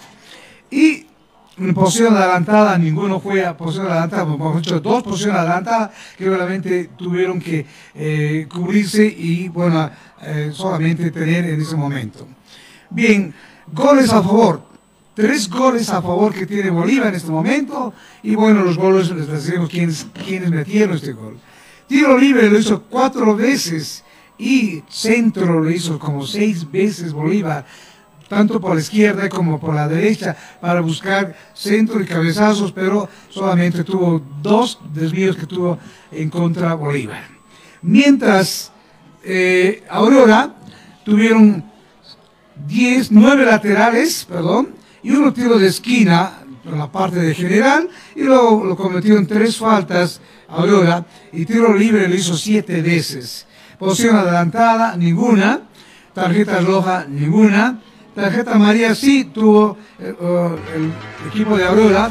[0.71, 1.05] Y
[1.75, 7.39] posición adelantada, ninguno fue a posición adelantada, mejor dicho, dos posiciones adelantadas que realmente tuvieron
[7.41, 7.65] que
[7.95, 9.89] eh, cubrirse y, bueno,
[10.21, 12.25] eh, solamente tener en ese momento.
[12.89, 13.33] Bien,
[13.73, 14.68] goles a favor.
[15.19, 17.93] Tres goles a favor que tiene Bolívar en este momento.
[18.23, 21.37] Y bueno, los goles les decimos quiénes, quiénes metieron este gol.
[21.87, 24.05] Tiro libre lo hizo cuatro veces
[24.37, 27.65] y centro lo hizo como seis veces Bolívar
[28.29, 33.83] tanto por la izquierda como por la derecha, para buscar centro y cabezazos, pero solamente
[33.83, 35.79] tuvo dos desvíos que tuvo
[36.11, 37.23] en contra Bolívar.
[37.81, 38.71] Mientras
[39.23, 40.55] eh, Aurora
[41.03, 41.65] tuvieron
[42.67, 48.23] 10, 9 laterales, perdón, y uno tiro de esquina en la parte de general, y
[48.23, 53.45] luego lo cometieron tres faltas Aurora, y tiro libre lo hizo siete veces.
[53.77, 55.61] Posición adelantada, ninguna.
[56.13, 57.79] Tarjeta roja, ninguna.
[58.15, 60.13] Tarjeta amarilla sí tuvo eh,
[60.75, 60.91] el
[61.29, 62.09] equipo de Aurora,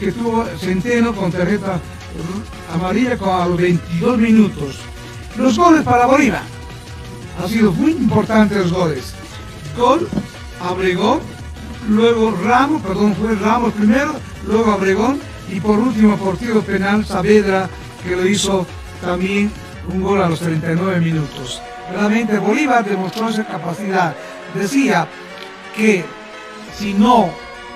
[0.00, 1.78] que tuvo Centeno con tarjeta
[2.72, 4.80] amarilla a los 22 minutos.
[5.36, 6.42] Los goles para Bolívar.
[7.40, 9.14] Han sido muy importantes los goles.
[9.76, 10.08] Gol,
[10.60, 11.20] Abregón,
[11.88, 14.14] luego Ramos, perdón, fue Ramos primero,
[14.46, 15.20] luego Abregón
[15.50, 17.68] y por último por tiro penal Saavedra
[18.02, 18.66] que lo hizo
[19.00, 19.50] también
[19.92, 21.60] un gol a los 39 minutos.
[21.92, 24.14] Realmente Bolívar demostró esa capacidad.
[24.54, 25.06] Decía
[25.76, 26.04] que
[26.76, 27.30] si no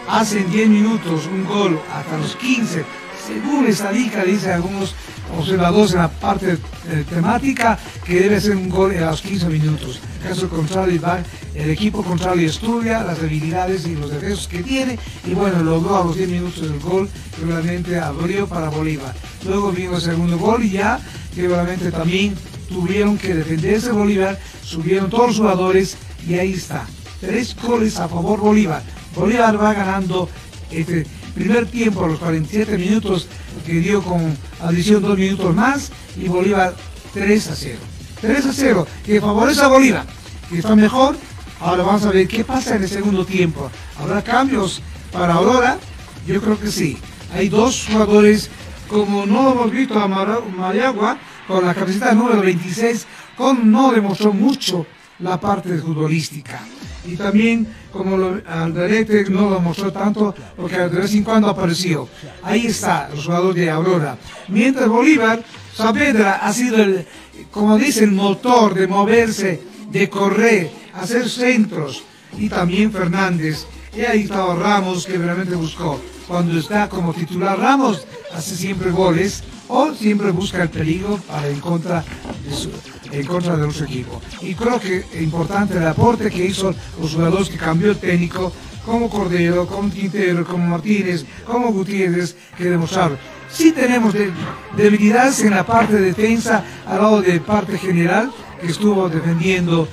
[0.08, 2.84] hacen 10 minutos un gol hasta los 15,
[3.28, 4.94] según estadística dicen algunos
[5.38, 6.52] observadores en la parte
[6.90, 10.00] eh, temática, que debe ser un gol a los 15 minutos.
[10.26, 11.22] Caso contrario, va-
[11.54, 16.04] el equipo contrario estudia las debilidades y los defectos que tiene y bueno, logró a
[16.04, 19.14] los 10 minutos el gol que realmente abrió para Bolívar.
[19.44, 20.98] Luego vino el segundo gol y ya
[21.34, 22.34] que realmente también
[22.68, 25.96] tuvieron que defenderse Bolívar, subieron todos los jugadores
[26.26, 26.86] y ahí está.
[27.20, 28.82] Tres goles a favor Bolívar.
[29.14, 30.28] Bolívar va ganando
[30.70, 31.06] este
[31.38, 33.28] primer tiempo a los 47 minutos
[33.64, 36.74] que dio con adición dos minutos más y Bolívar
[37.14, 37.78] 3 a 0.
[38.20, 40.06] 3 a 0 que favorece a Bolívar,
[40.50, 41.16] que está mejor.
[41.60, 43.70] Ahora vamos a ver qué pasa en el segundo tiempo.
[43.98, 44.82] ¿Habrá cambios
[45.12, 45.78] para Aurora?
[46.26, 46.98] Yo creo que sí.
[47.32, 48.50] Hay dos jugadores,
[48.88, 53.06] como no hemos visto a Mayagua, con la camiseta número 26,
[53.36, 54.86] con, no demostró mucho
[55.20, 56.60] la parte futbolística.
[57.06, 62.08] Y también, como lo, Alderete no lo mostró tanto, porque de vez en cuando apareció.
[62.42, 64.16] Ahí está, los jugadores de Aurora.
[64.48, 65.42] Mientras Bolívar,
[65.74, 67.06] Saavedra ha sido el,
[67.50, 72.02] como dice, el motor de moverse, de correr, hacer centros.
[72.36, 73.66] Y también Fernández.
[73.96, 76.00] Y ahí estaba Ramos, que realmente buscó.
[76.26, 81.60] Cuando está como titular Ramos, hace siempre goles o siempre busca el peligro para en
[81.60, 82.04] contra
[82.44, 82.70] de su,
[83.12, 84.20] en contra de nuestro equipo.
[84.42, 88.52] Y creo que es importante el aporte que hizo los jugadores que cambió el técnico,
[88.84, 93.18] como Cordero, como Quintero, como Martínez, como Gutiérrez, que demostraron.
[93.50, 94.30] Sí tenemos de-
[94.76, 98.30] debilidades en la parte de defensa al lado de parte general,
[98.60, 99.88] que estuvo defendiendo,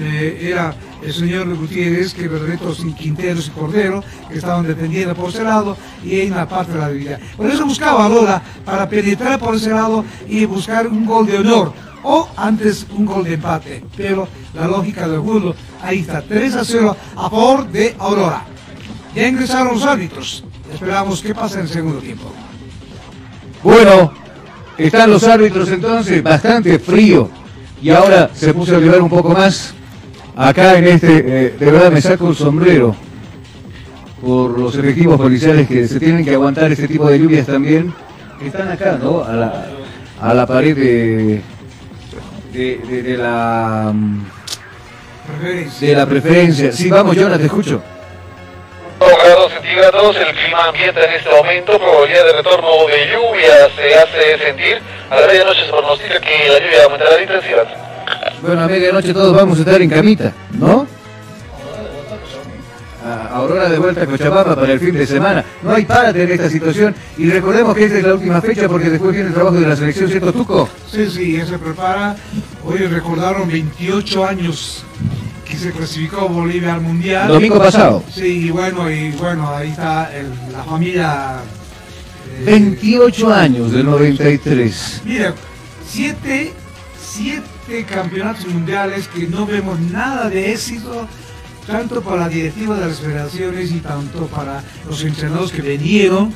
[0.00, 5.30] eh, era el señor Gutiérrez, que Berretos y Quinteros y Cordero, que estaban defendiendo por
[5.30, 7.18] ese lado, y en la parte de la debilidad.
[7.36, 11.38] Por eso buscaba a Lola para penetrar por ese lado y buscar un gol de
[11.38, 11.72] honor,
[12.02, 13.84] o antes un gol de empate.
[13.96, 18.44] Pero la lógica del fútbol, ahí está, 3 a 0 a favor de Aurora.
[19.14, 20.44] Ya ingresaron los árbitros.
[20.72, 22.32] Esperamos qué pasa en el segundo tiempo.
[23.62, 24.12] Bueno,
[24.78, 27.28] están los árbitros entonces bastante frío
[27.80, 29.74] y ahora se puso a llover un poco más.
[30.34, 32.96] Acá en este, eh, de verdad me saco el sombrero
[34.22, 37.92] por los efectivos policiales que se tienen que aguantar este tipo de lluvias también.
[38.42, 39.22] Están acá, ¿no?
[39.22, 39.66] A la,
[40.20, 41.42] a la pared de,
[42.52, 44.26] de, de- de la mm,
[45.80, 46.72] de la preferencia.
[46.72, 47.82] Sí, vamos, Jonathan, te escucho.
[48.98, 53.94] 2 grados centígrados, el clima ambienta en este momento, probabilidad de retorno de lluvia se
[53.94, 54.78] hace sentir.
[55.10, 57.66] A la medianoche se pronostica que la lluvia aumentará de intensidad.
[58.42, 60.86] Bueno, a medianoche todos vamos a estar en camita, ¿no?
[63.04, 65.44] A Aurora de vuelta a Cochabamba para el fin de semana.
[65.62, 66.94] No hay párate en esta situación.
[67.18, 69.74] Y recordemos que esta es la última fecha porque después viene el trabajo de la
[69.76, 70.68] selección, ¿cierto, Tuco?
[70.90, 72.16] Sí, sí, ya se prepara.
[72.64, 74.84] Hoy recordaron 28 años
[75.44, 77.28] que se clasificó Bolivia al Mundial.
[77.28, 78.04] Domingo pasado.
[78.12, 81.38] Sí, y bueno, y bueno, ahí está el- la familia.
[82.38, 85.02] eh, 28 años del 93.
[85.04, 85.34] Mira,
[85.86, 86.52] siete,
[86.98, 91.06] siete campeonatos mundiales que no vemos nada de éxito,
[91.66, 96.32] tanto para la directiva de las federaciones y tanto para los entrenadores que vinieron,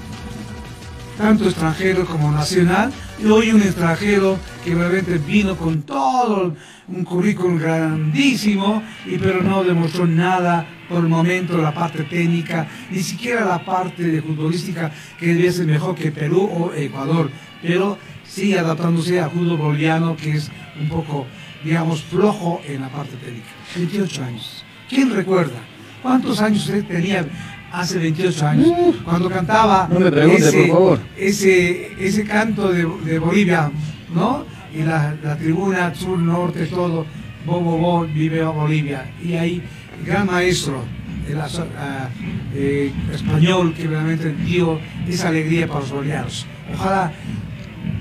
[1.18, 6.54] tanto extranjero como nacional, y hoy un extranjero que realmente vino con todo
[6.88, 13.02] un currículum grandísimo, y pero no demostró nada por el momento la parte técnica, ni
[13.02, 17.30] siquiera la parte de futbolística que debía ser mejor que Perú o Ecuador,
[17.62, 21.26] pero sigue adaptándose al fútbol boliviano que es un poco,
[21.64, 23.48] digamos, flojo en la parte técnica.
[23.74, 24.65] 28 años.
[24.88, 25.58] ¿Quién recuerda?
[26.02, 27.26] ¿Cuántos años usted tenía
[27.72, 28.68] hace 28 años?
[29.04, 31.00] Cuando cantaba No me pregunte, por favor.
[31.16, 33.70] ese, ese canto de, de Bolivia,
[34.14, 34.44] ¿no?
[34.74, 37.06] Y la, la tribuna sur, norte, todo,
[37.44, 39.10] bo, bo, vive Bolivia.
[39.24, 39.62] Y ahí,
[40.04, 40.82] gran maestro
[41.28, 42.08] el ah,
[42.54, 46.46] eh, español que realmente dio esa alegría para los bolivianos.
[46.72, 47.12] Ojalá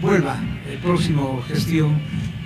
[0.01, 0.37] vuelva
[0.71, 1.99] el próximo gestión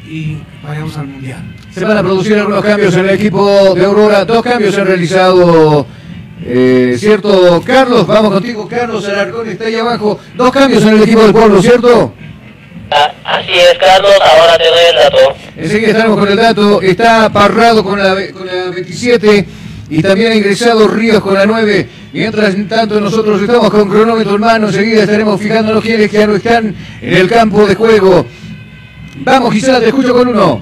[0.10, 1.42] y vayamos al mundial.
[1.72, 4.26] Se van a producir algunos cambios en el equipo de Aurora.
[4.26, 5.86] Dos cambios se han realizado.
[6.44, 8.08] eh, ¿Cierto, Carlos?
[8.08, 10.20] Vamos contigo, Carlos Alarcón está ahí abajo.
[10.36, 12.14] Dos cambios en el equipo del pueblo, ¿cierto?
[13.24, 15.36] Así es, Carlos, ahora te doy el dato.
[15.56, 16.82] Enseguida estamos con el dato.
[16.82, 19.46] Está Parrado con la, con la 27
[19.92, 21.88] y también ha ingresado Ríos con la 9.
[22.14, 24.68] Mientras tanto nosotros estamos con cronómetro en mano.
[24.70, 28.26] Enseguida estaremos fijándonos quiénes que ya no están en el campo de juego.
[29.18, 30.62] Vamos, Gisela, te escucho con uno.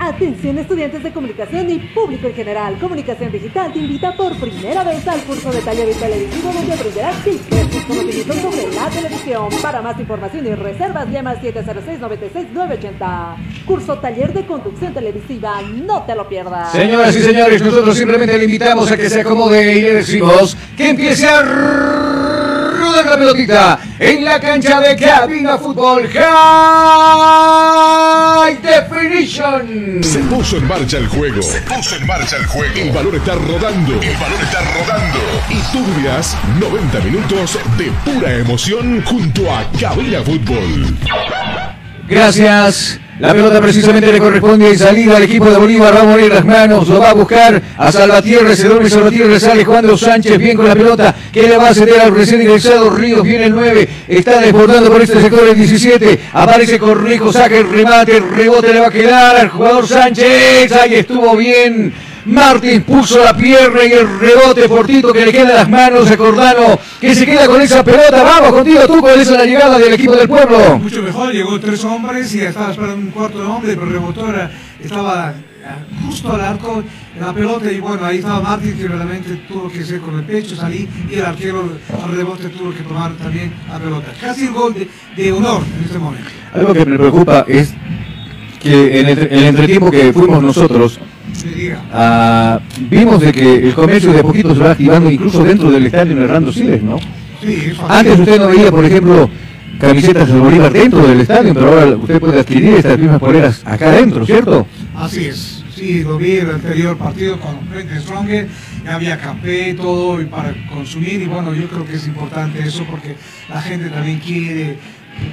[0.00, 2.78] Atención estudiantes de comunicación y público en general.
[2.78, 7.70] Comunicación Digital te invita por primera vez al curso de taller televisivo donde aprenderás tips
[7.70, 9.48] tus conocimientos sobre la televisión.
[9.60, 13.64] Para más información y reservas llama al 706-96-980.
[13.66, 15.62] Curso taller de conducción televisiva.
[15.62, 16.70] No te lo pierdas.
[16.70, 20.90] Señoras y señores, nosotros simplemente le invitamos a que se acomode y le decimos que
[20.90, 22.47] empiece a
[23.02, 26.18] rodar la pelotita en la cancha de Cabina Fútbol High
[28.62, 30.02] Definition.
[30.02, 31.40] Se puso en marcha el juego.
[31.42, 32.74] Se puso en marcha el juego.
[32.76, 33.92] El balón está rodando.
[34.00, 35.18] El balón está rodando.
[35.50, 40.96] Y tú vivirás 90 minutos de pura emoción junto a Cabina Fútbol.
[42.08, 43.00] Gracias.
[43.20, 45.92] La pelota precisamente le corresponde en salida al equipo de Bolívar.
[45.92, 46.86] Va a morir las manos.
[46.88, 48.54] Lo va a buscar a Salvatierre.
[48.54, 49.40] Se duerme Salvatierre.
[49.40, 50.38] Sale Juan los Sánchez.
[50.38, 51.14] Bien con la pelota.
[51.32, 53.24] Que le va a ceder al recién ingresado Ríos.
[53.24, 53.88] Viene el 9.
[54.06, 56.20] Está desbordando por este sector el 17.
[56.32, 57.32] Aparece Cornejo.
[57.32, 58.18] Saca el remate.
[58.18, 60.70] El rebote le va a quedar al jugador Sánchez.
[60.70, 61.92] Ahí estuvo bien.
[62.28, 66.16] Martín puso la pierna y el rebote fortito que le queda en las manos a
[66.16, 68.22] Cordano, que se queda con esa pelota.
[68.22, 70.78] Vamos contigo, tú, con esa la llegada del equipo del pueblo.
[70.78, 74.50] Mucho mejor, llegó tres hombres y estaba esperando un cuarto de hombre, pero rebotó, era-
[74.84, 75.28] estaba
[75.66, 75.76] ah,
[76.06, 76.84] justo al arco
[77.18, 80.54] la pelota y bueno, ahí estaba Martín que realmente tuvo que ser con el pecho,
[80.54, 81.64] salir y el arquero
[82.04, 84.12] al rebote tuvo que tomar también la pelota.
[84.20, 84.86] Casi un gol de,
[85.16, 86.28] de honor en este momento.
[86.52, 87.72] Algo que me preocupa es
[88.60, 91.00] que en el, en el entretiempo que fuimos nosotros.
[91.92, 92.60] Ah,
[92.90, 96.12] vimos de que el comercio de a poquito se va activando incluso dentro del estadio
[96.12, 96.98] en Hernando Siles, ¿no?
[97.40, 97.72] Sí.
[97.88, 99.30] Antes usted no veía, por ejemplo,
[99.78, 103.90] camisetas de Bolívar dentro del estadio, pero ahora usted puede adquirir estas mismas poleras acá
[103.90, 104.66] adentro, ¿cierto?
[104.94, 105.64] Así es.
[105.74, 108.48] Sí, lo vi en el anterior partido con Frente Stronger,
[108.84, 112.84] ya había café, todo y para consumir y bueno, yo creo que es importante eso
[112.90, 113.14] porque
[113.48, 114.76] la gente también quiere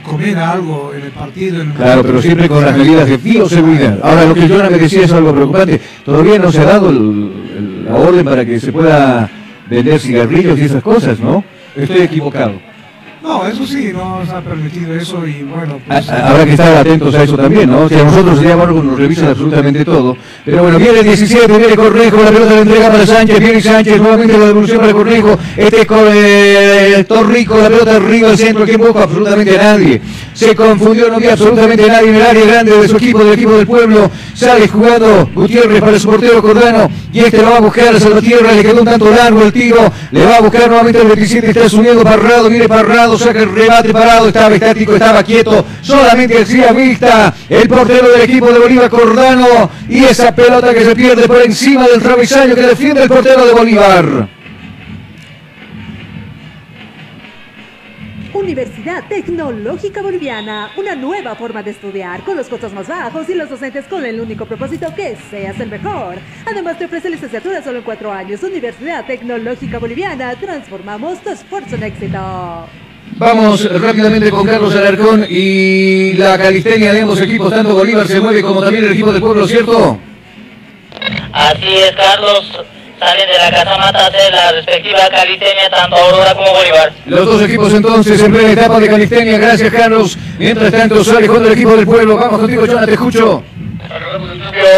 [0.04, 1.62] comer algo en el partido.
[1.62, 4.00] En el Claro, pero siempre con las medidas de bioseguridad.
[4.04, 5.80] Ahora, lo que Jonah me decía es algo preocupante.
[6.04, 6.98] Todavía no se ha dado el-
[7.58, 9.30] el- la orden para que se pueda
[9.70, 11.44] vender cigarrillos y esas cosas, ¿no?
[11.76, 12.54] Estoy equivocado.
[13.26, 16.08] No, eso sí, no nos ha permitido eso y bueno, pues...
[16.10, 17.90] ha- Habrá que estar atentos a eso también, ¿no?
[17.90, 20.16] Que a nosotros sería algo nos revisan absolutamente todo.
[20.46, 23.98] Pero bueno, viene el 17, viene Cornejo, la pelota la entrega para Sánchez, viene Sánchez,
[24.00, 25.40] nuevamente la devolución para Cornejo.
[25.58, 30.02] Este es con eh, Torrico, la pelota arriba al centro, que busca absolutamente a nadie.
[30.34, 33.54] Se confundió, no había absolutamente nadie en el área grande de su equipo, del equipo
[33.54, 34.12] del pueblo.
[34.36, 36.92] Sale jugando Gutiérrez para su portero Cordano.
[37.12, 39.92] Y este lo va a buscar a Salvatierra, le quedó un tanto largo el tiro.
[40.12, 43.92] Le va a buscar nuevamente el 27, está subiendo Parrado, viene Parrado, saca el rebate
[43.92, 45.66] parado, estaba estático, estaba quieto.
[45.82, 49.70] Solamente hacía vista el portero del equipo de Bolívar Cordano.
[49.90, 53.54] Y esa pelota que se pierde por encima del travesaño que defiende el portero de
[53.54, 54.28] Bolívar.
[58.36, 63.50] Universidad Tecnológica Boliviana, una nueva forma de estudiar con los costos más bajos y los
[63.50, 66.16] docentes con el único propósito que seas el mejor.
[66.46, 68.44] Además te ofrece licenciatura solo en cuatro años.
[68.44, 72.68] Universidad Tecnológica Boliviana, transformamos tu esfuerzo en éxito.
[73.18, 78.42] Vamos rápidamente con Carlos Alarcón y la calistenia de ambos equipos, tanto Bolívar se mueve
[78.42, 79.98] como también el equipo del pueblo, ¿cierto?
[81.32, 82.52] Así es, Carlos.
[83.00, 86.94] Salen de la Casa Mata a hacer la respectiva calistenia, tanto Aurora como Bolívar.
[87.06, 90.18] Los dos equipos entonces en plena etapa de calistenia, gracias Carlos.
[90.38, 93.44] Mientras tanto sale con el equipo del pueblo, vamos contigo Jonathan, te escucho.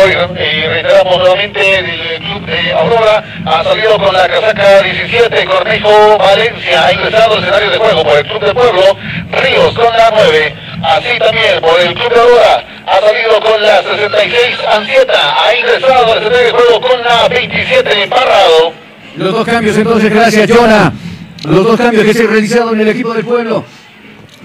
[0.03, 3.23] Hoy eh, reiteramos nuevamente el club de Aurora.
[3.45, 6.85] Ha salido con la casaca 17 Cornejo Valencia.
[6.85, 8.97] Ha ingresado al escenario de juego por el club del pueblo.
[9.31, 12.63] Ríos con la 9 así también por el club de Aurora.
[12.85, 18.07] Ha salido con la 66 Ansieta ha ingresado al escenario de juego con la 27
[18.07, 18.73] Parrado.
[19.17, 20.93] Los dos cambios entonces, gracias Jonah.
[21.43, 23.65] Los dos cambios que se han realizado en el equipo del pueblo.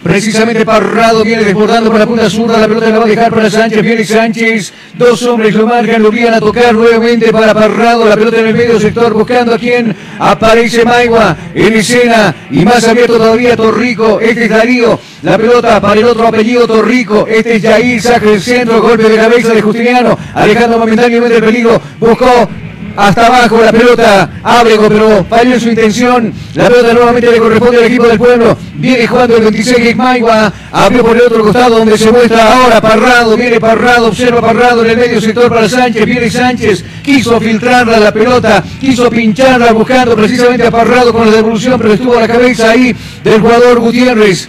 [0.03, 3.49] Precisamente Parrado viene desbordando por la punta zurda, la pelota la va a dejar para
[3.49, 8.16] Sánchez, viene Sánchez, dos hombres lo marcan, lo obligan a tocar nuevamente para Parrado, la
[8.16, 13.16] pelota en el medio sector buscando a quien aparece Maigua en escena y más abierto
[13.16, 18.03] todavía Torrico, este es Darío, la pelota para el otro apellido Torrico, este es Yair,
[18.03, 22.49] saca el centro, golpe de cabeza de Justiniano, alejando momentáneamente el peligro, buscó
[22.97, 26.32] hasta abajo la pelota, Ábrego, pero falló su intención.
[26.55, 28.56] La pelota nuevamente le corresponde al equipo del pueblo.
[28.74, 33.36] Viene jugando el 26 Maigua, abrió por el otro costado donde se muestra ahora Parrado.
[33.36, 36.05] Viene Parrado, observa Parrado en el medio sector para Sánchez.
[36.05, 41.78] Viene Sánchez, quiso filtrarla la pelota, quiso pincharla buscando precisamente a Parrado con la devolución,
[41.81, 44.48] pero estuvo a la cabeza ahí del jugador Gutiérrez.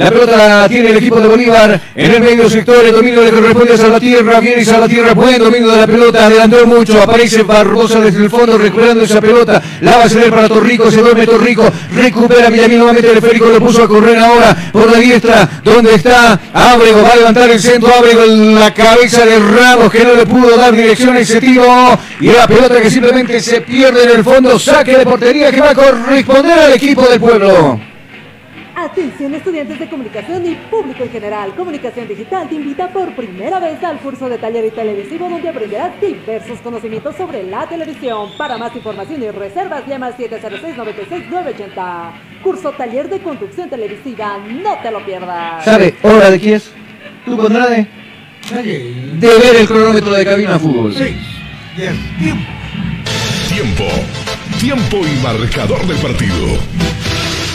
[0.00, 2.82] La pelota la tiene el equipo de Bolívar en el medio sector.
[2.82, 4.40] El dominio le corresponde a Salvatierra.
[4.40, 6.24] Viene Salvatierra, buen dominio de la pelota.
[6.24, 7.02] Adelantó mucho.
[7.02, 9.60] Aparece Barbosa desde el fondo recuperando esa pelota.
[9.82, 10.90] La va a ceder para Torrico.
[10.90, 11.70] Se duerme Torrico.
[11.94, 13.10] Recupera Villamil nuevamente.
[13.10, 15.46] El Férico lo puso a correr ahora por la diestra.
[15.62, 17.02] Donde está Ábrego.
[17.02, 17.92] Va a levantar el centro.
[17.94, 21.98] Ábrego la cabeza de Ramos que no le pudo dar dirección a ese tiro.
[22.20, 24.58] Y la pelota que simplemente se pierde en el fondo.
[24.58, 27.89] Saque de portería que va a corresponder al equipo del pueblo.
[28.80, 31.54] Atención estudiantes de comunicación y público en general.
[31.54, 36.00] Comunicación Digital te invita por primera vez al curso de taller y televisivo donde aprenderás
[36.00, 38.30] diversos conocimientos sobre la televisión.
[38.38, 42.12] Para más información y reservas llama al 706-96-980.
[42.42, 44.38] Curso taller de conducción televisiva.
[44.38, 45.62] No te lo pierdas.
[45.62, 46.72] ¿Sabe hora de quién es?
[47.26, 47.86] ¿Tú, Conrade?
[48.50, 50.94] De ver el cronómetro de cabina fútbol.
[53.46, 53.84] Tiempo.
[54.58, 56.58] Tiempo y marcador del partido.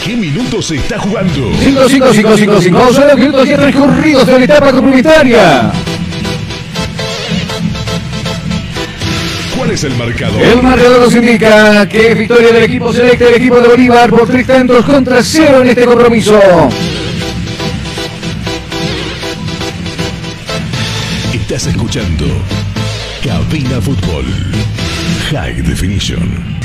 [0.05, 1.51] ¿Qué minutos se está jugando?
[1.63, 2.93] 5, 5, 5, 5, 5.
[2.93, 5.71] Son los minutos ya transcurridos de la etapa complementaria.
[9.57, 10.43] ¿Cuál es el marcador?
[10.43, 14.27] El marcador nos indica que es victoria del equipo selecta del equipo de Bolívar por
[14.27, 16.39] tres tantos contra cero en este compromiso.
[21.33, 22.27] Estás escuchando
[23.23, 24.25] Cabina Fútbol.
[25.31, 26.59] High Definition.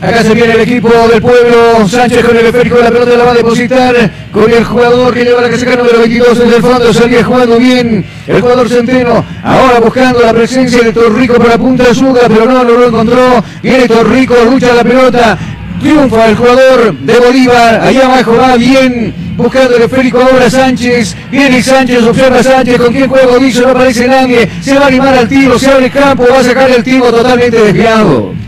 [0.00, 1.86] Acá se viene el equipo del pueblo.
[1.86, 5.24] Sánchez con el esférico de la pelota la va a depositar con el jugador que
[5.24, 6.94] lleva la casaca número 22 desde el fondo.
[6.94, 9.22] Salía jugando bien el jugador Centeno.
[9.44, 13.44] Ahora buscando la presencia de Torrico por la punta suga, pero no, no lo encontró.
[13.62, 15.38] Viene Torrico, lucha la pelota.
[15.82, 17.80] Triunfa el jugador de Bolívar.
[17.82, 19.14] Allá abajo va bien.
[19.36, 21.14] Buscando el esférico ahora Sánchez.
[21.30, 22.78] Viene Sánchez, observa Sánchez.
[22.78, 23.60] ¿Con quién juego dice?
[23.60, 24.48] No aparece nadie.
[24.62, 27.12] Se va a animar al tiro, se abre el campo, va a sacar el tiro
[27.12, 28.39] totalmente desviado.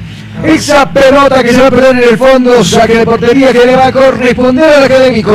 [0.45, 3.77] Esa pelota que se va a perder en el fondo, saque de portería que le
[3.77, 5.33] va a corresponder al académico.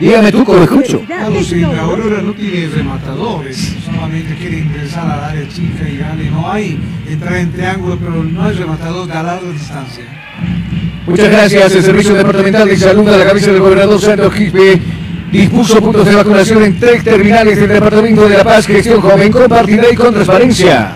[0.00, 1.02] Dígame tú, ¿cómo escucho?
[1.08, 6.30] La Aurora no tiene rematadores, solamente quiere ingresar al área chica y gane.
[6.30, 6.78] No hay
[7.08, 10.04] entrar en triángulo, pero no hay rematador de a larga distancia.
[11.06, 11.74] Muchas gracias.
[11.74, 14.80] El Servicio Departamental de Salud a la cabeza del gobernador Santos Quispe
[15.30, 19.90] dispuso puntos de vacunación en tres terminales del Departamento de La Paz, gestión joven, compartida
[19.90, 20.92] y con transparencia.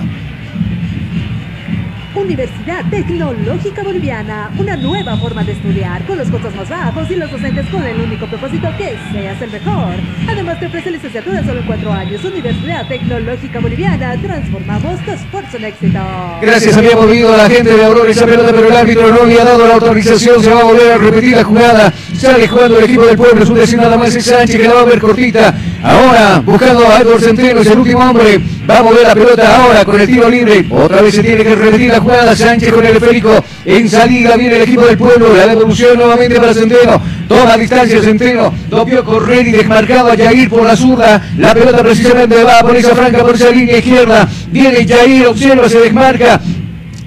[2.29, 7.31] Universidad Tecnológica Boliviana, una nueva forma de estudiar, con los costos más bajos y los
[7.31, 9.95] docentes con el único propósito que seas el mejor.
[10.29, 12.23] Además te ofrece licenciatura solo en cuatro años.
[12.23, 15.99] Universidad Tecnológica Boliviana, transformamos tu esfuerzo en éxito.
[16.43, 19.45] Gracias, había movido a la gente de Aurora esa pelota, pero el árbitro no había
[19.45, 20.43] dado la autorización.
[20.43, 21.95] Se va a volver a repetir la jugada.
[22.15, 23.43] Sale jugando el equipo del pueblo.
[23.43, 25.55] Es un nada más es Sánchez que la va a ver cortita.
[25.83, 28.39] Ahora, buscando a Edward Centeno, es el último hombre.
[28.69, 30.67] Va a mover la pelota ahora con el tiro libre.
[30.71, 32.18] Otra vez se tiene que repetir la jugada.
[32.37, 33.45] Sánchez con el esférico.
[33.65, 35.37] En salida viene el equipo del pueblo.
[35.37, 37.01] La devolución nuevamente para Centeno.
[37.29, 38.53] Toma distancia Centeno.
[38.87, 41.23] Vio correr y desmarcado a Yair por la zurda.
[41.37, 44.29] La pelota precisamente va por esa franca, por esa línea izquierda.
[44.51, 46.41] Viene Yair, observa, se desmarca.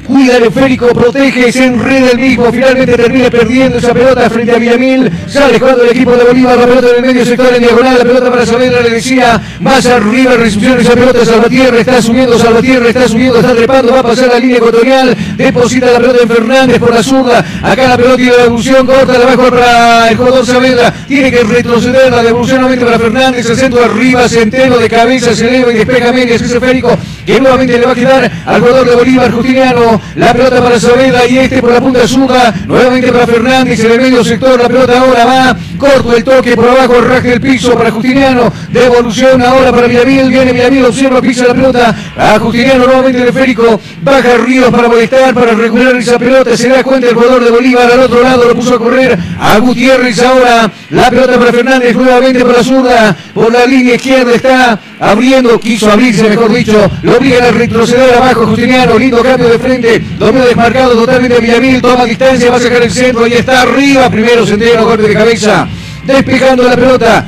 [0.06, 2.52] Cuida el esférico, protege, se enreda el mismo.
[2.52, 5.12] Finalmente termina perdiendo esa pelota frente a Villamil.
[5.28, 6.58] Sale jugando el equipo de Bolívar.
[6.58, 7.98] La pelota en el medio sector en diagonal.
[7.98, 9.42] La pelota para Saavedra le decía.
[9.60, 11.24] Más arriba, recepción esa pelota.
[11.24, 12.38] Salvatierra está subiendo.
[12.40, 13.40] Salvatierra está subiendo.
[13.40, 13.94] Está trepando.
[13.94, 15.16] Va a pasar la línea ecuatorial.
[15.38, 17.46] Deposita la pelota en Fernández por la zurda.
[17.62, 19.18] Acá la pelota y la devolución corta.
[19.18, 20.94] La mejor para el jugador Saavedra.
[21.08, 22.12] Tiene que retroceder.
[22.12, 23.50] La devolución nuevamente para Fernández.
[23.50, 24.28] El centro arriba.
[24.28, 25.36] Centeno de cabeza.
[25.36, 26.42] Se eleva y despeja medias.
[26.42, 26.98] Ese esférico
[27.32, 30.02] que nuevamente le va a quedar al jugador de Bolívar, Justiniano.
[30.16, 32.54] La pelota para Saavedra y este por la punta zurda.
[32.68, 34.60] Nuevamente para Fernández en el medio sector.
[34.60, 35.58] La pelota ahora va.
[35.78, 38.52] Corto el toque por abajo, el raje del piso para Justiniano.
[38.70, 40.30] Devolución ahora para Villamil.
[40.30, 41.96] Viene Villamil, observa, pisa la pelota.
[42.18, 43.80] A Justiniano nuevamente el esférico.
[44.02, 46.58] Baja Ríos para molestar, para recuperar esa pelota.
[46.58, 47.90] Se da cuenta el jugador de Bolívar.
[47.92, 50.70] Al otro lado lo puso a correr a Gutiérrez ahora.
[50.90, 53.16] La pelota para Fernández nuevamente para zurda.
[53.34, 55.58] Por la línea izquierda está abriendo.
[55.60, 56.92] Quiso abrirse, mejor dicho.
[57.04, 58.98] Lo obligan a retroceder abajo Justiniano.
[58.98, 60.00] Lindo cambio de frente.
[60.18, 61.82] Dominio desmarcado totalmente Villamil.
[61.82, 63.28] Toma distancia, va a sacar el centro.
[63.28, 64.10] Y está arriba.
[64.10, 65.68] Primero Centeno, golpe de cabeza.
[66.06, 67.26] Despejando la pelota.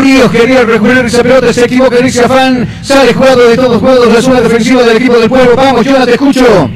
[0.00, 4.12] Ríos quería recuperar esa pelota, se equivoca en ese afán, sale jugado de todos juegos,
[4.12, 5.54] la zona defensiva del equipo del pueblo.
[5.54, 6.68] Vamos, Jonathan, te escucho.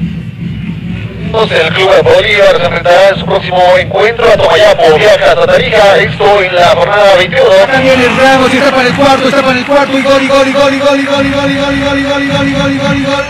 [1.33, 5.97] El club de Bolívar se enfrentará en su próximo encuentro a Tomayapo, viaja a Tarija,
[5.97, 7.51] esto en la jornada 21.
[7.65, 10.49] Acá viene Ramos está para el cuarto, está para el cuarto y gol, y gol,
[10.49, 12.79] y gol, y gol, y gol, y gol, y gol, y gol, y gol, y
[12.79, 13.25] gol, gol.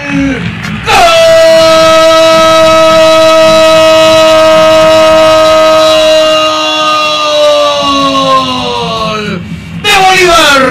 [9.05, 9.43] ¡Gol!
[9.81, 10.63] ¡De Bolívar!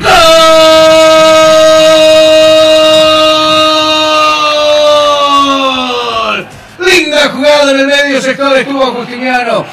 [0.00, 0.57] ¡Gol!
[8.22, 9.64] Sector estuvo Justiniano.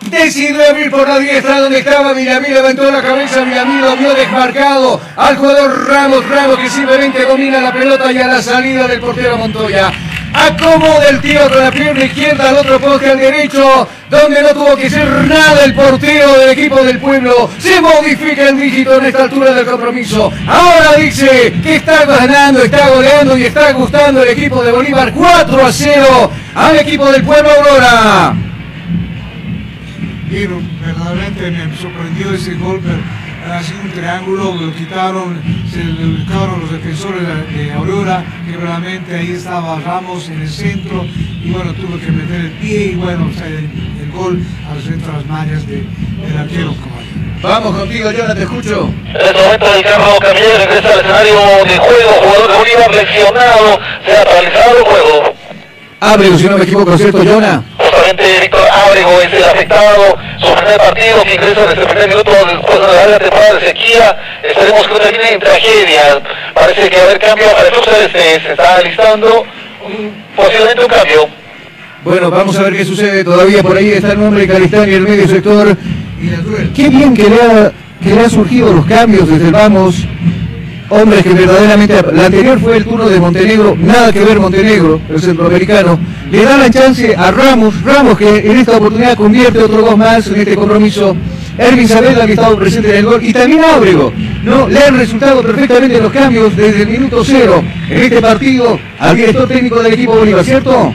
[0.00, 5.00] Decidió abrir por la diestra donde estaba Villamil, levantó la cabeza, Villamil lo vio desmarcado
[5.16, 9.36] al jugador Ramos, Ramos que simplemente domina la pelota y a la salida del portero
[9.36, 9.92] Montoya.
[10.32, 14.76] Acomoda el tiro con la pierna izquierda al otro poste al derecho, donde no tuvo
[14.76, 17.50] que hacer nada el portero del equipo del pueblo.
[17.58, 20.32] Se modifica el dígito en esta altura del compromiso.
[20.46, 25.66] Ahora dice que está ganando, está goleando y está gustando el equipo de Bolívar 4
[25.66, 28.34] a 0 al equipo del pueblo Aurora.
[30.30, 30.46] Y
[30.86, 32.98] verdaderamente me sorprendió ese gol, pero
[33.62, 37.22] sido un triángulo, lo quitaron, se lo buscaron los defensores
[37.52, 42.40] de, Aurora, que realmente ahí estaba Ramos en el centro, y bueno, tuvo que meter
[42.40, 43.68] el pie, y bueno, o sea, el,
[44.02, 45.84] el gol al centro de las mallas de,
[46.26, 46.74] del arquero.
[47.42, 48.90] Vamos contigo, Jonathan, te escucho.
[49.06, 54.16] En este momento Ricardo Camillero regresa al escenario de juego, jugador de Bolívar lesionado, se
[54.16, 55.29] ha paralizado el juego.
[56.00, 57.62] Abre, si no me equivoco, ¿cierto, Jonah?
[57.76, 62.30] Justamente Víctor Ábrego es el afectado, su primer partido que ingresa desde el primer minuto
[62.30, 66.22] después de la larga temporada de sequía, esperemos que no termine en tragedia,
[66.54, 69.44] parece que va a haber cambio, el club celeste se está alistando,
[70.34, 71.28] posiblemente un cambio.
[72.02, 73.22] Bueno, vamos a ver qué sucede.
[73.22, 75.76] Todavía por ahí está el nombre de Calistán y el medio sector.
[76.74, 77.72] Qué bien que le, ha,
[78.02, 79.96] que le han surgido los cambios desde el vamos.
[80.90, 82.02] Hombres que verdaderamente.
[82.12, 83.76] La anterior fue el turno de Montenegro.
[83.78, 85.98] Nada que ver Montenegro, el centroamericano.
[86.30, 87.82] Le da la chance a Ramos.
[87.82, 91.16] Ramos que en esta oportunidad convierte otro gol más en este compromiso.
[91.56, 93.24] Erwin Saavedra que estaba presente en el gol.
[93.24, 94.12] Y también Ábrego.
[94.42, 94.68] ¿no?
[94.68, 99.48] Le han resultado perfectamente los cambios desde el minuto cero en este partido al director
[99.48, 100.94] técnico del equipo Bolívar, ¿cierto?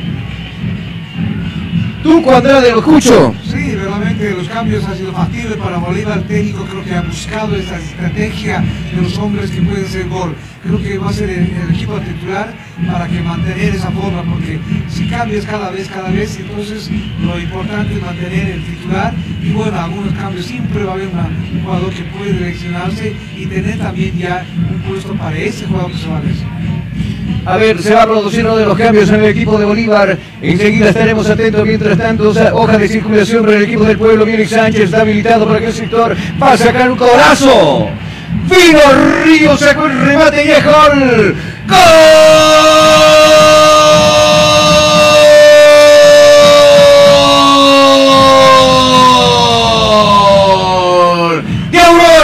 [2.04, 3.34] Tú, Andrade, lo escucho.
[3.50, 3.76] Sí,
[4.16, 6.20] realmente los cambios han sido factibles para Bolívar.
[6.20, 8.64] El técnico creo que ha buscado esta estrategia
[8.94, 10.36] de los hombres que pueden ser gol.
[10.64, 12.54] Creo que va a ser el, equipo titular
[12.92, 14.60] para que mantener esa forma, porque
[14.90, 16.90] si cambias cada vez, cada vez, entonces
[17.22, 21.62] lo importante es mantener el titular y bueno, algunos cambios siempre va a haber un
[21.64, 26.08] jugador que puede direccionarse y tener también ya un puesto para ese jugador que se
[26.08, 26.56] va a lesionar.
[27.46, 30.18] A ver, se va a producir uno de los cambios en el equipo de Bolívar.
[30.42, 31.66] Enseguida estaremos atentos.
[31.66, 34.26] Mientras tanto, hoja de circulación para el equipo del pueblo.
[34.26, 36.16] Viene Sánchez, está habilitado para aquel sector.
[36.42, 37.90] Va a sacar un codazo.
[38.50, 38.80] Vino
[39.24, 41.36] Río, sacó el remate y es gol.
[41.68, 41.80] ¡Gol!
[51.72, 52.15] ¡De!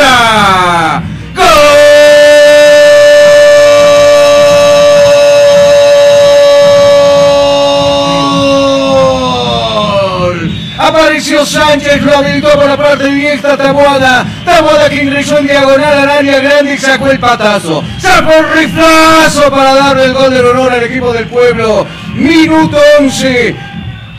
[10.91, 14.25] Apareció Sánchez, lo habilitó por la parte diestra Taboada.
[14.43, 17.81] Taboada que ingresó en diagonal al área grande y sacó el patazo.
[17.97, 21.87] Sacó el riflazo para darle el gol del honor al equipo del pueblo.
[22.13, 23.55] Minuto 11.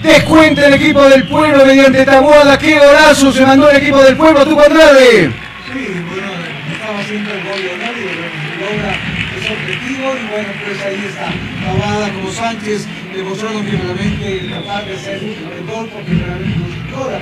[0.03, 2.59] Descuenta el equipo del pueblo mediante Taboada.
[2.59, 4.43] ¡Qué golazo se mandó el equipo del pueblo!
[4.47, 5.31] ¡Tu Andrade!
[5.73, 6.33] Sí, bueno,
[6.73, 8.97] estaba haciendo el gol de honor y logra
[9.39, 11.29] ese objetivo y bueno, pues ahí está.
[11.65, 16.52] Tabada como Sánchez demostraron que realmente capaz de hacer el gol porque realmente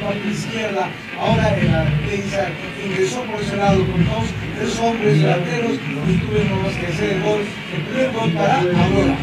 [0.01, 0.89] parte izquierda.
[1.18, 2.48] Ahora en la defensa
[2.85, 5.72] ingresó por ese lado con dos, tres hombres delanteros
[6.09, 7.40] y tuvieron más que hacer el gol.
[7.74, 9.16] El primer gol para Aurora.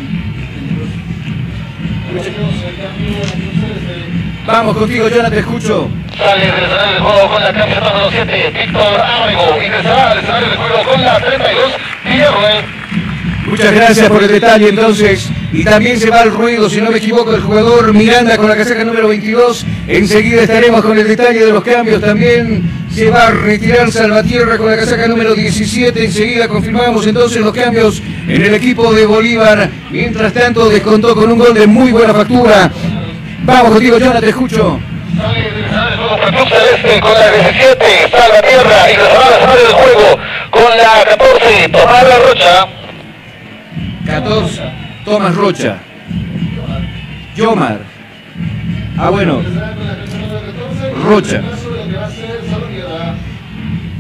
[4.46, 5.90] Vamos contigo, Jonathan, te escucho.
[6.18, 9.64] Sale del escenario del juego con la camiseta número 7, Víctor Ábrego.
[9.64, 11.74] Ingresará al escenario del juego con la 32,
[12.06, 12.66] Villarroel.
[13.48, 15.30] Muchas gracias por el detalle entonces.
[15.54, 18.58] Y también se va al ruido, si no me equivoco, el jugador Miranda con la
[18.58, 19.66] casaca número 22.
[19.88, 22.02] Enseguida estaremos con el detalle de los cambios.
[22.02, 22.64] También
[22.94, 26.04] se va a retirar Salvatierra con la casaca número 17.
[26.04, 29.70] Enseguida confirmamos entonces los cambios en el equipo de Bolívar.
[29.92, 32.70] Mientras tanto, descontó con un gol de muy buena factura.
[33.44, 34.80] Vamos contigo, Jonathan, te escucho.
[37.02, 38.84] Con la 17, Salvatierra.
[38.84, 40.20] Al escenario del juego
[40.52, 42.77] con la 14, Tomás La Rocha.
[44.08, 44.62] 14,
[45.04, 45.80] Tomás Rocha.
[47.36, 47.80] Yomar.
[48.98, 49.44] Ah, bueno.
[51.04, 51.42] Rocha.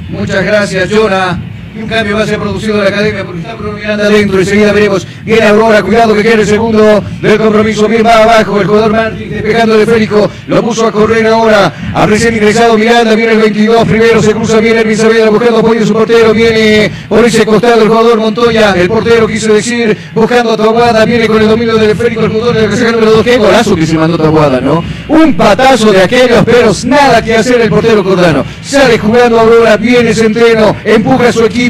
[0.09, 1.39] Muchas gracias, Jonah.
[1.79, 4.39] Un cambio va a ser producido de la academia porque está Bruno Miranda adentro.
[4.39, 5.05] Enseguida veremos.
[5.23, 7.87] Viene Aurora, cuidado que quiere el segundo del compromiso.
[7.87, 8.59] Bien va abajo.
[8.59, 10.29] El jugador Martín despejando de Férico.
[10.47, 11.73] Lo puso a correr ahora.
[11.93, 13.13] A recién ingresado Miranda.
[13.13, 14.23] Viene el 22 primero.
[14.23, 16.33] Se cruza bien el Saavedra buscando apoyo de su portero.
[16.33, 18.73] Viene por ese costado el jugador Montoya.
[18.75, 21.05] El portero quiso decir buscando a Tabuada.
[21.05, 22.25] Viene con el dominio del Férico.
[22.25, 23.23] El jugador de la número 2.
[23.23, 24.83] Qué golazo que se mandó Tabuada, ¿no?
[25.09, 28.43] Un patazo de aquellos, pero nada que hacer el portero Cordano.
[28.63, 29.77] Sale jugando Aurora.
[29.77, 30.75] Viene Centeno.
[30.83, 31.66] Empuja a su equipo.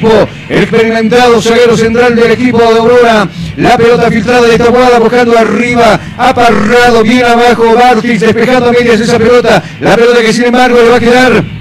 [0.49, 3.28] El experimentado zaguero central del equipo de Aurora.
[3.57, 5.99] La pelota filtrada de Tabuada buscando arriba.
[6.18, 7.74] Aparrado bien abajo.
[7.74, 9.64] Bartis despejando a medias esa pelota.
[9.80, 11.56] La pelota que sin embargo le va a quedar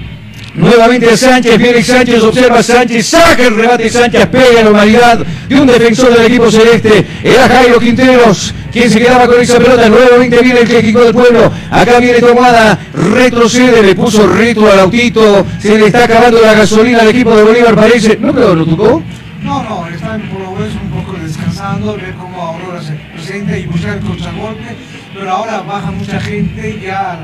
[0.57, 5.67] Nuevamente Sánchez, viene Sánchez, observa Sánchez, saca el remate Sánchez, pega la humanidad de un
[5.67, 7.05] defensor del equipo celeste.
[7.23, 9.87] Era Jairo Quinteros, quien se quedaba con esa pelota.
[9.87, 11.51] Nuevamente viene el técnico del pueblo.
[11.69, 15.45] Acá viene Tomada, retrocede, le puso ritmo al autito.
[15.61, 18.17] Se le está acabando la gasolina al equipo de Bolívar, parece.
[18.19, 19.03] ¿No quedó, no tocó?
[19.43, 23.67] No, no, están por lo menos un poco descansando, ver cómo Aurora se presenta y
[23.67, 24.75] buscar el contragolpe,
[25.13, 27.19] pero ahora baja mucha gente ya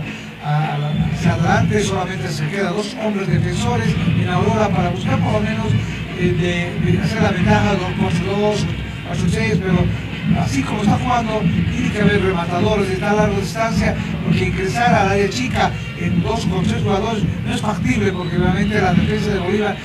[0.45, 0.77] a-
[1.25, 3.87] adelante, solamente se quedan dos hombres defensores
[4.19, 5.67] en Aurora para buscar por lo menos
[6.19, 7.79] eh, de, de hacer la ventaja 2
[8.25, 8.65] 2
[9.11, 9.85] 8 6, pero
[10.39, 11.41] así como está jugando,
[11.71, 16.45] tiene que haber rematadores de tan larga distancia, porque ingresar al área chica en dos
[16.45, 19.75] con tres jugadores no es factible, porque realmente la defensa de Bolívar,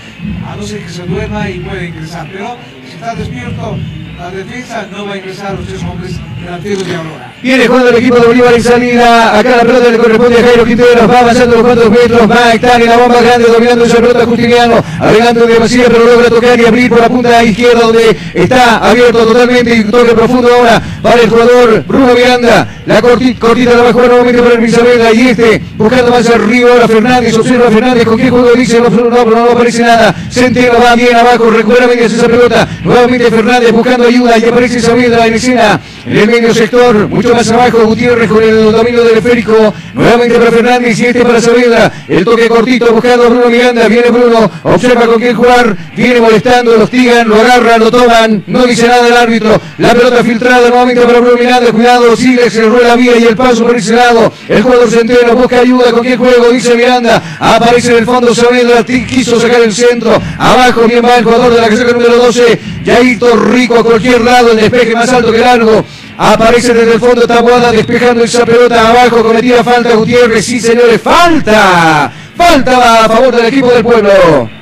[0.47, 2.57] a no ser que se duerma y puede ingresar, pero
[2.87, 3.79] si está despierto,
[4.19, 7.33] la defensa no va a ingresar los tres hombres delanteros de Aurora.
[7.41, 9.39] Viene jugando el equipo de Bolívar en salida.
[9.39, 11.09] Acá la pelota le corresponde a Jairo Quinteros.
[11.09, 12.31] Va avanzando los cuantos metros.
[12.31, 14.85] Va a estar en la bomba grande dominando esa pelota Justiniano.
[14.99, 19.25] Adelante de Macías, pero logra tocar y abrir por la punta izquierda donde está abierto
[19.25, 22.69] totalmente y toque profundo ahora para el jugador Bruno Miranda.
[22.87, 26.73] La cortita, cortita la va a nuevamente para el Isabela y este buscando más arriba
[26.73, 27.37] ahora Fernández.
[27.37, 30.13] Observa Fernández con qué juego dice no, no, no, no aparece nada.
[30.31, 32.67] Centeno va bien abajo, recupera medias esa pelota.
[32.83, 35.81] Nuevamente Fernández buscando ayuda y aparece Saavedra en escena
[36.11, 40.51] en el medio sector, mucho más abajo Gutiérrez con el dominio del esférico, nuevamente para
[40.51, 45.21] Fernández y este para Saavedra, el toque cortito buscando Bruno Miranda, viene Bruno, observa con
[45.21, 49.61] quién jugar, viene molestando, lo hostigan, lo agarran, lo toman, no dice nada el árbitro,
[49.77, 53.37] la pelota filtrada nuevamente para Bruno Miranda, cuidado, sigue, se le la vía y el
[53.37, 57.93] paso por ese lado, el jugador centeno busca ayuda, con quién juego, dice Miranda, aparece
[57.93, 61.69] en el fondo Saavedra, quiso sacar el centro, abajo bien va el jugador de la
[61.69, 65.85] caseta número 12, Yaito Rico a cualquier lado, el despeje más alto que largo.
[66.21, 69.23] Aparece desde el fondo Tabuada despejando esa pelota abajo.
[69.23, 70.45] Cometida falta Gutiérrez.
[70.45, 72.13] Sí, señores, falta.
[72.37, 74.58] Falta a favor del equipo del pueblo.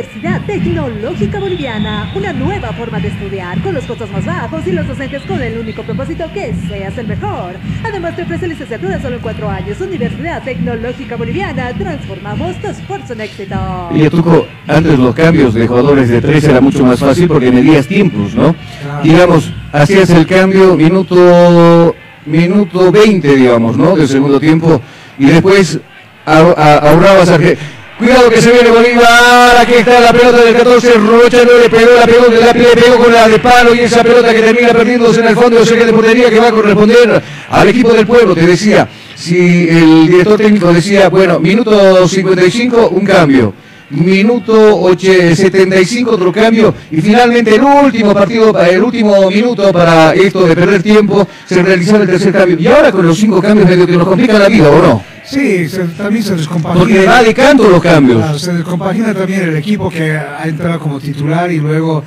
[0.00, 4.86] Universidad Tecnológica Boliviana, una nueva forma de estudiar con los costos más bajos y los
[4.86, 7.54] docentes con el único propósito que seas el mejor.
[7.82, 9.80] Además te ofrece licenciatura solo en cuatro años.
[9.80, 13.56] Universidad Tecnológica Boliviana, transformamos tu esfuerzo en éxito.
[13.94, 17.86] Y Tuco, antes los cambios de jugadores de tres era mucho más fácil porque medías
[17.86, 18.54] tiempos, ¿no?
[19.02, 21.96] Digamos, hacías el cambio minuto
[22.26, 23.96] minuto 20, digamos, ¿no?
[23.96, 24.78] Del segundo tiempo
[25.18, 25.80] y después
[26.26, 27.56] a- a- ahorrabas a que
[27.98, 31.92] Cuidado que se viene Bolívar, aquí está la pelota del 14, Rocha no le pegó,
[31.98, 35.20] la pegó, la le pegó con la de palo y esa pelota que termina perdiéndose
[35.20, 38.34] en el fondo de saque de portería que va a corresponder al equipo del pueblo,
[38.34, 43.54] te decía, si el director técnico decía, bueno, minuto 55, un cambio.
[43.88, 46.74] Minuto oche- 75 otro cambio.
[46.90, 52.02] Y finalmente el último partido, el último minuto para esto de perder tiempo se realizaba
[52.02, 52.56] el tercer cambio.
[52.58, 55.15] Y ahora con los cinco cambios medio que nos complica la vida, ¿o no?
[55.26, 56.78] Sí, se- también se descompagina.
[56.80, 58.40] Porque va de canto los cambios.
[58.40, 62.04] Se descompagina también el equipo que ha entrado como titular y luego,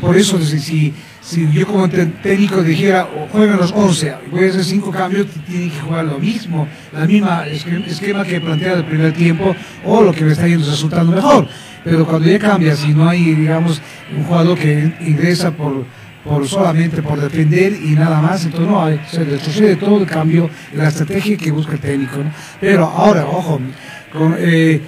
[0.00, 4.48] por eso, si, si, si yo como técnico dijera, "O juegan los 11, voy a
[4.50, 8.74] hacer cinco cambios, t- tienen que jugar lo mismo, la misma esque- esquema que plantea
[8.74, 11.48] el primer tiempo o lo que me está yendo resultando mejor.
[11.84, 13.80] Pero cuando ya cambias y no hay, digamos,
[14.16, 15.84] un jugador que ingresa por,
[16.26, 20.50] por solamente por defender y nada más, entonces no hay, se retrocede todo el cambio,
[20.74, 22.18] la estrategia que busca el técnico.
[22.60, 23.60] Pero ahora, ojo,
[24.12, 24.80] con, eh,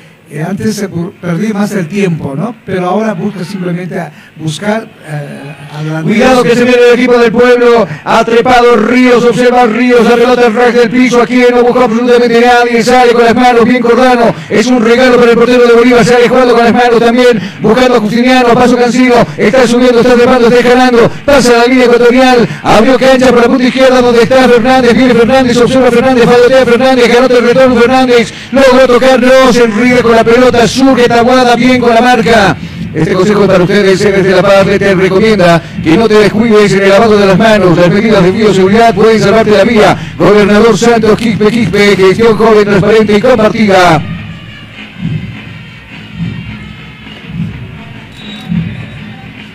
[0.46, 2.54] antes se perdía más el tiempo, ¿no?
[2.66, 7.32] Pero ahora busca simplemente a buscar eh, adelantar- Cuidado que se viene el equipo del
[7.32, 12.40] pueblo, ha trepado Ríos, observa Ríos, la pelota en del piso, aquí no busca absolutamente
[12.40, 16.04] nadie, sale con las manos, bien Cordano, es un regalo para el portero de Bolívar,
[16.04, 20.48] sale jugando con las manos también, buscando a Justiniano, paso Cancino, está subiendo, está trepando,
[20.48, 24.94] está jalando, pasa la línea ecuatorial, abrió cancha por la punta izquierda donde está Fernández,
[24.94, 30.00] viene Fernández, observa Fernández, fallotea Fernández, ganó el retorno Fernández, logró tocar, no se enríe
[30.02, 32.56] con la pelota, surge Taguada bien con la marca.
[32.92, 36.88] Este consejo para ustedes, desde la Paz te recomienda que no te descuides en el
[36.88, 37.78] lavado de las manos.
[37.78, 39.96] Las medidas de bioseguridad pueden salvarte la vida.
[40.18, 44.17] Gobernador Santos Quispe Quispe, gestión joven, transparente y compartida.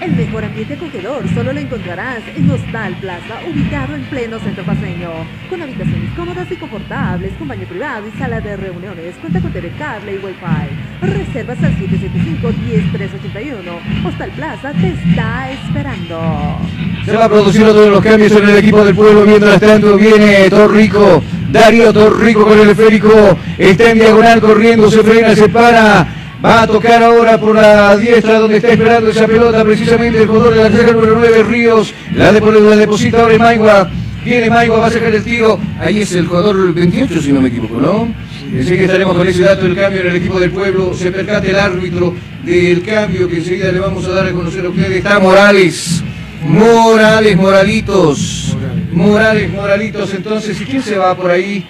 [0.03, 5.11] El mejor ambiente acogedor solo lo encontrarás en Hostal Plaza, ubicado en pleno centro paseño,
[5.49, 9.15] con habitaciones cómodas y confortables, con baño privado y sala de reuniones.
[9.21, 11.07] Cuenta con TV cable y Wi-Fi.
[11.07, 14.05] Reservas al 775-10381.
[14.05, 16.19] Hostal Plaza te está esperando.
[17.05, 19.23] Se va a producir otro de los cambios en el equipo del pueblo.
[19.25, 21.23] Mientras tanto viene Torrico.
[21.49, 23.39] Darío Torrico con el esférico.
[23.57, 26.22] Está en diagonal corriendo, se frena, se para.
[26.43, 30.53] Va a tocar ahora por la diestra donde está esperando esa pelota precisamente el jugador
[30.53, 31.93] de la reserva número 9, Ríos.
[32.13, 33.89] La, de, la deposita ahora en Maigua.
[34.25, 35.57] Viene Maigua, va a sacar el tiro.
[35.79, 38.13] Ahí es el jugador 28 si no me equivoco, ¿no?
[38.59, 40.93] Así que estaremos con ese dato del cambio en el equipo del pueblo.
[40.93, 42.13] Se percate el árbitro
[42.43, 44.97] del cambio que enseguida le vamos a dar a conocer a ustedes.
[44.97, 46.03] Está Morales.
[46.45, 48.57] Morales, Moralitos.
[48.91, 50.13] Morales, Moralitos.
[50.13, 51.65] Entonces, ¿y quién se va por ahí?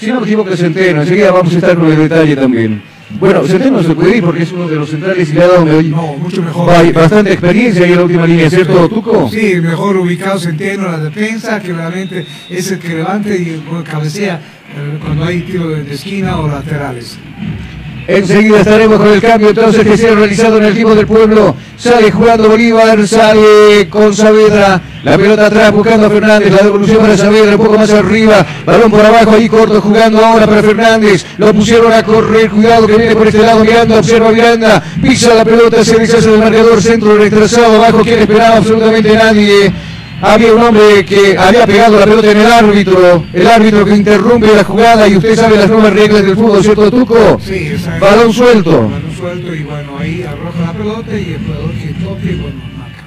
[0.00, 1.02] Si no me equivoco, Centeno.
[1.02, 2.91] Enseguida vamos a estar con el detalle también.
[3.20, 5.64] Bueno, Centeno se puede ir porque es uno de los centrales y le ha dado
[5.64, 6.66] No, mucho mejor.
[6.66, 9.28] ba- bastante experiencia ahí en la última línea, ¿cierto, Tuco?
[9.30, 14.36] Sí, mejor ubicado Centeno en la defensa, que realmente es el que levante y cabecea
[14.36, 17.18] eh, cuando hay tiro de esquina o laterales.
[18.06, 21.54] Enseguida estaremos con el cambio entonces que se ha realizado en el equipo del pueblo.
[21.76, 24.80] Sale jugando Bolívar, sale con Saavedra.
[25.04, 26.52] La pelota atrás buscando a Fernández.
[26.52, 28.46] La devolución para Saavedra, un poco más arriba.
[28.64, 31.24] Balón por abajo, ahí corto jugando ahora para Fernández.
[31.38, 32.50] Lo pusieron a correr.
[32.50, 33.98] Cuidado que viene por este lado Miranda.
[33.98, 34.82] Observa Miranda.
[35.00, 36.82] Pisa la pelota, se deshace del marcador.
[36.82, 38.02] Centro retrasado abajo.
[38.02, 38.56] ¿Quién esperaba?
[38.56, 39.72] Absolutamente nadie.
[40.22, 44.54] Había un hombre que había pegado la pelota en el árbitro, el árbitro que interrumpe
[44.54, 47.40] la jugada y usted sabe las nuevas reglas del fútbol, ¿cierto, Tuco?
[47.44, 48.06] Sí, exacto.
[48.06, 48.70] Balón suelto.
[48.70, 53.04] Balón suelto y bueno, ahí arroja la pelota y el jugador que toque, bueno, marca.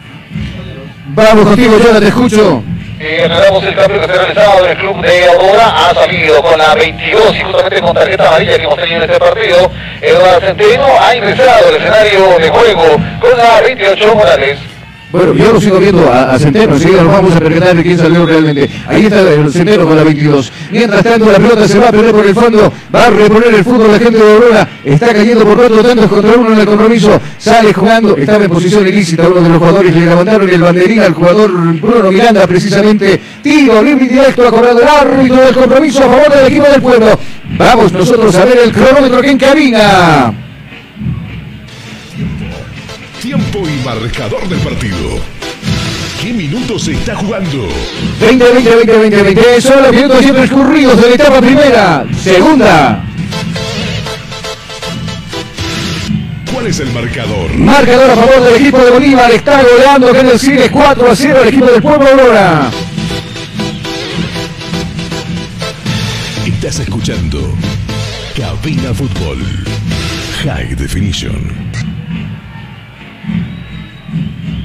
[1.08, 2.64] Vamos contigo, Jonathan, te escucho.
[3.00, 5.90] Eh, el cambio que se ha realizado en el club de Aurora.
[5.90, 9.20] Ha salido con la 22 y justamente con tarjeta amarilla que hemos tenido en este
[9.20, 9.72] partido.
[10.02, 14.75] Eduardo Centeno ha ingresado al escenario de juego con la 28 Morales.
[15.16, 17.98] Bueno, yo lo sigo viendo a, a Centeno, enseguida nos vamos a percatar de quién
[17.98, 18.70] salió realmente.
[18.86, 20.52] Ahí está el Centeno con la 22.
[20.72, 23.64] Mientras tanto, la pelota se va a perder por el fondo, va a reponer el
[23.64, 24.68] fútbol la gente de Aurora.
[24.84, 27.22] Está cayendo por cuatro tantos contra uno en el compromiso.
[27.38, 29.96] Sale jugando, estaba en posición ilícita uno de los jugadores.
[29.96, 33.22] Le levantaron el banderín al jugador Bruno Miranda, precisamente.
[33.42, 36.82] Tiro libre y directo, ha cobrado el árbitro del compromiso a favor del equipo del
[36.82, 37.20] pueblo.
[37.58, 40.45] Vamos nosotros a ver el cronómetro que encamina.
[43.26, 45.20] Tiempo y marcador del partido.
[46.22, 47.68] ¿Qué minutos se está jugando?
[48.22, 49.62] 20, 20, 20, 20, 20.
[49.62, 52.06] Son los minutos ya transcurridos de la etapa primera.
[52.24, 53.04] Segunda.
[56.54, 57.52] ¿Cuál es el marcador?
[57.56, 59.32] Marcador a favor del equipo de Bolívar.
[59.32, 62.70] Está goleando el Cine 4 a 0 el equipo del Pueblo Aurora.
[66.46, 67.56] Estás escuchando
[68.38, 69.44] Cabina Fútbol.
[70.44, 71.95] High Definition.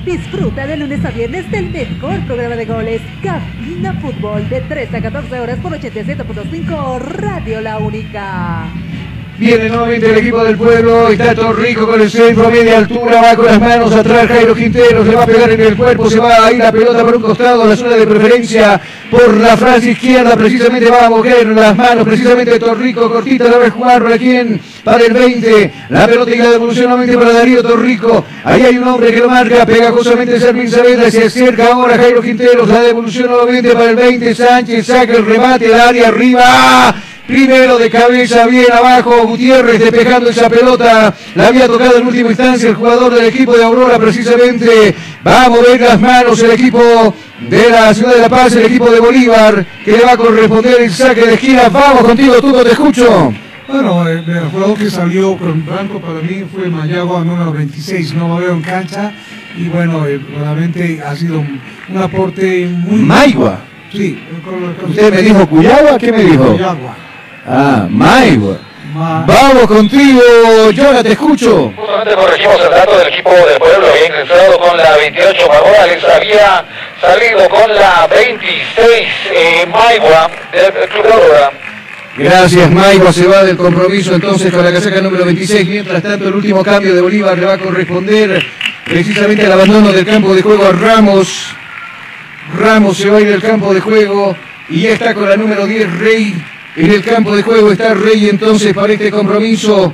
[0.05, 5.03] Disfruta de lunes a viernes del mejor programa de goles, Cabina Fútbol, de 3 a
[5.03, 8.90] 14 horas por 87.5 Radio La Única.
[9.41, 13.47] Viene nuevamente el equipo del pueblo, está Torrico con el centro media altura, va con
[13.47, 16.53] las manos atrás, Jairo Quinteros le va a pegar en el cuerpo, se va a
[16.53, 18.79] ir la pelota por un costado, la zona de preferencia
[19.11, 23.71] por la franja izquierda, precisamente va a mover las manos, precisamente Torrico, cortita la a
[23.71, 28.27] jugar para quién, para el 20, la pelota y la devolución nuevamente para Darío Torrico,
[28.45, 32.69] ahí hay un hombre que lo marca, pegajosamente Servín Saavedra, se acerca ahora Jairo Quinteros,
[32.69, 36.95] la devolución nuevamente para el 20, Sánchez saca el remate al área arriba,
[37.31, 41.15] Primero de cabeza, bien abajo, Gutiérrez despejando esa pelota.
[41.37, 44.95] La había tocado en última instancia el jugador del equipo de Aurora, precisamente.
[45.25, 47.15] Va a mover las manos el equipo
[47.49, 50.81] de la ciudad de La Paz, el equipo de Bolívar, que le va a corresponder
[50.81, 51.69] el saque de esquina.
[51.69, 53.33] Vamos contigo, Tuco, te escucho.
[53.69, 58.27] Bueno, el, el jugador que salió con blanco para mí fue Mayagua número 26, no
[58.29, 59.13] lo veo en cancha
[59.57, 62.99] y bueno, eh, realmente ha sido un, un aporte muy...
[62.99, 63.61] Maigua.
[63.93, 64.19] Sí.
[64.45, 65.97] con- con- ¿Usted me dijo Cuyagua?
[65.99, 66.47] ¿Qué me dijo?
[66.53, 66.97] Cuyagua.
[67.47, 68.59] Ah, Maigua.
[68.93, 70.21] Vamos contigo,
[70.73, 71.73] Yora, te escucho.
[71.77, 76.65] Justamente corregimos el dato del equipo del pueblo, había ingresado con la 28 Morales, había
[77.01, 81.53] salido con la 26 eh, Maigua del Club de Aurora.
[82.17, 85.69] Gracias, Maigua se va del compromiso entonces con la casaca número 26.
[85.69, 88.45] Mientras tanto, el último cambio de Bolívar le va a corresponder
[88.85, 91.55] precisamente al abandono del campo de juego a Ramos.
[92.59, 94.37] Ramos se va a ir del campo de juego
[94.69, 96.35] y ya está con la número 10, Rey.
[96.81, 99.93] En el campo de juego está Rey entonces para este compromiso.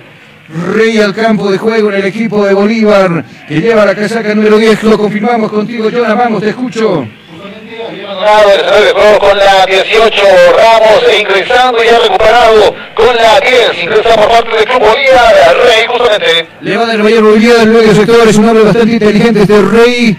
[0.73, 4.57] Rey al campo de juego en el equipo de Bolívar que lleva la casaca número
[4.57, 4.85] 10.
[4.85, 6.15] Lo confirmamos contigo, Jonah.
[6.15, 7.05] Vamos, te escucho.
[9.19, 10.23] Con la 18
[10.57, 15.35] Ramos ingresando ya recuperado con la 10 ingresa por parte del Club Bolívar
[15.65, 18.93] Rey justamente Le va a dar mayor movilidad al medio sector, es un hombre bastante
[18.93, 20.17] inteligente este Rey.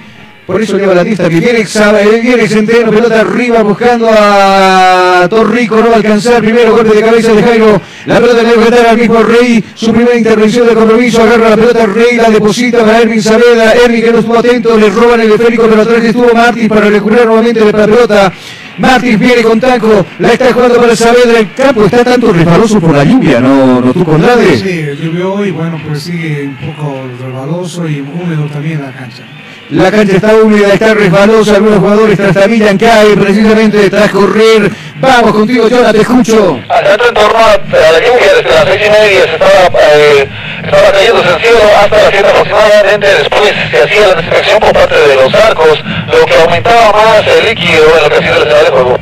[0.48, 5.76] Por eso lleva la lista que viene, sabe, viene Centeno, pelota arriba buscando a Torrico,
[5.76, 8.98] no va a alcanzar, primero golpe de cabeza de Jairo, la pelota le dar al
[8.98, 13.22] mismo Rey, su primera intervención de compromiso, agarra la pelota Rey, la deposita para Erwin
[13.22, 16.90] Saavedra, Erwin que no estuvo atento, le roban el esférico, pero atrás estuvo Martins para
[16.90, 18.34] recuperar nuevamente la pelota.
[18.78, 22.96] Martins viene con taco, la está jugando para Saavedra, el campo está tanto resbaloso por
[22.96, 24.62] la lluvia, ¿no, no tú Conrades?
[24.62, 29.24] Sí, llovió y bueno, pues sigue un poco resbaloso y húmedo también la cancha.
[29.70, 34.72] La cancha está húmeda, está resbalosa, algunos jugadores trastabillan, cae precisamente tras correr.
[35.02, 36.60] Vamos contigo, Jonah, te escucho.
[36.70, 40.30] Al en torno a la lluvia desde las 6 y media se estaba, eh,
[40.64, 44.96] estaba cayendo el cielo hasta las 7 aproximadamente después se hacía la desinfección por parte
[44.96, 48.48] de los arcos lo que aumentaba más el líquido en lo que ha sido el
[48.48, 48.98] escenario de juego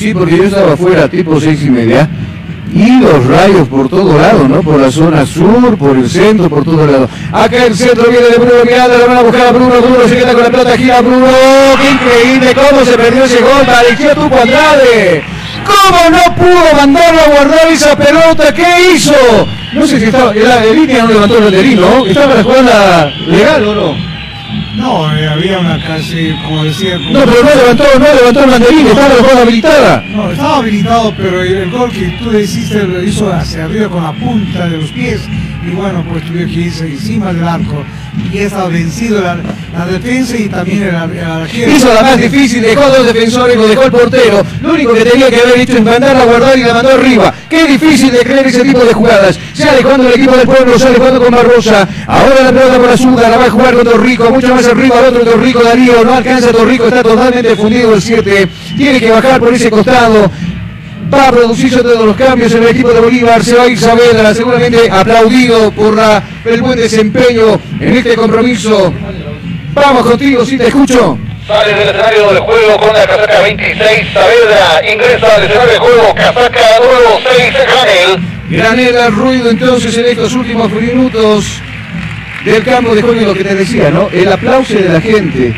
[0.00, 2.08] Sí, porque yo estaba afuera tipo seis y media.
[2.72, 4.62] Y los rayos por todo lado, ¿no?
[4.62, 7.08] Por la zona sur, por el centro, por todo lado.
[7.32, 10.16] Acá el centro viene de Bruno Miranda, la van a buscar a Bruno, Bruno se
[10.16, 11.26] queda con la pelota, gira Bruno.
[11.80, 13.66] ¡Qué increíble cómo se perdió ese gol!
[13.66, 15.24] Pareció tu Andrade.
[15.66, 18.54] ¿Cómo no pudo mandarlo a guardar esa pelota?
[18.54, 19.12] ¿Qué hizo?
[19.72, 22.06] No sé si estaba, la de línea no levantó el banderín, ¿no?
[22.06, 24.09] ¿Estaba la jugada legal o no?
[24.76, 26.96] No, eh, había una casi, como decía...
[26.96, 30.04] como- No, pero no levantó, no levantó el banderín, estaba la jugada habilitada.
[30.08, 34.02] No, estaba habilitado, pero el, gol que tú le hiciste lo hizo hacia arriba con
[34.02, 35.22] la punta de los pies.
[35.66, 37.84] Y bueno, pues tuvo que irse encima del arco.
[38.32, 39.36] Y ya estaba vencido la,
[39.86, 41.72] defensa y también el, ar- el arquero.
[41.72, 44.44] Hizo la más difícil, dejó dos defensores, lo dejó el portero.
[44.62, 47.32] Lo único que tenía que haber hecho es mandarla a guardar y la mandó arriba.
[47.48, 49.38] Qué difícil de creer ese tipo de jugadas.
[49.54, 51.88] Sale jugando el equipo del pueblo, sale jugando con Barrosa.
[52.06, 55.04] Ahora la pelota por Azúcar, la va a jugar con Torrico, mucho más arriba el
[55.06, 58.48] otro Torrico, Darío, no alcanza Torrico, está totalmente fundido el 7.
[58.76, 60.30] Tiene que bajar por ese costado.
[61.12, 63.42] Va a producirse todos los cambios en el equipo de Bolívar.
[63.42, 68.92] Se va a ir Saavedra, seguramente aplaudido por la- el buen desempeño en este compromiso.
[69.74, 71.18] Vamos contigo, si te escucho.
[71.46, 76.14] Sale del escenario del juego con la casaca 26, Saavedra ingresa al escenario de juego,
[76.14, 78.20] casaca número 6, Granel.
[78.50, 81.44] Granela ruido entonces en estos últimos minutos
[82.44, 84.08] del campo de juego, lo que te decía, ¿no?
[84.12, 85.54] El aplauso de la gente.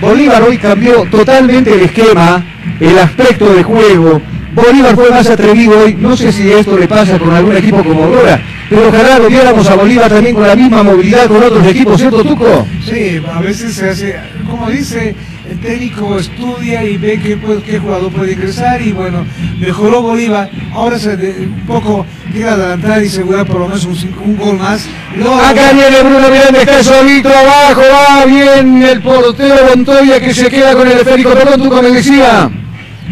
[0.00, 2.42] Bolívar hoy cambió totalmente el esquema,
[2.80, 4.20] el aspecto de juego.
[4.54, 5.94] Bolívar fue más atrevido hoy.
[5.98, 8.40] No sé si esto le pasa con algún equipo como Aurora,
[8.70, 12.22] pero ojalá lo viéramos a Bolívar también con la misma movilidad con otros equipos, ¿cierto,
[12.24, 12.66] Tuco?
[12.84, 14.16] Sí, a veces se hace,
[14.48, 15.14] como dice,
[15.50, 19.26] el técnico estudia y ve qué, puede- qué jugador puede ingresar y bueno,
[19.58, 23.98] mejoró Bolívar, ahora se de- un poco quiere adelantar y asegurar por lo menos un,
[24.24, 24.86] un gol más.
[25.16, 30.48] Luego- Acá viene Bruno Miranda, está solito abajo, va bien el portero Montoya que se
[30.48, 31.30] queda con el esférico.
[31.34, 32.50] Perdón, Tuco me decía.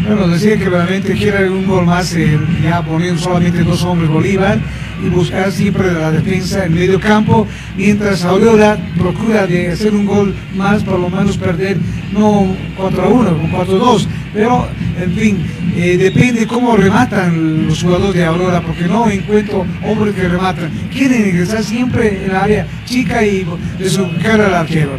[0.01, 4.59] Bueno, decía que realmente quiere un gol más, eh, ya poniendo solamente dos hombres Bolívar
[5.05, 7.47] y buscar siempre la defensa en medio campo,
[7.77, 11.77] mientras Aurora procura hacer un gol más, por lo menos perder,
[12.11, 14.67] no 4 a 1, o 4 a 2, pero
[14.99, 15.45] en fin,
[15.75, 21.29] eh, depende cómo rematan los jugadores de Aurora, porque no encuentro hombres que rematan, quieren
[21.29, 23.45] ingresar siempre en la área chica y
[23.77, 24.91] desubicar al arquero.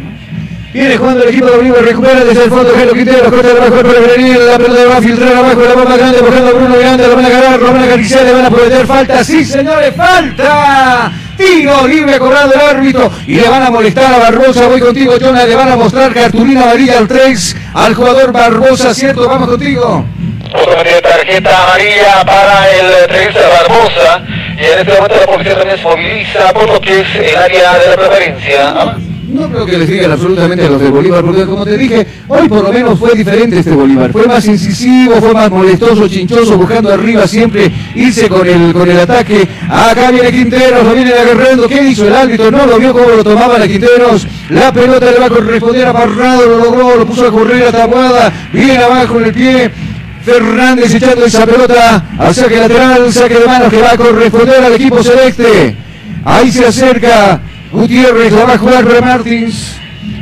[0.75, 3.81] Viene jugando el equipo de Bolívar, recupera desde el fondo Gelo Quintero, corta de abajo
[3.81, 7.07] para venir, la pelota va a filtrar abajo, la bomba grande, buscando a Bruno Miranda,
[7.07, 9.95] lo van a agarrar, lo van a acariciar, le van a prometer falta, sí señores,
[9.95, 11.13] falta.
[11.37, 14.67] Tiro libre cobrado el árbitro y le van a molestar a Barbosa.
[14.67, 15.45] Voy contigo, Jonah.
[15.45, 19.29] Le van a mostrar cartulina amarilla al 3 al jugador Barbosa, ¿cierto?
[19.29, 20.05] Vamos contigo.
[21.01, 24.21] Tarjeta amarilla para el tenista Barbosa.
[24.57, 27.79] Y en este momento la policía también se moviliza por lo que es el área
[27.79, 28.95] de la preferencia.
[29.27, 32.47] No creo que les digan absolutamente a los de Bolívar, porque como te dije, hoy
[32.47, 34.11] por lo menos fue diferente este Bolívar.
[34.11, 38.99] Fue más incisivo, fue más molestoso, chinchoso, buscando arriba siempre irse con el, con el
[38.99, 39.47] ataque.
[39.69, 41.67] Acá viene Quinteros, lo vienen agarrando.
[41.67, 42.51] ¿Qué hizo el árbitro?
[42.51, 44.27] No lo vio cómo lo tomaban a Quinteros.
[44.49, 47.71] La pelota le va a corresponder a Parrado, lo logró, lo puso a correr a
[47.71, 48.31] Tabuada.
[48.53, 49.71] Bien abajo en el pie.
[50.23, 54.73] Fernández echando esa pelota al saque lateral, saque de manos que va a corresponder al
[54.73, 55.75] equipo celeste.
[56.23, 57.39] Ahí se acerca
[57.75, 59.77] Gutiérrez, la va a jugar para Martins.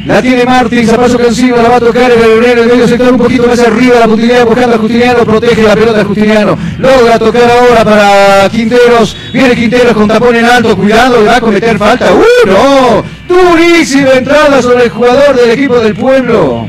[0.06, 3.12] La tiene Martins, a paso cansino, la va a tocar el, en el medio sector
[3.12, 6.58] un poquito más arriba, la Putiliano buscando a Justiniano, protege la pelota a Justiniano.
[6.78, 11.42] Logra tocar ahora para Quinteros, viene Quinteros con tapón en alto, cuidado, le va a
[11.42, 12.12] cometer falta.
[12.12, 13.04] ¡Uh, no!
[13.30, 16.68] Durísima entrada sobre el jugador del equipo del pueblo.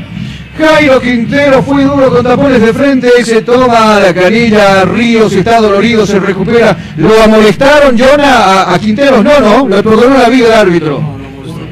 [0.57, 6.05] Jairo Quintero fue duro con tapones de frente, se toma la canilla, Ríos está dolorido,
[6.05, 6.77] se recupera.
[6.97, 8.77] Lo amonestaron, Jonah, a, a
[9.21, 11.24] no, no, le perdonó la vida al árbitro.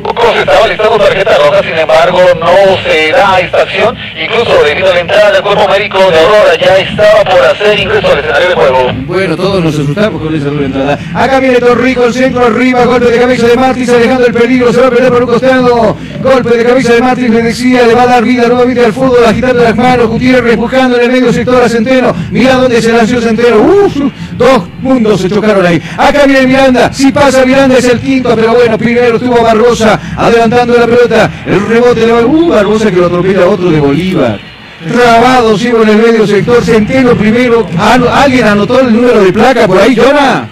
[0.04, 4.94] Pocos estaban listando tarjeta roja, sin embargo no se da esta acción, incluso debido a
[4.94, 8.56] la entrada del cuerpo médico de Aurora ya estaba por hacer ingreso al escenario de
[8.56, 8.92] juego.
[9.06, 11.00] Bueno, todos nos asustamos con esa dura entrada.
[11.16, 14.82] Acá viene Torrico, el centro arriba, golpe de cabeza de Martins, alejando el peligro, se
[14.82, 15.98] va a perder por un costado.
[16.22, 19.26] Golpe de cabeza de Martins, le decía, le va a dar vida nuevamente al fútbol,
[19.26, 22.14] agitando las manos, Gutiérrez buscando en el medio sector a Centeno.
[22.30, 23.58] Mira dónde se lanzó Centeno.
[23.58, 23.96] Uf,
[24.38, 25.82] dos mundos se chocaron ahí.
[25.98, 30.78] Acá viene Miranda, si pasa Miranda es el quinto, pero bueno, primero tuvo Barbosa adelantando
[30.78, 31.32] la pelota.
[31.46, 34.40] El rebote va, uh, Barbosa que lo atropella otro de Bolívar.
[34.92, 37.68] Trabado, sigo en el medio sector, Centeno primero.
[37.80, 40.50] ¿Alguien anotó el número de placa por ahí, Jonah?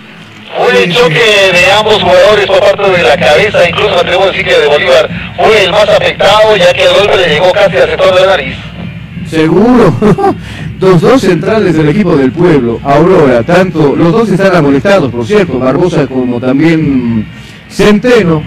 [0.57, 4.27] Fue el choque de ambos jugadores por parte de la cabeza, incluso me atrevo a
[4.27, 7.77] decir que de Bolívar fue el más afectado ya que el golpe le llegó casi
[7.77, 8.55] al sector de la nariz.
[9.29, 9.95] Seguro.
[10.81, 15.59] Los dos centrales del equipo del pueblo, Aurora, tanto, los dos están amonestados, por cierto,
[15.59, 17.27] Barbosa como también
[17.69, 18.41] Centeno,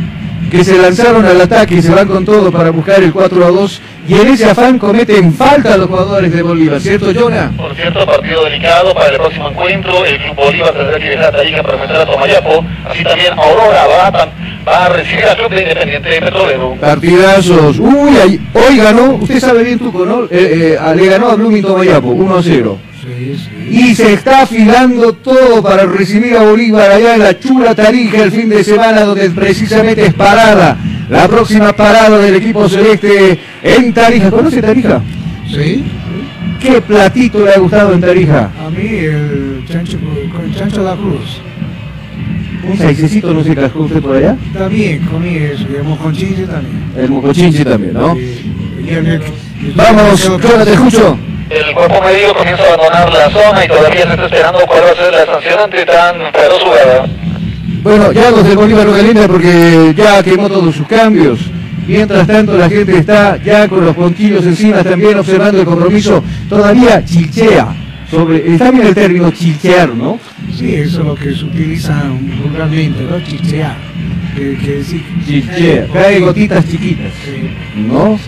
[0.54, 3.48] que se lanzaron al ataque y se van con todo para buscar el 4 a
[3.50, 7.50] 2 y en ese afán cometen falta los jugadores de Bolívar, ¿cierto, Jonah?
[7.56, 10.04] Por cierto, partido delicado para el próximo encuentro.
[10.04, 12.64] El Club Bolívar tendrá que viajar a Tarija para enfrentar a Tomayapo.
[12.88, 14.28] Así también Aurora va a,
[14.70, 16.74] va a recibir al Club de Independiente Petrolero.
[16.80, 17.78] Partidazos.
[17.80, 20.24] Uy, ahí- hoy ganó, usted sabe bien Tuco, ¿no?
[20.30, 22.78] Eh, eh, le ganó a Bloomington Mayapo, 1 a 0.
[23.70, 28.32] Y se está afilando todo para recibir a Bolívar allá en la chula Tarija el
[28.32, 30.76] fin de semana, donde precisamente es parada.
[31.10, 34.30] La próxima parada del equipo celeste en Tarija.
[34.30, 35.02] ¿Conoce Tarija?
[35.50, 35.84] Sí.
[36.60, 38.50] ¿Qué platito le ha gustado en Tarija?
[38.66, 39.98] A mí el chancho,
[40.34, 41.40] con chancho de la cruz.
[42.66, 44.36] Un saicecito no se cascó usted por allá.
[44.54, 46.84] También comí eso, y el mojonchinche también.
[46.96, 48.16] El mocochinche también, ¿no?
[48.16, 49.22] Y el- el-
[49.76, 51.18] Vamos, Jonah, te escucho.
[51.50, 54.90] El cuerpo médico comienza a abandonar la zona y todavía se está esperando cuál va
[54.90, 57.06] a ser la sanción ante tan feroz jugada.
[57.82, 61.38] Bueno, ya los de Bolívar no calientan porque ya quemó todos sus cambios.
[61.86, 66.24] Mientras tanto, la gente está ya con los ponquillos encima, también observando el compromiso.
[66.48, 67.68] Todavía chilchea.
[68.10, 70.18] Sobre, está bien el término chilchear, ¿no?
[70.56, 72.04] Sí, eso es lo que se utiliza
[72.42, 73.20] vulgarmente, ¿no?
[73.20, 73.76] Chichear.
[74.34, 75.86] Que, que decir, Chilchea.
[75.92, 77.12] Cae gotitas chiquitas.
[77.76, 78.18] ¿No?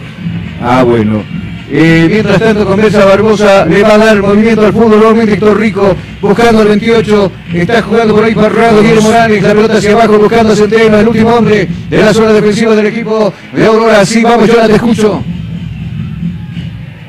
[0.60, 1.22] Ah, bueno.
[1.68, 5.96] Eh, mientras tanto conversa Barbosa, le va a dar movimiento al fútbol, nuevamente Héctor Rico,
[6.20, 10.52] buscando al 28, está jugando por ahí Parrado, Guillermo Morales, la pelota hacia abajo, buscando
[10.52, 14.06] a Centeno, el último hombre de la zona defensiva del equipo de Aurora.
[14.06, 15.24] Sí, vamos, yo te escucho.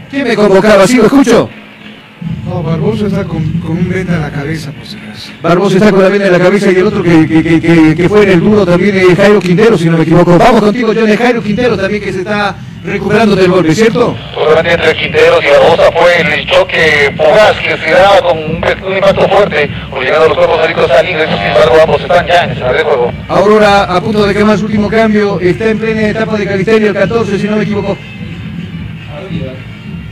[0.10, 0.88] ¿Quién me convocaba?
[0.88, 1.50] ¿Sí lo escucho?
[2.48, 4.98] No, Barbosa está con, un venda en la cabeza, acaso.
[5.42, 8.24] Barbosa está con la venda en la cabeza y el otro que, que, que, fue
[8.24, 10.38] en el duro también es Jairo Quintero, si no me equivoco.
[10.38, 14.16] Vamos contigo, Johnny Jairo Quintero también que se está recuperando del golpe, ¿cierto?
[14.34, 18.96] Seguramente entre Quinteros y Barbosa fue el choque fugaz que se daba con un, un
[18.96, 21.18] impacto fuerte, obligando a los cuerpos médicos a salir.
[21.18, 23.12] Sin embargo, ambos están ya en el de juego.
[23.28, 26.94] Aurora a punto de quemar su último cambio, está en plena etapa de Calisterio, el
[26.94, 27.98] 14, si no me equivoco.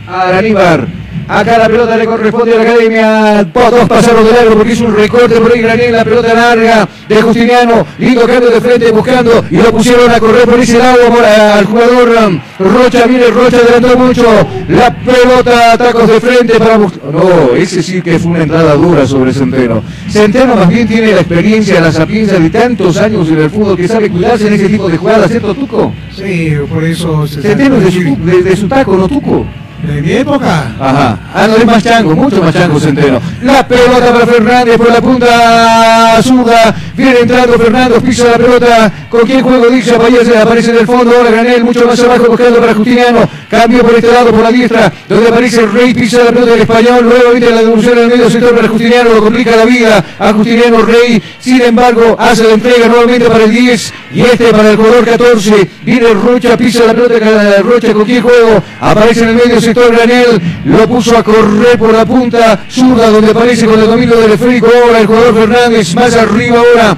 [0.07, 1.04] A Aníbar.
[1.27, 3.47] Acá la pelota le corresponde a la academia.
[3.51, 5.91] Po- Dos pasaron de largo porque hizo un recorte por ahí Granel.
[5.91, 7.85] La pelota larga de Justiniano.
[7.97, 9.43] Lindo cambio de frente buscando.
[9.49, 13.07] Y lo pusieron a correr por ese lado por- al jugador um, Rocha.
[13.07, 14.23] Mire, Rocha adelantó mucho.
[14.69, 17.11] La pelota, tacos de frente para buscar.
[17.11, 19.81] No, ese sí que fue una entrada dura sobre Centeno.
[20.09, 23.87] Centeno más bien tiene la experiencia, la sapiencia de tantos años en el fútbol que
[23.87, 25.91] sabe cuidarse en ese tipo de jugadas, ¿cierto, Tuco?
[26.15, 29.45] Sí, por eso se Centeno de su, de- de su taco, ¿no, Tuco?
[29.85, 30.71] De mi época.
[30.79, 31.17] Ajá.
[31.33, 33.21] Ah, no, es más chango, mucho más chango Centeno.
[33.43, 36.75] La pelota para Fernández por la punta zurda.
[36.95, 38.91] Viene entrando Fernández, pisa la pelota.
[39.09, 39.95] ¿Con quién juego dice?
[39.95, 41.15] Aparece, en el fondo.
[41.15, 43.29] Ahora Granel, mucho más abajo, buscando para Justiniano.
[43.49, 46.61] Cambio por este lado, por la diestra, donde aparece el Rey, pisa la pelota del
[46.61, 47.03] español.
[47.03, 49.13] Luego viene la devolución en el medio sector para Justiniano.
[49.13, 51.21] Lo complica la vida a Justiniano Rey.
[51.39, 55.69] Sin embargo, hace la entrega nuevamente para el 10 y este para el jugador 14.
[55.83, 57.15] Viene Rocha, pisa la pelota.
[57.61, 58.63] Rocha, ¿con quién juego?
[58.79, 60.41] Aparece en el medio sector Granel.
[60.65, 64.67] Lo puso a correr por la punta zurda, donde aparece con el dominio del esférico.
[64.67, 66.97] Ahora el jugador Fernández, más arriba ahora.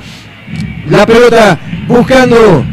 [0.90, 2.64] La pelota buscando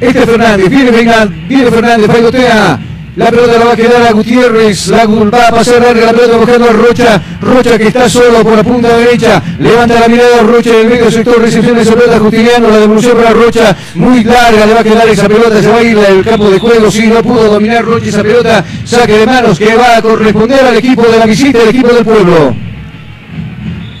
[0.00, 2.78] este Fernández, viene venga, viene Fernández, bailotea.
[3.20, 6.36] La pelota la va a quedar a Gutiérrez, la va a pasar larga la pelota
[6.38, 10.70] buscando a Rocha, Rocha que está solo por la punta derecha, levanta la mirada Rocha
[10.70, 14.64] en el medio sector, recepción de esa pelota Justiniano, la devolución para Rocha, muy larga,
[14.64, 17.08] le va a quedar esa pelota, se va a ir del campo de juego, si
[17.08, 21.02] no pudo dominar Rocha esa pelota, saque de manos que va a corresponder al equipo
[21.02, 22.56] de la visita, el equipo del pueblo.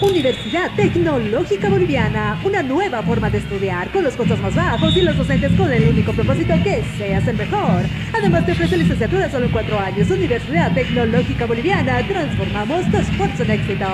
[0.00, 5.16] Universidad Tecnológica Boliviana, una nueva forma de estudiar, con los costos más bajos y los
[5.16, 7.82] docentes con el único propósito que seas el mejor.
[8.12, 10.10] Además te ofrece licenciatura solo en cuatro años.
[10.10, 13.86] Universidad Tecnológica Boliviana, transformamos tu esfuerzo en éxito.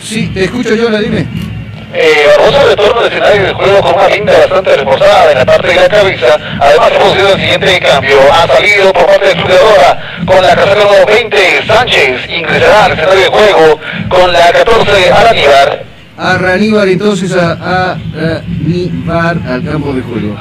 [0.00, 1.26] Sí, te escucho yo, dime.
[1.94, 5.68] Eh, Barbosa retorna al escenario del juego con una linda bastante reforzada en la parte
[5.68, 6.38] de la cabeza.
[6.58, 8.18] Además, hemos sido el siguiente cambio.
[8.32, 12.30] Ha salido por parte de su jugadora con la caseta número 20, Sánchez.
[12.30, 15.84] Ingresará al escenario de juego con la 14, Araníbar.
[16.16, 20.36] A Raníbar entonces a, a Raníbar al campo de juego.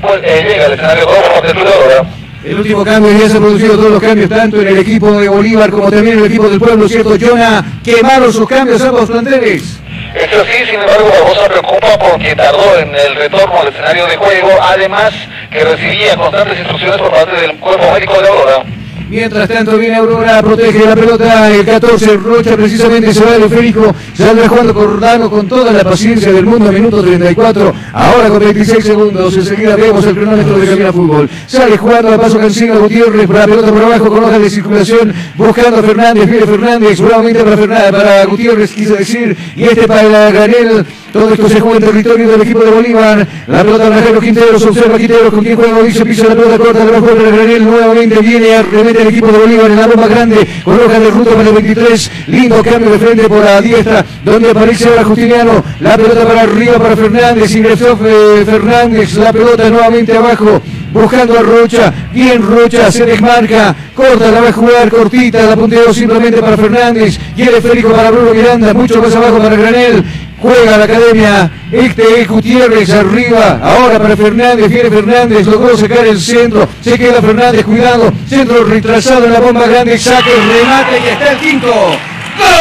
[0.00, 2.04] Pues, eh, llega al escenario de juego por parte de su jugadora.
[2.44, 5.28] El último cambio ya se han producido todos los cambios, tanto en el equipo de
[5.28, 7.16] Bolívar como también en el equipo del pueblo, ¿cierto?
[7.20, 9.80] Jonah, quemaron sus cambios ambos planteles.
[10.14, 14.50] Eso sí, sin embargo, Barbosa preocupa porque tardó en el retorno al escenario de juego,
[14.60, 15.12] además
[15.50, 18.64] que recibía constantes instrucciones por parte del cuerpo médico de Aurora.
[19.10, 23.94] Mientras tanto viene Aurora, protege la pelota, el 14, Rocha precisamente se va del esférico,
[24.14, 29.34] saldrá jugando Cordano con toda la paciencia del mundo, minuto 34, ahora con 26 segundos,
[29.34, 31.30] enseguida vemos el cronómetro de Camina Fútbol.
[31.46, 35.14] Sale jugando a paso Cancino Gutiérrez, para la pelota por abajo con hoja de circulación,
[35.36, 40.02] buscando a Fernández, viene Fernández, nuevamente para, Fernández, para Gutiérrez, quise decir, y este para
[40.02, 44.20] la Granel, todo esto se juega en territorio del equipo de Bolívar, la pelota Jairo
[44.20, 48.18] Quinteros, observa Quinteros, con quien juega, dice, pisa la pelota corta, jugar para Granel, nuevamente
[48.20, 51.30] viene a remete el equipo de Bolívar en la bomba grande, con hoja de ruta
[51.30, 55.96] para el 23, lindo cambio de frente por la diestra, donde aparece ahora Justiniano, la
[55.96, 60.60] pelota para arriba para Fernández, ingresó Fernández, la pelota nuevamente abajo,
[60.92, 65.92] buscando a Rocha, bien Rocha, se desmarca, corta, la va a jugar cortita, la punteo
[65.92, 70.04] simplemente para Fernández, y el esférico para Bruno Miranda, mucho más abajo para Granel,
[70.40, 76.20] juega la academia, este es Gutiérrez arriba, ahora para Fernández, viene Fernández, logró sacar el
[76.20, 81.32] centro, se queda Fernández, cuidado, centro retrasado en la bomba grande, saque, remate y está
[81.32, 81.68] el quinto.
[81.68, 82.54] ¡Gol!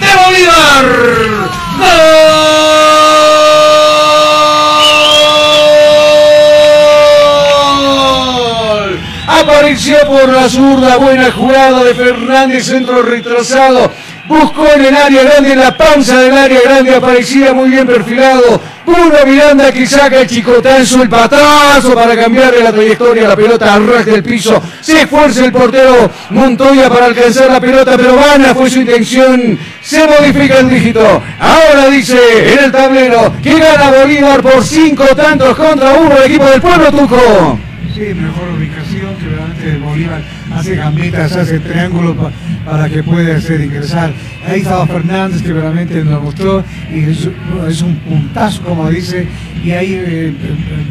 [0.00, 0.86] ¡De Bolívar!
[1.78, 2.57] ¡Gol!
[9.40, 13.90] Apareció por la zurda, buena jugada de Fernández, centro retrasado.
[14.26, 18.60] Buscó en el área grande, en la panza del área grande, aparecía muy bien perfilado.
[18.84, 23.28] Bruno Miranda que saca el chicotazo, el patazo para cambiarle la trayectoria.
[23.28, 24.60] La pelota arrastra el piso.
[24.80, 29.58] Se esfuerza el portero Montoya para alcanzar la pelota, pero vana fue su intención.
[29.82, 31.22] Se modifica el dígito.
[31.38, 32.18] Ahora dice
[32.52, 36.90] en el tablero que gana Bolívar por cinco tantos contra uno el equipo del pueblo
[36.90, 37.58] Tuco.
[37.94, 38.97] Sí, mejor ubicación
[39.98, 40.22] Bolívar
[40.54, 42.30] hace gambetas, hace triángulos pa-
[42.64, 44.12] para que pueda hacer ingresar.
[44.46, 46.62] Ahí estaba Fernández que realmente nos gustó
[46.94, 49.26] y es, un puntazo como dice
[49.64, 50.32] y ahí eh,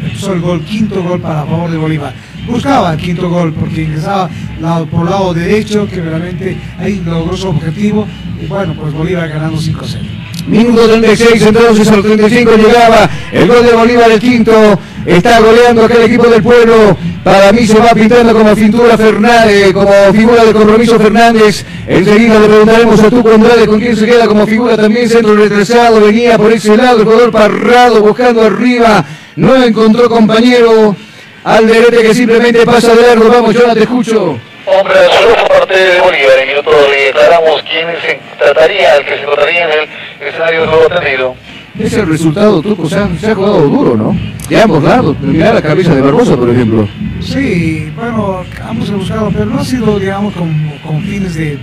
[0.04, 2.12] empezó el gol, quinto gol para favor de Bolívar.
[2.46, 4.28] buscaba el quinto gol porque ingresaba
[4.60, 8.06] lado, por lado derecho, que realmente ahí logró su objetivo.
[8.42, 9.98] Y bueno, pues Bolívar ganando 5-0.
[10.46, 14.78] Minuto 36, entonces al 35 llegaba el gol de Bolívar, el quinto.
[15.04, 16.96] Está goleando acá el equipo del pueblo.
[17.28, 21.62] Para mí se va pintando como cintura Fernández, como figura de compromiso Fernández.
[21.86, 25.10] Enseguida le preguntaremos a Tuco Andrade con quién se queda como figura también.
[25.10, 29.04] Centro retrasado, venía por ese lado el jugador Parrado buscando arriba.
[29.36, 30.96] No encontró compañero.
[31.44, 33.28] Alderete que simplemente pasa de largo.
[33.28, 34.40] Vamos, yo te escucho.
[34.64, 39.16] Hombre, solo por parte de Bolívar, en minuto le declaramos quién se trataría, el que
[39.16, 41.36] se encontraría en el escenario de juego tendido.
[41.78, 44.16] Es el resultado, Tuco, se ha, se ha jugado duro, ¿no?
[44.48, 45.16] De ambos lados.
[45.20, 46.88] Mira la cabeza de Barbosa, por ejemplo.
[47.20, 50.50] Sí, bueno, ambos han buscado, pero no ha sido, digamos, con,
[50.84, 51.58] con fines de,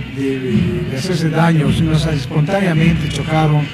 [0.96, 3.66] hacerse daño, sino o sea, espontáneamente chocaron,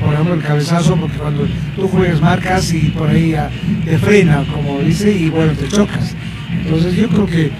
[0.00, 1.46] por ejemplo, el cabezazo, porque cuando
[1.76, 3.50] tú juegas marcas y por ahí ah,
[3.84, 6.14] te frena, como dice, y bueno, te chocas.
[6.64, 7.50] Entonces yo creo que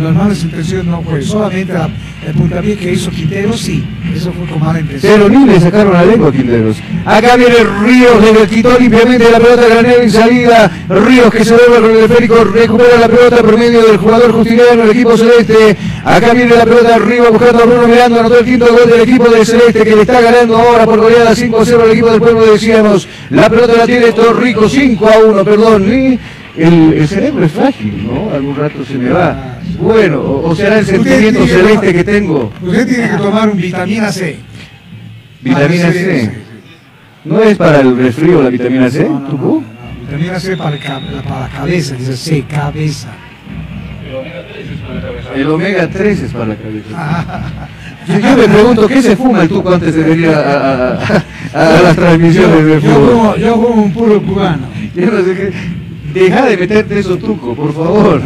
[0.00, 1.88] las malas intenciones no fue, solamente la-
[2.26, 5.12] el puntapié que hizo Quintero, sí, eso fue con mala intención.
[5.14, 6.76] Pero ni le sacaron la lengua a Quinteros.
[7.04, 10.70] Acá viene Ríos, le quitó limpiamente la pelota Granel en salida.
[10.88, 14.82] Ríos que se vuelve con el esférico, recupera la pelota por medio del jugador Justiniano,
[14.84, 15.76] el equipo celeste.
[16.04, 19.28] Acá viene la pelota arriba buscando a Bruno Miranda, anotó el quinto gol del equipo
[19.28, 23.08] del celeste que le está ganando ahora por goleada 5-0 al equipo del pueblo, decíamos.
[23.30, 25.92] La pelota la tiene Torrico 5-1, perdón.
[25.92, 26.18] Y
[26.56, 28.30] el, el cerebro es frágil, ¿no?
[28.34, 29.58] Algún rato se me va.
[29.80, 32.52] Bueno, o, será el sentimiento que celeste que tengo.
[32.62, 34.36] Usted tiene que tomar un vitamina C.
[35.42, 36.30] Vitamina Ah, C.
[37.24, 39.04] ¿No es para el resfrío la vitamina C?
[39.30, 39.62] ¿Tucu?
[40.02, 43.08] Vitamina C para, el ca- para la cabeza, dice C, cabeza.
[45.34, 47.44] El omega 3 es para la cabeza.
[48.06, 50.92] Yo, yo me pregunto, ¿qué se fuma el tuco antes de venir a, a-
[51.54, 53.10] a- a las transmisiones de Yo fútbol?
[53.10, 54.66] como, yo como un puro cubano.
[54.94, 55.52] Yo no sé qué.
[56.14, 58.22] Deja de meterte eso tuco, por favor.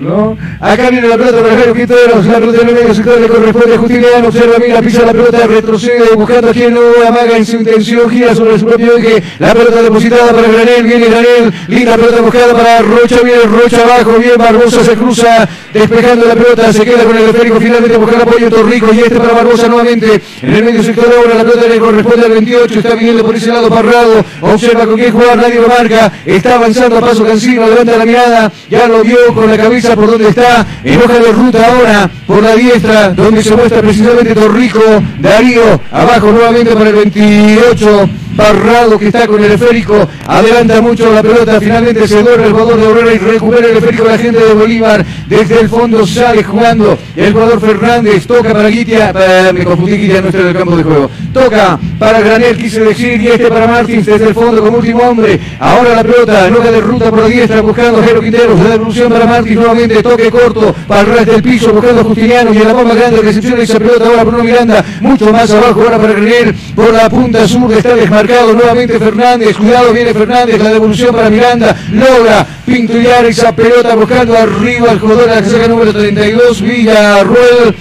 [0.00, 0.38] ¿No?
[0.60, 3.74] Acá viene la pelota para Jairo Quinteros, la pelota en el medio sector le corresponde
[3.74, 7.56] a Justiniano, observa, mira, pisa la pelota, retrocede, buscando a quien no amaga en su
[7.56, 12.20] intención, gira sobre su propio eje, la pelota depositada para Granel, viene Granel, linda pelota
[12.20, 17.02] buscada para Rocha, viene Rocha abajo, bien Barbosa se cruza, despejando la pelota, se queda
[17.02, 20.64] con el esférico, finalmente busca el apoyo Torrico y este para Barbosa nuevamente, en el
[20.64, 24.24] medio sector ahora la pelota le corresponde al 28, está viniendo por ese lado Parrado,
[24.42, 28.52] observa con quién jugar, nadie lo marca, está avanzando a paso cansino, levanta la mirada,
[28.70, 32.42] ya lo vio con la cabeza por donde está, en hoja de ruta ahora, por
[32.42, 34.80] la diestra, donde se muestra precisamente Torrico,
[35.20, 38.08] Darío, abajo nuevamente para el 28,
[38.38, 42.76] Parrado que está con el esférico, adelanta mucho la pelota, finalmente se duerme el jugador
[42.78, 46.96] de Aurora y recupera el esférico la gente de Bolívar, desde el fondo sale jugando,
[47.16, 49.12] el jugador Fernández toca para Guitia,
[49.52, 53.20] me confundí, Guitia no está en el campo de juego, toca para Granel, quise decir,
[53.20, 56.80] y este para Martins desde el fondo como último hombre, ahora la pelota, hoja de
[56.80, 61.00] ruta por la diestra, buscando Jero Quinteros, la devolución para Martins nuevamente, toque corto, para
[61.00, 64.06] el resto del piso, buscando a Justiniano, y en la bomba grande recepciona esa pelota
[64.06, 68.27] ahora Bruno Miranda, mucho más abajo ahora para Granel, por la punta sur está desmarcado
[68.28, 74.90] nuevamente Fernández, cuidado viene Fernández, la devolución para Miranda, logra pinturear esa pelota buscando arriba
[74.90, 77.74] al jugador de la casaca número 32, Villarruel,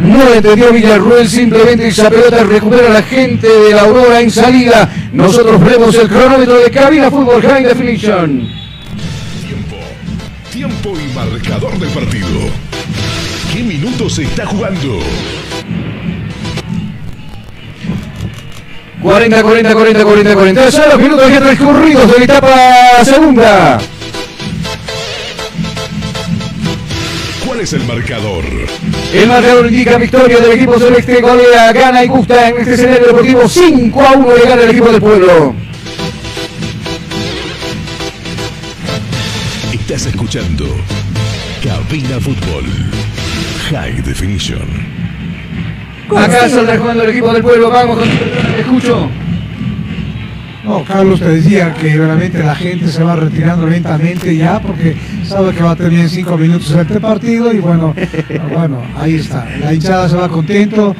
[0.00, 4.30] no la entendió Villarruel, simplemente esa pelota recupera a la gente de la Aurora en
[4.30, 4.90] salida.
[5.12, 8.48] Nosotros vemos el cronómetro de Cabina Fútbol High Definition.
[10.52, 12.40] Tiempo y marcador del partido.
[13.52, 15.00] ¿Qué minutos se está jugando?
[19.02, 20.70] 40, 40, 40, 40, 40.
[20.70, 23.78] Son los minutos ya transcurridos de la etapa segunda.
[27.46, 28.44] ¿Cuál es el marcador?
[29.12, 33.48] El marcador indica victoria del equipo celeste, golea, gana y gusta en este escenario deportivo
[33.48, 35.54] 5 a 1 le gana el equipo del pueblo.
[39.72, 40.66] Estás escuchando
[41.62, 42.64] Cabina Fútbol
[43.70, 44.95] High Definition.
[46.14, 47.98] Acá saldrá jugando el equipo del pueblo, vamos,
[48.54, 49.08] te escucho.
[50.64, 55.54] No, Carlos te decía que realmente la gente se va retirando lentamente ya porque sabe
[55.54, 57.94] que va a terminar en cinco minutos este partido y bueno,
[58.52, 59.46] bueno, ahí está.
[59.60, 60.96] La hinchada se va contento,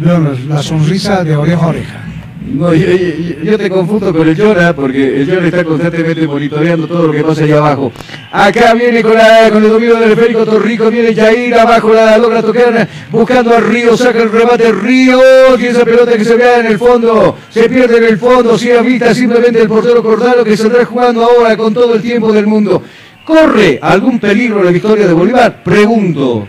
[0.00, 2.07] bueno, la sonrisa de oreja a oreja.
[2.54, 7.12] No, yo, te confundo con el Llora porque el Llora está constantemente monitoreando todo lo
[7.12, 7.92] que pasa allá abajo.
[8.32, 12.42] Acá viene con, la, con el dominio del esférico Torrico, viene Jair abajo, la logra
[12.42, 15.20] tocar, buscando a Río, saca el remate Río,
[15.58, 18.70] y esa pelota que se vea en el fondo, se pierde en el fondo, si
[18.84, 22.82] vista simplemente el portero Cordalo que saldrá jugando ahora con todo el tiempo del mundo.
[23.24, 25.62] ¿Corre algún peligro la victoria de Bolívar?
[25.62, 26.48] Pregunto.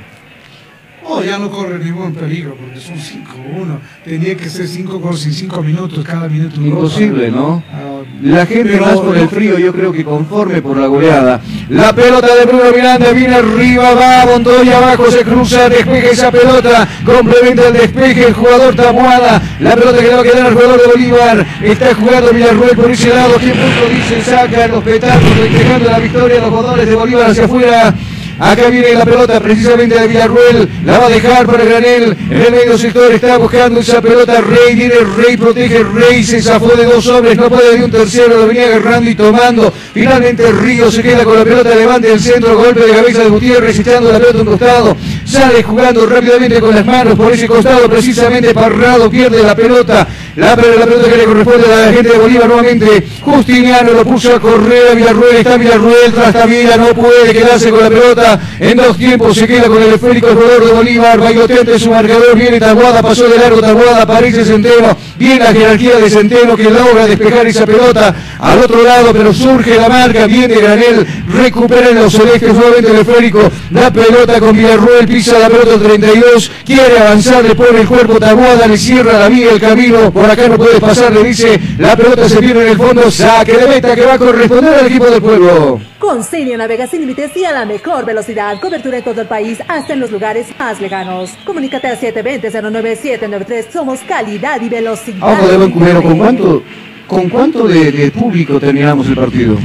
[1.12, 3.80] Oh, ya no corre ningún peligro porque son 5-1.
[4.06, 6.62] Tendría que ser 5 goles en 5 minutos, cada minuto.
[6.62, 7.64] Imposible, ¿no?
[7.74, 11.42] Ah, La gente más por el frío, yo creo que conforme por la goleada.
[11.70, 16.88] La pelota de Bruno Miranda viene arriba, va Montoya abajo, se cruza, despeja esa pelota,
[17.04, 19.42] complementa el despeje el jugador Tamuada.
[19.62, 21.48] La pelota que le va a quedar al jugador de Bolívar.
[21.64, 23.34] Está jugando Villarruel por ese lado.
[23.40, 24.22] ¿Qué punto dice?
[24.30, 27.96] Saca los petardos, despejando la victoria los jugadores de Bolívar hacia afuera.
[28.40, 30.70] Acá viene la pelota precisamente de Villarruel.
[30.86, 32.16] La va a dejar para Granel.
[32.30, 34.40] En el medio sector está buscando esa pelota.
[34.40, 36.24] Rey viene Rey, protege Rey.
[36.24, 37.38] Se zafó de dos hombres.
[37.38, 38.38] No puede de un tercero.
[38.38, 39.74] Lo venía agarrando y tomando.
[39.94, 41.76] Finalmente Río se queda con la pelota.
[41.76, 42.58] Levanta el centro.
[42.58, 43.78] Golpe de cabeza de Gutiérrez.
[43.80, 44.98] Echando la pelota a un costado.
[45.30, 47.88] Sale jugando rápidamente con las manos por ese costado.
[47.88, 50.08] Precisamente Parrado pierde la pelota.
[50.36, 53.08] La, la pelota que le corresponde a la gente de Bolívar nuevamente.
[53.22, 55.36] Justiniano lo puso a correr a Villarruel.
[55.36, 56.78] Está Villarruel tras Tavila.
[56.78, 58.40] No puede quedarse con la pelota.
[58.60, 61.20] En dos tiempos se queda con el esférico el jugador de Bolívar.
[61.20, 62.36] Bailoteante su marcador.
[62.36, 63.04] Viene Tabuada.
[63.04, 64.02] Pasó de largo Tabuada.
[64.02, 64.98] Aparece Centeno.
[65.20, 69.12] Viene la jerarquía de Centeno que logra despejar esa pelota al otro lado.
[69.12, 70.26] Pero surge la marca.
[70.28, 71.06] Viene Granel.
[71.28, 73.42] Recupera en los celestes nuevamente el esférico.
[73.72, 75.06] La pelota con Villarruel.
[75.06, 76.52] Pisa la pelota 32.
[76.66, 77.44] Quiere avanzar.
[77.44, 78.66] Le pone el cuerpo Tabuada.
[78.66, 80.10] Le cierra la vía el camino.
[80.10, 81.12] Por acá no puede pasar.
[81.12, 83.12] Le dice la pelota se pierde en el fondo.
[83.12, 85.82] Saque de meta que va a corresponder al equipo del pueblo.
[86.00, 88.58] Con Siria navega sin límites y a la mejor velocidad.
[88.62, 91.32] Cobertura en todo el país, hasta en los lugares más lejanos.
[91.44, 93.66] Comunícate al 720-09793.
[93.70, 95.09] Somos calidad y velocidad.
[95.22, 96.64] Ojo de buen cubero, ¿con cuánto,
[97.08, 99.58] con cuánto de, de público terminamos el partido?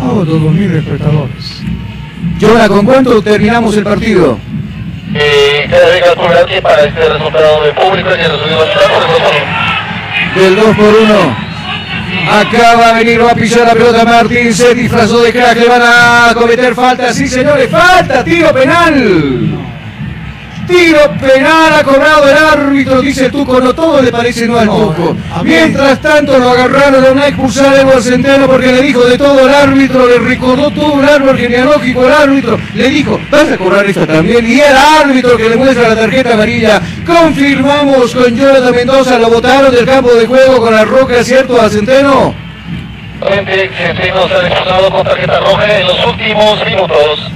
[0.00, 1.62] Oh, dos mil espectadores.
[2.40, 4.38] Jonah, ¿con cuánto terminamos el partido?
[5.14, 10.76] Eh, cada vez más probable para este resultado de público que resumió por Del 2
[10.76, 11.36] por 1.
[12.30, 15.68] Acá va a venir, va a pisar la pelota Martín, se disfrazó de crack, le
[15.68, 19.58] van a cometer falta, sí señores, falta, tiro penal.
[20.66, 24.66] Tiro penal ha cobrado el árbitro, dice el Tuco, no todo le parece no al
[24.66, 25.16] Tuco.
[25.42, 29.54] Mientras tanto lo agarraron a una expulsar Eduardo Centeno porque le dijo de todo el
[29.54, 34.06] árbitro, le recordó todo un árbol genealógico al árbitro, le dijo, vas a cobrar esta
[34.06, 39.28] también, y el árbitro que le muestra la tarjeta amarilla, confirmamos con Jonathan Mendoza, lo
[39.28, 42.34] votaron del campo de juego con la roca, ¿cierto, a Centeno?
[43.20, 47.30] Centeno se ha expulsado con tarjeta roja en los últimos minutos.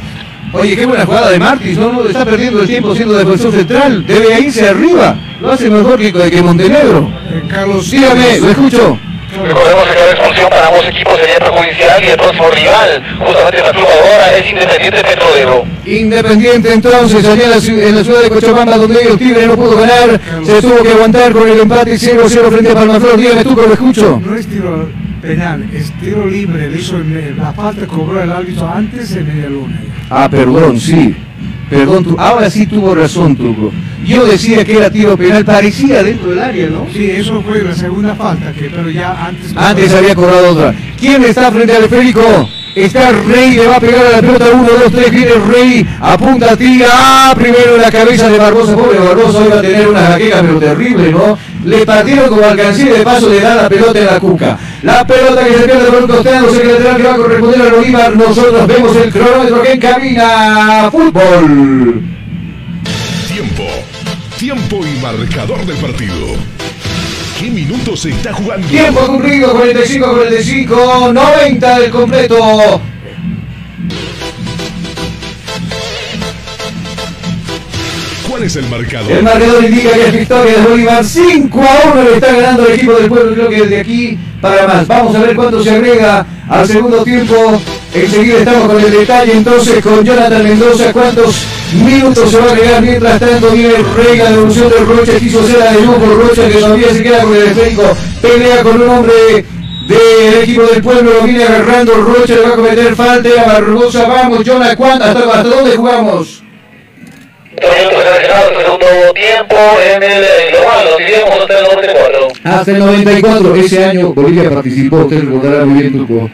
[0.52, 4.06] Oye, qué buena jugada de Martins, no, no, está perdiendo el tiempo siendo defensor central,
[4.06, 7.10] debe irse arriba, lo hace mejor que, que Montenegro.
[7.48, 8.98] Carlos, dígame, lo escucho.
[9.30, 13.70] Recordemos que cada expulsión para ambos equipos sería perjudicial y el próximo rival, justamente la
[13.72, 15.64] club ahora, es Independiente Petrolero.
[15.84, 19.54] Independiente entonces, allá en la, ciudad, en la ciudad de Cochabamba, donde el Tigre no
[19.54, 23.16] pudo ganar, se tuvo que aguantar con el empate 0-0 frente a Palmaflor.
[23.18, 24.22] Dígame tú, que lo escucho.
[24.24, 24.88] No es tiro
[25.20, 29.48] penal, es tiro libre, le hizo el- la falta, cobró el árbitro antes de media
[29.48, 29.80] luna.
[30.10, 31.14] Ah, perdón, sí.
[31.68, 33.70] Perdón, tú, ahora sí tuvo razón, Tuco.
[34.06, 36.86] Yo decía que era tiro penal, parecía dentro del área, ¿no?
[36.92, 39.54] Sí, eso fue la segunda falta, que, pero ya antes...
[39.54, 40.74] Antes había cobrado otra.
[40.98, 42.48] ¿Quién está frente al esférico?
[42.74, 46.56] Está Rey, le va a pegar a la pelota 1, 2, 3, viene Rey, apunta,
[46.56, 50.58] tira, ah, primero la cabeza de Barbosa, pobre Barbosa, iba a tener una jaqueca, pero
[50.60, 51.38] terrible, ¿no?
[51.64, 54.58] Le partieron como alcancía de paso le da la pelota en la cuca.
[54.82, 57.74] La pelota que se pierde por un costado, se lateral que va a corresponder a
[57.74, 62.02] Bolívar, nosotros vemos el cronómetro que encamina fútbol.
[63.28, 63.64] Tiempo.
[64.38, 66.57] Tiempo y marcador del partido.
[67.38, 68.66] ¿Qué minutos se está jugando?
[68.66, 72.80] Tiempo cumplido, 45, 45, 90 del completo.
[78.38, 79.10] ¿Cuál es el marcador?
[79.10, 82.74] El marcador indica que es victoria de Bolívar 5 a 1 le está ganando el
[82.74, 84.86] equipo del pueblo, creo que desde aquí para más.
[84.86, 87.60] Vamos a ver cuánto se agrega al segundo tiempo.
[87.92, 91.46] Enseguida estamos con el detalle entonces con Jonathan Mendoza, cuántos
[91.84, 92.80] minutos se va a agregar.
[92.80, 96.58] Mientras tanto viene Rey, la devolución del Rocha, quiso hacer la de lujo, Rocha que
[96.58, 99.44] todavía se queda con el esférico, pelea con un hombre
[99.88, 104.06] del equipo del pueblo, lo viene agarrando Rocha, le va a cometer falta a Barbosa.
[104.06, 105.04] Vamos, Jonathan, ¿cuánto?
[105.06, 106.44] ¿Hasta, hasta dónde jugamos?
[107.60, 112.28] Segundo tiempo en el global, lo diríamos hasta el 94.
[112.44, 116.30] Hasta el 94, ese año Bolivia participó, usted recordará muy bien, Tuco,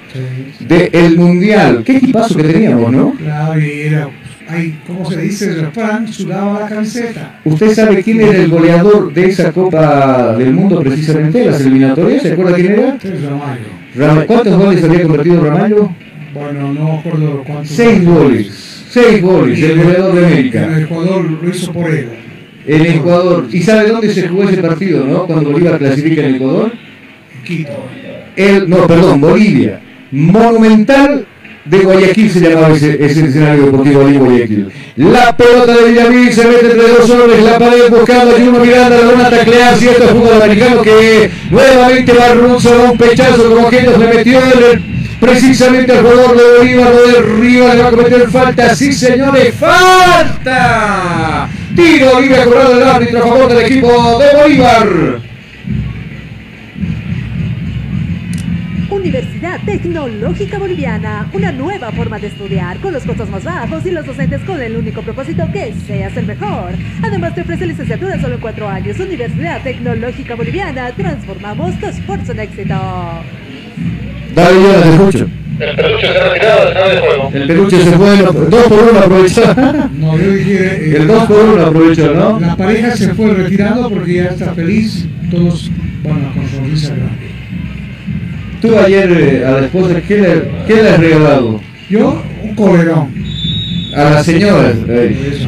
[0.60, 1.82] del Mundial.
[1.84, 3.14] Qué equipazo que teníamos, ¿no?
[3.14, 4.08] Claro, y era,
[4.48, 5.46] ay, ¿cómo se dice?
[5.46, 7.40] El refrán sudaba la camiseta.
[7.44, 12.22] ¿Usted sabe quién era el goleador de esa Copa del Mundo precisamente, las eliminatorias?
[12.22, 12.96] ¿Se acuerda quién era?
[13.28, 13.84] Ramallo.
[13.96, 15.90] Rama- ¿Cuántos goles había convertido Ramallo?
[16.34, 17.68] Bueno, no me acuerdo cuántos.
[17.68, 18.70] Seis goles.
[18.94, 20.68] Seis goles, el goleador de América.
[20.76, 22.10] El Ecuador lo hizo por él.
[22.64, 23.48] En Ecuador.
[23.50, 25.26] ¿Y sabe dónde se jugó ese partido, no?
[25.26, 26.70] Cuando Bolívar clasifica en Ecuador.
[27.44, 27.72] Quito.
[28.36, 29.80] El, no, perdón, Bolivia.
[30.12, 31.26] Monumental
[31.64, 34.68] de Guayaquil se llamaba ese, ese escenario deportivo de Guayaquil.
[34.94, 38.96] La pelota de Villamil se mete entre dos hombres, la pared buscando a Juno Miranda,
[38.96, 43.82] la van a taclear cierto fútbol americano que nuevamente va a un pechazo como que
[43.82, 44.93] le metió el,
[45.24, 51.48] precisamente al jugador de Bolívar, lo derriba, le va a cometer falta, sí señores, falta.
[51.74, 54.88] Tiro Bolivia cobrado el árbitro a favor del equipo de Bolívar.
[58.90, 64.06] Universidad Tecnológica Boliviana, una nueva forma de estudiar con los costos más bajos y los
[64.06, 66.72] docentes con el único propósito que seas el mejor.
[67.02, 68.98] Además te ofrece licenciatura solo en cuatro años.
[69.00, 72.74] Universidad Tecnológica Boliviana, transformamos tu esfuerzo en éxito.
[74.34, 75.28] Dale, yo te escucho.
[75.60, 77.30] El peluche se ha retirado del juego.
[77.32, 79.42] El peluche se fue, dos por uno aprovechó.
[79.98, 80.64] No, yo dije.
[80.64, 82.40] Eh, el dos por uno aprovechó, ¿no?
[82.40, 85.06] La pareja se fue retirando porque ya está feliz.
[85.30, 85.70] Todos
[86.02, 87.30] van a con sonrisa grande.
[88.60, 91.60] Tú ayer eh, a la esposa, ¿qué le, qué le has regalado?
[91.88, 93.14] Yo, un colerón.
[93.94, 94.72] A la señora.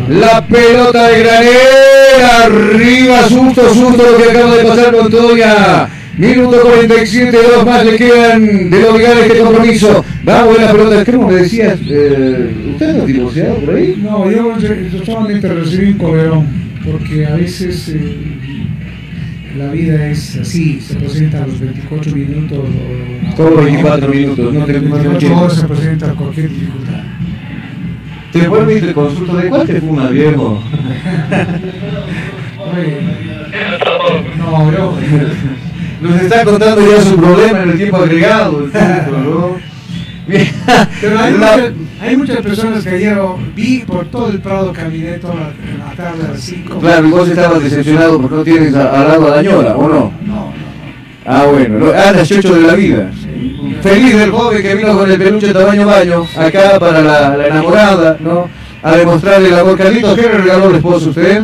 [0.08, 5.88] La pelota de Granera, arriba, susto, susto lo que acaba de pasar con Toya.
[6.16, 10.02] Minuto 47, dos más le quedan de obligar este compromiso.
[10.24, 11.04] Vamos a la pelota.
[11.12, 11.78] ¿Cómo me decías?
[11.86, 14.00] Eh, ¿Usted no ha divorciado por ahí?
[14.02, 16.46] No, yo, yo solamente recibí un colerón,
[16.90, 18.16] porque a veces eh,
[19.58, 22.60] la vida es así, se presenta a los 24 minutos.
[22.60, 27.02] O, Todos 24 minutos, no te no se presenta cualquier dificultad.
[28.32, 30.62] Te vuelve y te consulto, ¿de cuál te fuma, viejo?
[34.38, 34.94] no, yo.
[36.00, 38.68] Nos está contando ya su problema en el tiempo agregado.
[41.00, 41.34] Pero hay,
[42.00, 43.16] hay, muchas personas que ayer
[43.54, 46.78] vi por todo el Prado, caminé toda la, tarde a las 5.
[46.80, 50.12] Claro, y vos estabas decepcionado porque no tienes al lado a la ñora, ¿o no?
[50.26, 50.52] No, no.
[51.24, 53.10] Ah, bueno, andas chocho de la vida.
[53.82, 58.16] Feliz del joven que vino con el peluche tamaño baño, acá para la, la enamorada,
[58.20, 58.48] ¿no?
[58.82, 59.78] A demostrarle el amor.
[59.78, 61.42] Carlitos, ¿qué le regaló el esposo a usted?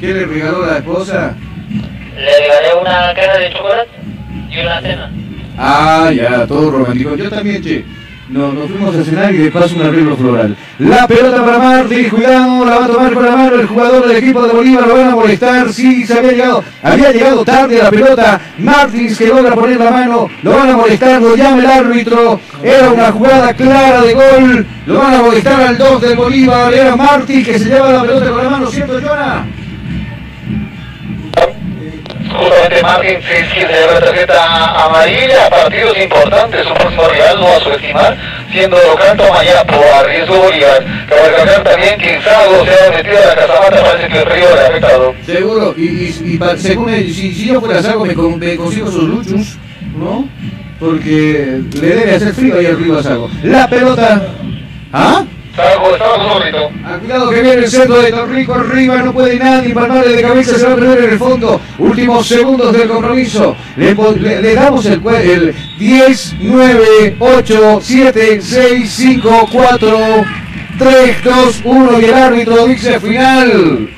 [0.00, 1.34] ¿Qué le regaló la esposa?
[2.16, 3.90] Le regalé una caja de chocolate
[4.50, 5.12] y una cena.
[5.56, 7.14] Ah, ya, todo romántico.
[7.16, 7.84] Yo también, che.
[8.28, 10.54] Nos, nos fuimos a cenar y de paso un arreglo floral.
[10.78, 14.16] La pelota para Martins, cuidado, la va a tomar con la mano el jugador del
[14.18, 17.90] equipo de Bolívar, lo van a molestar, sí, se había llegado, había llegado tarde la
[17.90, 22.38] pelota, Martins que logra poner la mano, lo van a molestar, lo llama el árbitro,
[22.62, 26.96] era una jugada clara de gol, lo van a molestar al 2 del Bolívar, era
[26.96, 29.46] Martins que se lleva la pelota con la mano, ¿cierto, Jonah?
[32.30, 37.60] Justamente Martin sí, se lleva tarjeta amarilla, partidos importantes, su próximo rival no va a
[37.60, 38.16] subestimar,
[38.52, 40.84] siendo Canto Mayapo a riesgo Bolívar.
[41.08, 44.54] Cabe recalcar también que Insago se ha metido a la casamata, parece que el río
[44.54, 45.14] le ha afectado.
[45.26, 49.58] Seguro, y, según él, si, si, yo fuera Sago me, consigo esos luchos,
[49.96, 50.28] ¿no?
[50.80, 53.30] Porque le debe hacer frío ahí arriba a Sago.
[53.42, 54.22] La pelota...
[54.92, 55.24] ¿Ah?
[57.00, 60.66] Cuidado que viene el centro de Torrico arriba, no puede nadie palmarle de cabeza, se
[60.66, 61.60] va a perder en el fondo.
[61.78, 63.56] Últimos segundos del compromiso.
[63.76, 69.98] Le, damos el 10, 9, 8, 7, 6, 5, 4,
[70.78, 73.97] 3, 2, 1 y el árbitro dice final.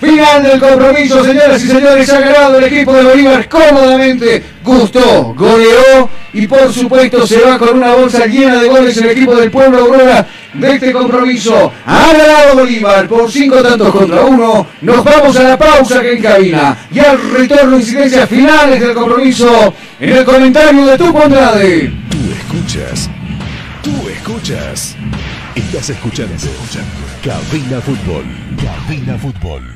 [0.00, 6.10] Final del compromiso, señoras y señores, ha ganado el equipo de Bolívar cómodamente, gustó, goleó
[6.34, 9.78] y por supuesto se va con una bolsa llena de goles el equipo del pueblo
[9.78, 11.72] Aurora de este compromiso.
[11.86, 14.66] Ha ganado Bolívar por cinco tantos contra uno.
[14.82, 20.16] Nos vamos a la pausa que encabina y al retorno incidencias finales del compromiso en
[20.16, 21.92] el comentario de tu Andrade.
[22.10, 23.08] Tú escuchas,
[23.82, 24.94] tú escuchas,
[25.54, 26.90] estás escuchando, escuchando.
[27.24, 28.24] Cabina Fútbol,
[28.62, 29.75] Cabina Fútbol.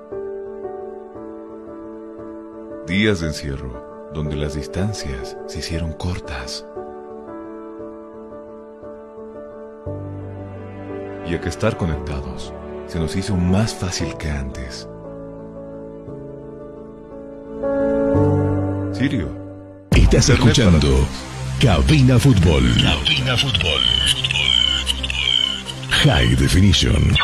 [2.87, 6.65] Días de encierro, donde las distancias se hicieron cortas.
[11.27, 12.51] Y a que estar conectados
[12.87, 14.89] se nos hizo más fácil que antes.
[18.93, 19.29] Sirio.
[19.91, 21.07] Estás escuchando
[21.61, 22.63] Cabina Fútbol.
[22.81, 23.81] Cabina Fútbol.
[26.03, 27.15] High Definition.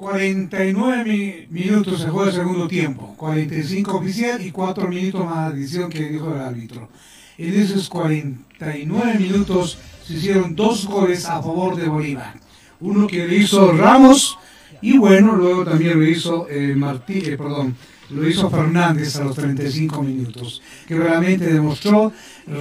[0.00, 5.52] Bien, 49 mi- minutos se juega el segundo tiempo, 45 oficial y 4 minutos más
[5.52, 6.88] adición que dijo el árbitro.
[7.36, 12.34] En esos 49 minutos se hicieron dos goles a favor de Bolívar.
[12.80, 14.38] Uno que lo hizo Ramos
[14.80, 17.76] y bueno, luego también lo hizo eh, Martí, eh, perdón,
[18.10, 22.12] lo hizo Fernández a los 35 minutos, que realmente demostró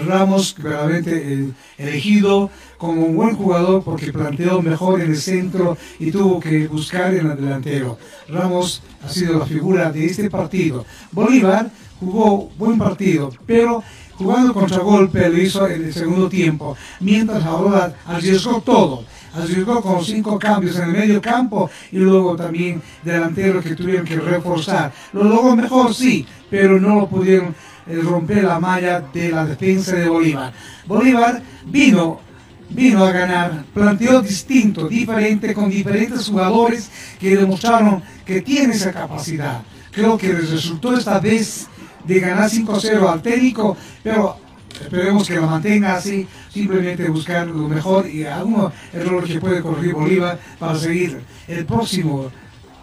[0.07, 6.11] Ramos realmente eh, elegido como un buen jugador porque planteó mejor en el centro y
[6.11, 7.97] tuvo que buscar en el delantero.
[8.27, 10.85] Ramos ha sido la figura de este partido.
[11.11, 17.95] Bolívar jugó buen partido, pero jugando contragolpe lo hizo en el segundo tiempo, mientras ahora
[18.05, 19.05] arriesgó todo.
[19.33, 24.17] Arriesgó con cinco cambios en el medio campo y luego también delanteros que tuvieron que
[24.17, 24.91] reforzar.
[25.13, 27.55] Lo logró mejor, sí, pero no lo pudieron
[27.87, 30.53] eh, romper la malla de la defensa de Bolívar.
[30.85, 32.21] Bolívar vino
[32.69, 39.61] vino a ganar, planteó distinto, diferente, con diferentes jugadores que demostraron que tiene esa capacidad.
[39.91, 41.67] Creo que les resultó esta vez
[42.05, 44.37] de ganar 5-0 al técnico, pero
[44.81, 49.93] esperemos que la mantenga así, simplemente buscar lo mejor y algún error que puede corregir
[49.93, 52.31] Bolívar para seguir el próximo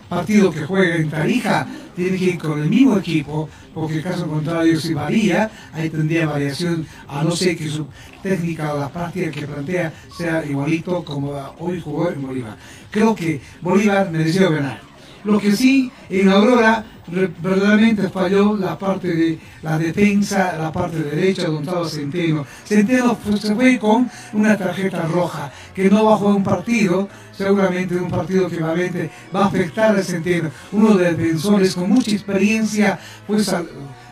[0.09, 4.27] partido que juega en Tarija tiene que ir con el mismo equipo, porque en caso
[4.27, 7.87] contrario si varía, ahí tendría variación, a no ser que su
[8.23, 12.57] técnica o la práctica que plantea sea igualito como hoy jugó en Bolívar.
[12.91, 14.81] Creo que Bolívar mereció ganar.
[15.27, 21.47] Lo que sí, en Aurora verdaderamente falló la parte de la defensa, la parte derecha
[21.47, 22.47] donde estaba Centeno.
[22.65, 27.97] Centeno se fue con una tarjeta roja, que no va a jugar un partido, seguramente
[27.97, 30.49] un partido que va a afectar a Centeno.
[30.71, 32.97] Uno de los defensores con mucha experiencia,
[33.27, 33.53] pues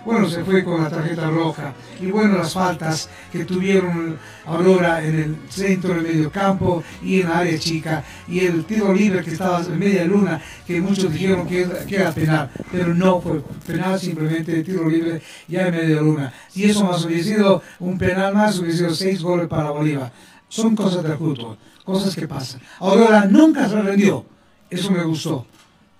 [0.04, 1.72] bueno, se fue con la tarjeta roja.
[2.00, 7.28] Y bueno, las faltas que tuvieron Aurora en el centro del medio campo y en
[7.28, 8.04] la área chica.
[8.28, 12.12] Y el tiro libre que estaba en media luna, que muchos dijeron que, que era
[12.12, 16.32] penal, pero no fue penal, simplemente tiro libre ya en media luna.
[16.48, 20.12] Si eso más hubiera sido un penal más, hubiera sido seis goles para Bolívar.
[20.48, 22.60] Son cosas del fútbol, cosas que pasan.
[22.78, 24.24] Aurora nunca se rendió,
[24.70, 25.46] eso me gustó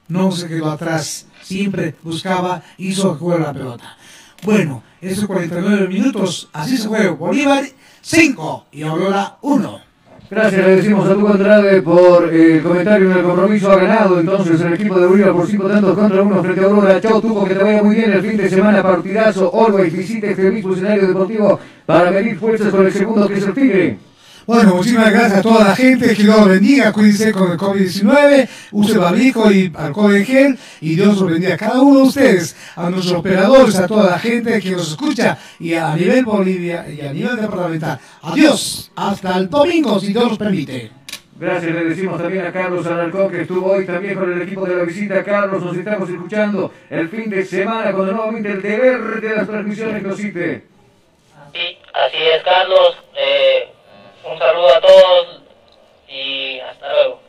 [0.08, 3.96] no se quedó atrás, siempre buscaba, hizo jugar la pelota.
[4.42, 7.10] Bueno, esos 49 minutos, así se juega.
[7.12, 7.64] Bolívar
[8.02, 9.80] 5 y Aurora 1.
[10.30, 13.70] Gracias, le decimos a tu Andrade por el comentario en el compromiso.
[13.70, 17.00] Ha ganado entonces el equipo de Bolívar por cinco tantos contra uno frente a Aurora.
[17.00, 18.82] Chau, Tuco, que te vaya muy bien el fin de semana.
[18.82, 23.46] Partidazo, Always visite este mismo escenario deportivo para medir fuerzas con el segundo que es
[23.46, 23.98] el Tigre.
[24.46, 28.48] Bueno, muchísimas gracias a toda la gente, que Dios los bendiga, cuídense con el COVID-19,
[28.72, 32.54] use barbijo y alcohol en gel, y Dios los bendiga a cada uno de ustedes,
[32.76, 37.00] a nuestros operadores, a toda la gente que nos escucha, y a nivel Bolivia y
[37.00, 37.98] a nivel departamental.
[38.20, 40.90] Adiós, hasta el domingo, si Dios nos permite.
[41.36, 44.76] Gracias, le decimos también a Carlos Alarcón que estuvo hoy también con el equipo de
[44.76, 45.24] la visita.
[45.24, 50.02] Carlos, nos estamos escuchando el fin de semana cuando nuevamente el deber de las transmisiones
[50.02, 50.64] nos cite.
[51.52, 52.96] Sí, así es, Carlos.
[53.16, 53.73] Eh,
[54.30, 55.42] un saludo a todos
[56.08, 57.20] y hasta luego.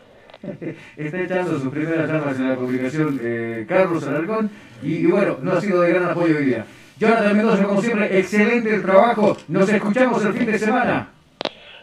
[0.98, 4.50] Está echando sus primeras armas en la comunicación eh, Carlos Alarcón
[4.84, 6.66] y, y bueno, no ha sido de gran apoyo hoy día.
[6.98, 9.36] Jonathan Mendoza, como siempre, excelente el trabajo.
[9.48, 11.10] Nos escuchamos el fin de semana.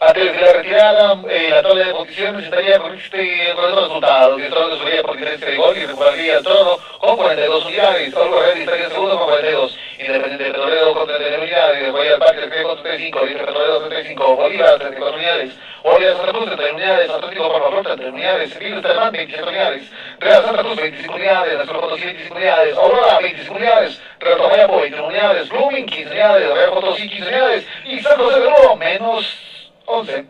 [0.05, 4.41] Antes de la retirada, eh, la tabla de posiciones estaría con este con estos resultados.
[4.41, 8.13] El trono subiría por diferencia de gol y recuperaría el trono con 42 unidades.
[8.13, 9.77] Olgo Real estaría segundo con 42.
[9.99, 11.93] Independiente Petrolero con 39 unidades.
[11.93, 13.25] Del Parque 33 con 35.
[13.25, 14.35] Libre Petrolero 35.
[14.35, 15.53] Bolívar 34 unidades.
[15.83, 17.09] Bolívar Santa Cruz 31 unidades.
[17.09, 18.59] Atlético Palmaflor 31 unidades.
[18.59, 19.91] Libre Terman 27 unidades.
[20.19, 21.57] Real Santa Cruz 25 unidades.
[21.59, 22.77] Nacional Potosí 25 unidades.
[22.77, 24.01] Aurora 25 unidades.
[24.19, 25.49] Real Tomayapo 21 unidades.
[25.49, 26.53] Blooming 15 unidades.
[26.53, 27.67] Real Potosí 15 unidades.
[27.85, 29.52] Y San José de Oro menos
[29.87, 30.25] 11.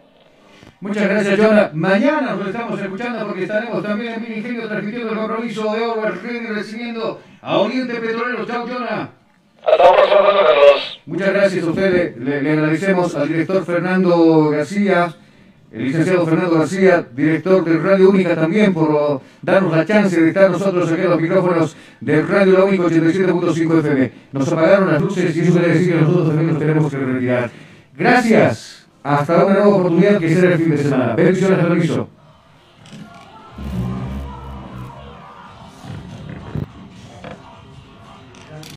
[0.82, 1.72] Muchas gracias, Jonah.
[1.74, 6.22] Mañana nos estamos escuchando porque estaremos también en Mini Ingenio transmitiendo el compromiso de Orwell
[6.22, 8.46] Ready recibiendo a Oriente Petrolero.
[8.46, 9.10] Chao, Jonah.
[9.66, 11.02] Hasta la próxima, Carlos.
[11.06, 12.18] Muchas gracias a ustedes.
[12.18, 15.14] Le, le agradecemos al director Fernando García,
[15.72, 20.52] el licenciado Fernando García, director de Radio Única también, por darnos la chance de estar
[20.52, 24.12] nosotros aquí en los micrófonos de Radio La Única 87.5 FM.
[24.34, 27.52] Nos apagaron las luces y eso quiere decir que nosotros también nos tenemos que retirar.
[27.96, 28.83] Gracias.
[29.04, 31.16] Hasta una nueva oportunidad que será el fin de semana.
[31.16, 32.08] Bendiciones, permiso.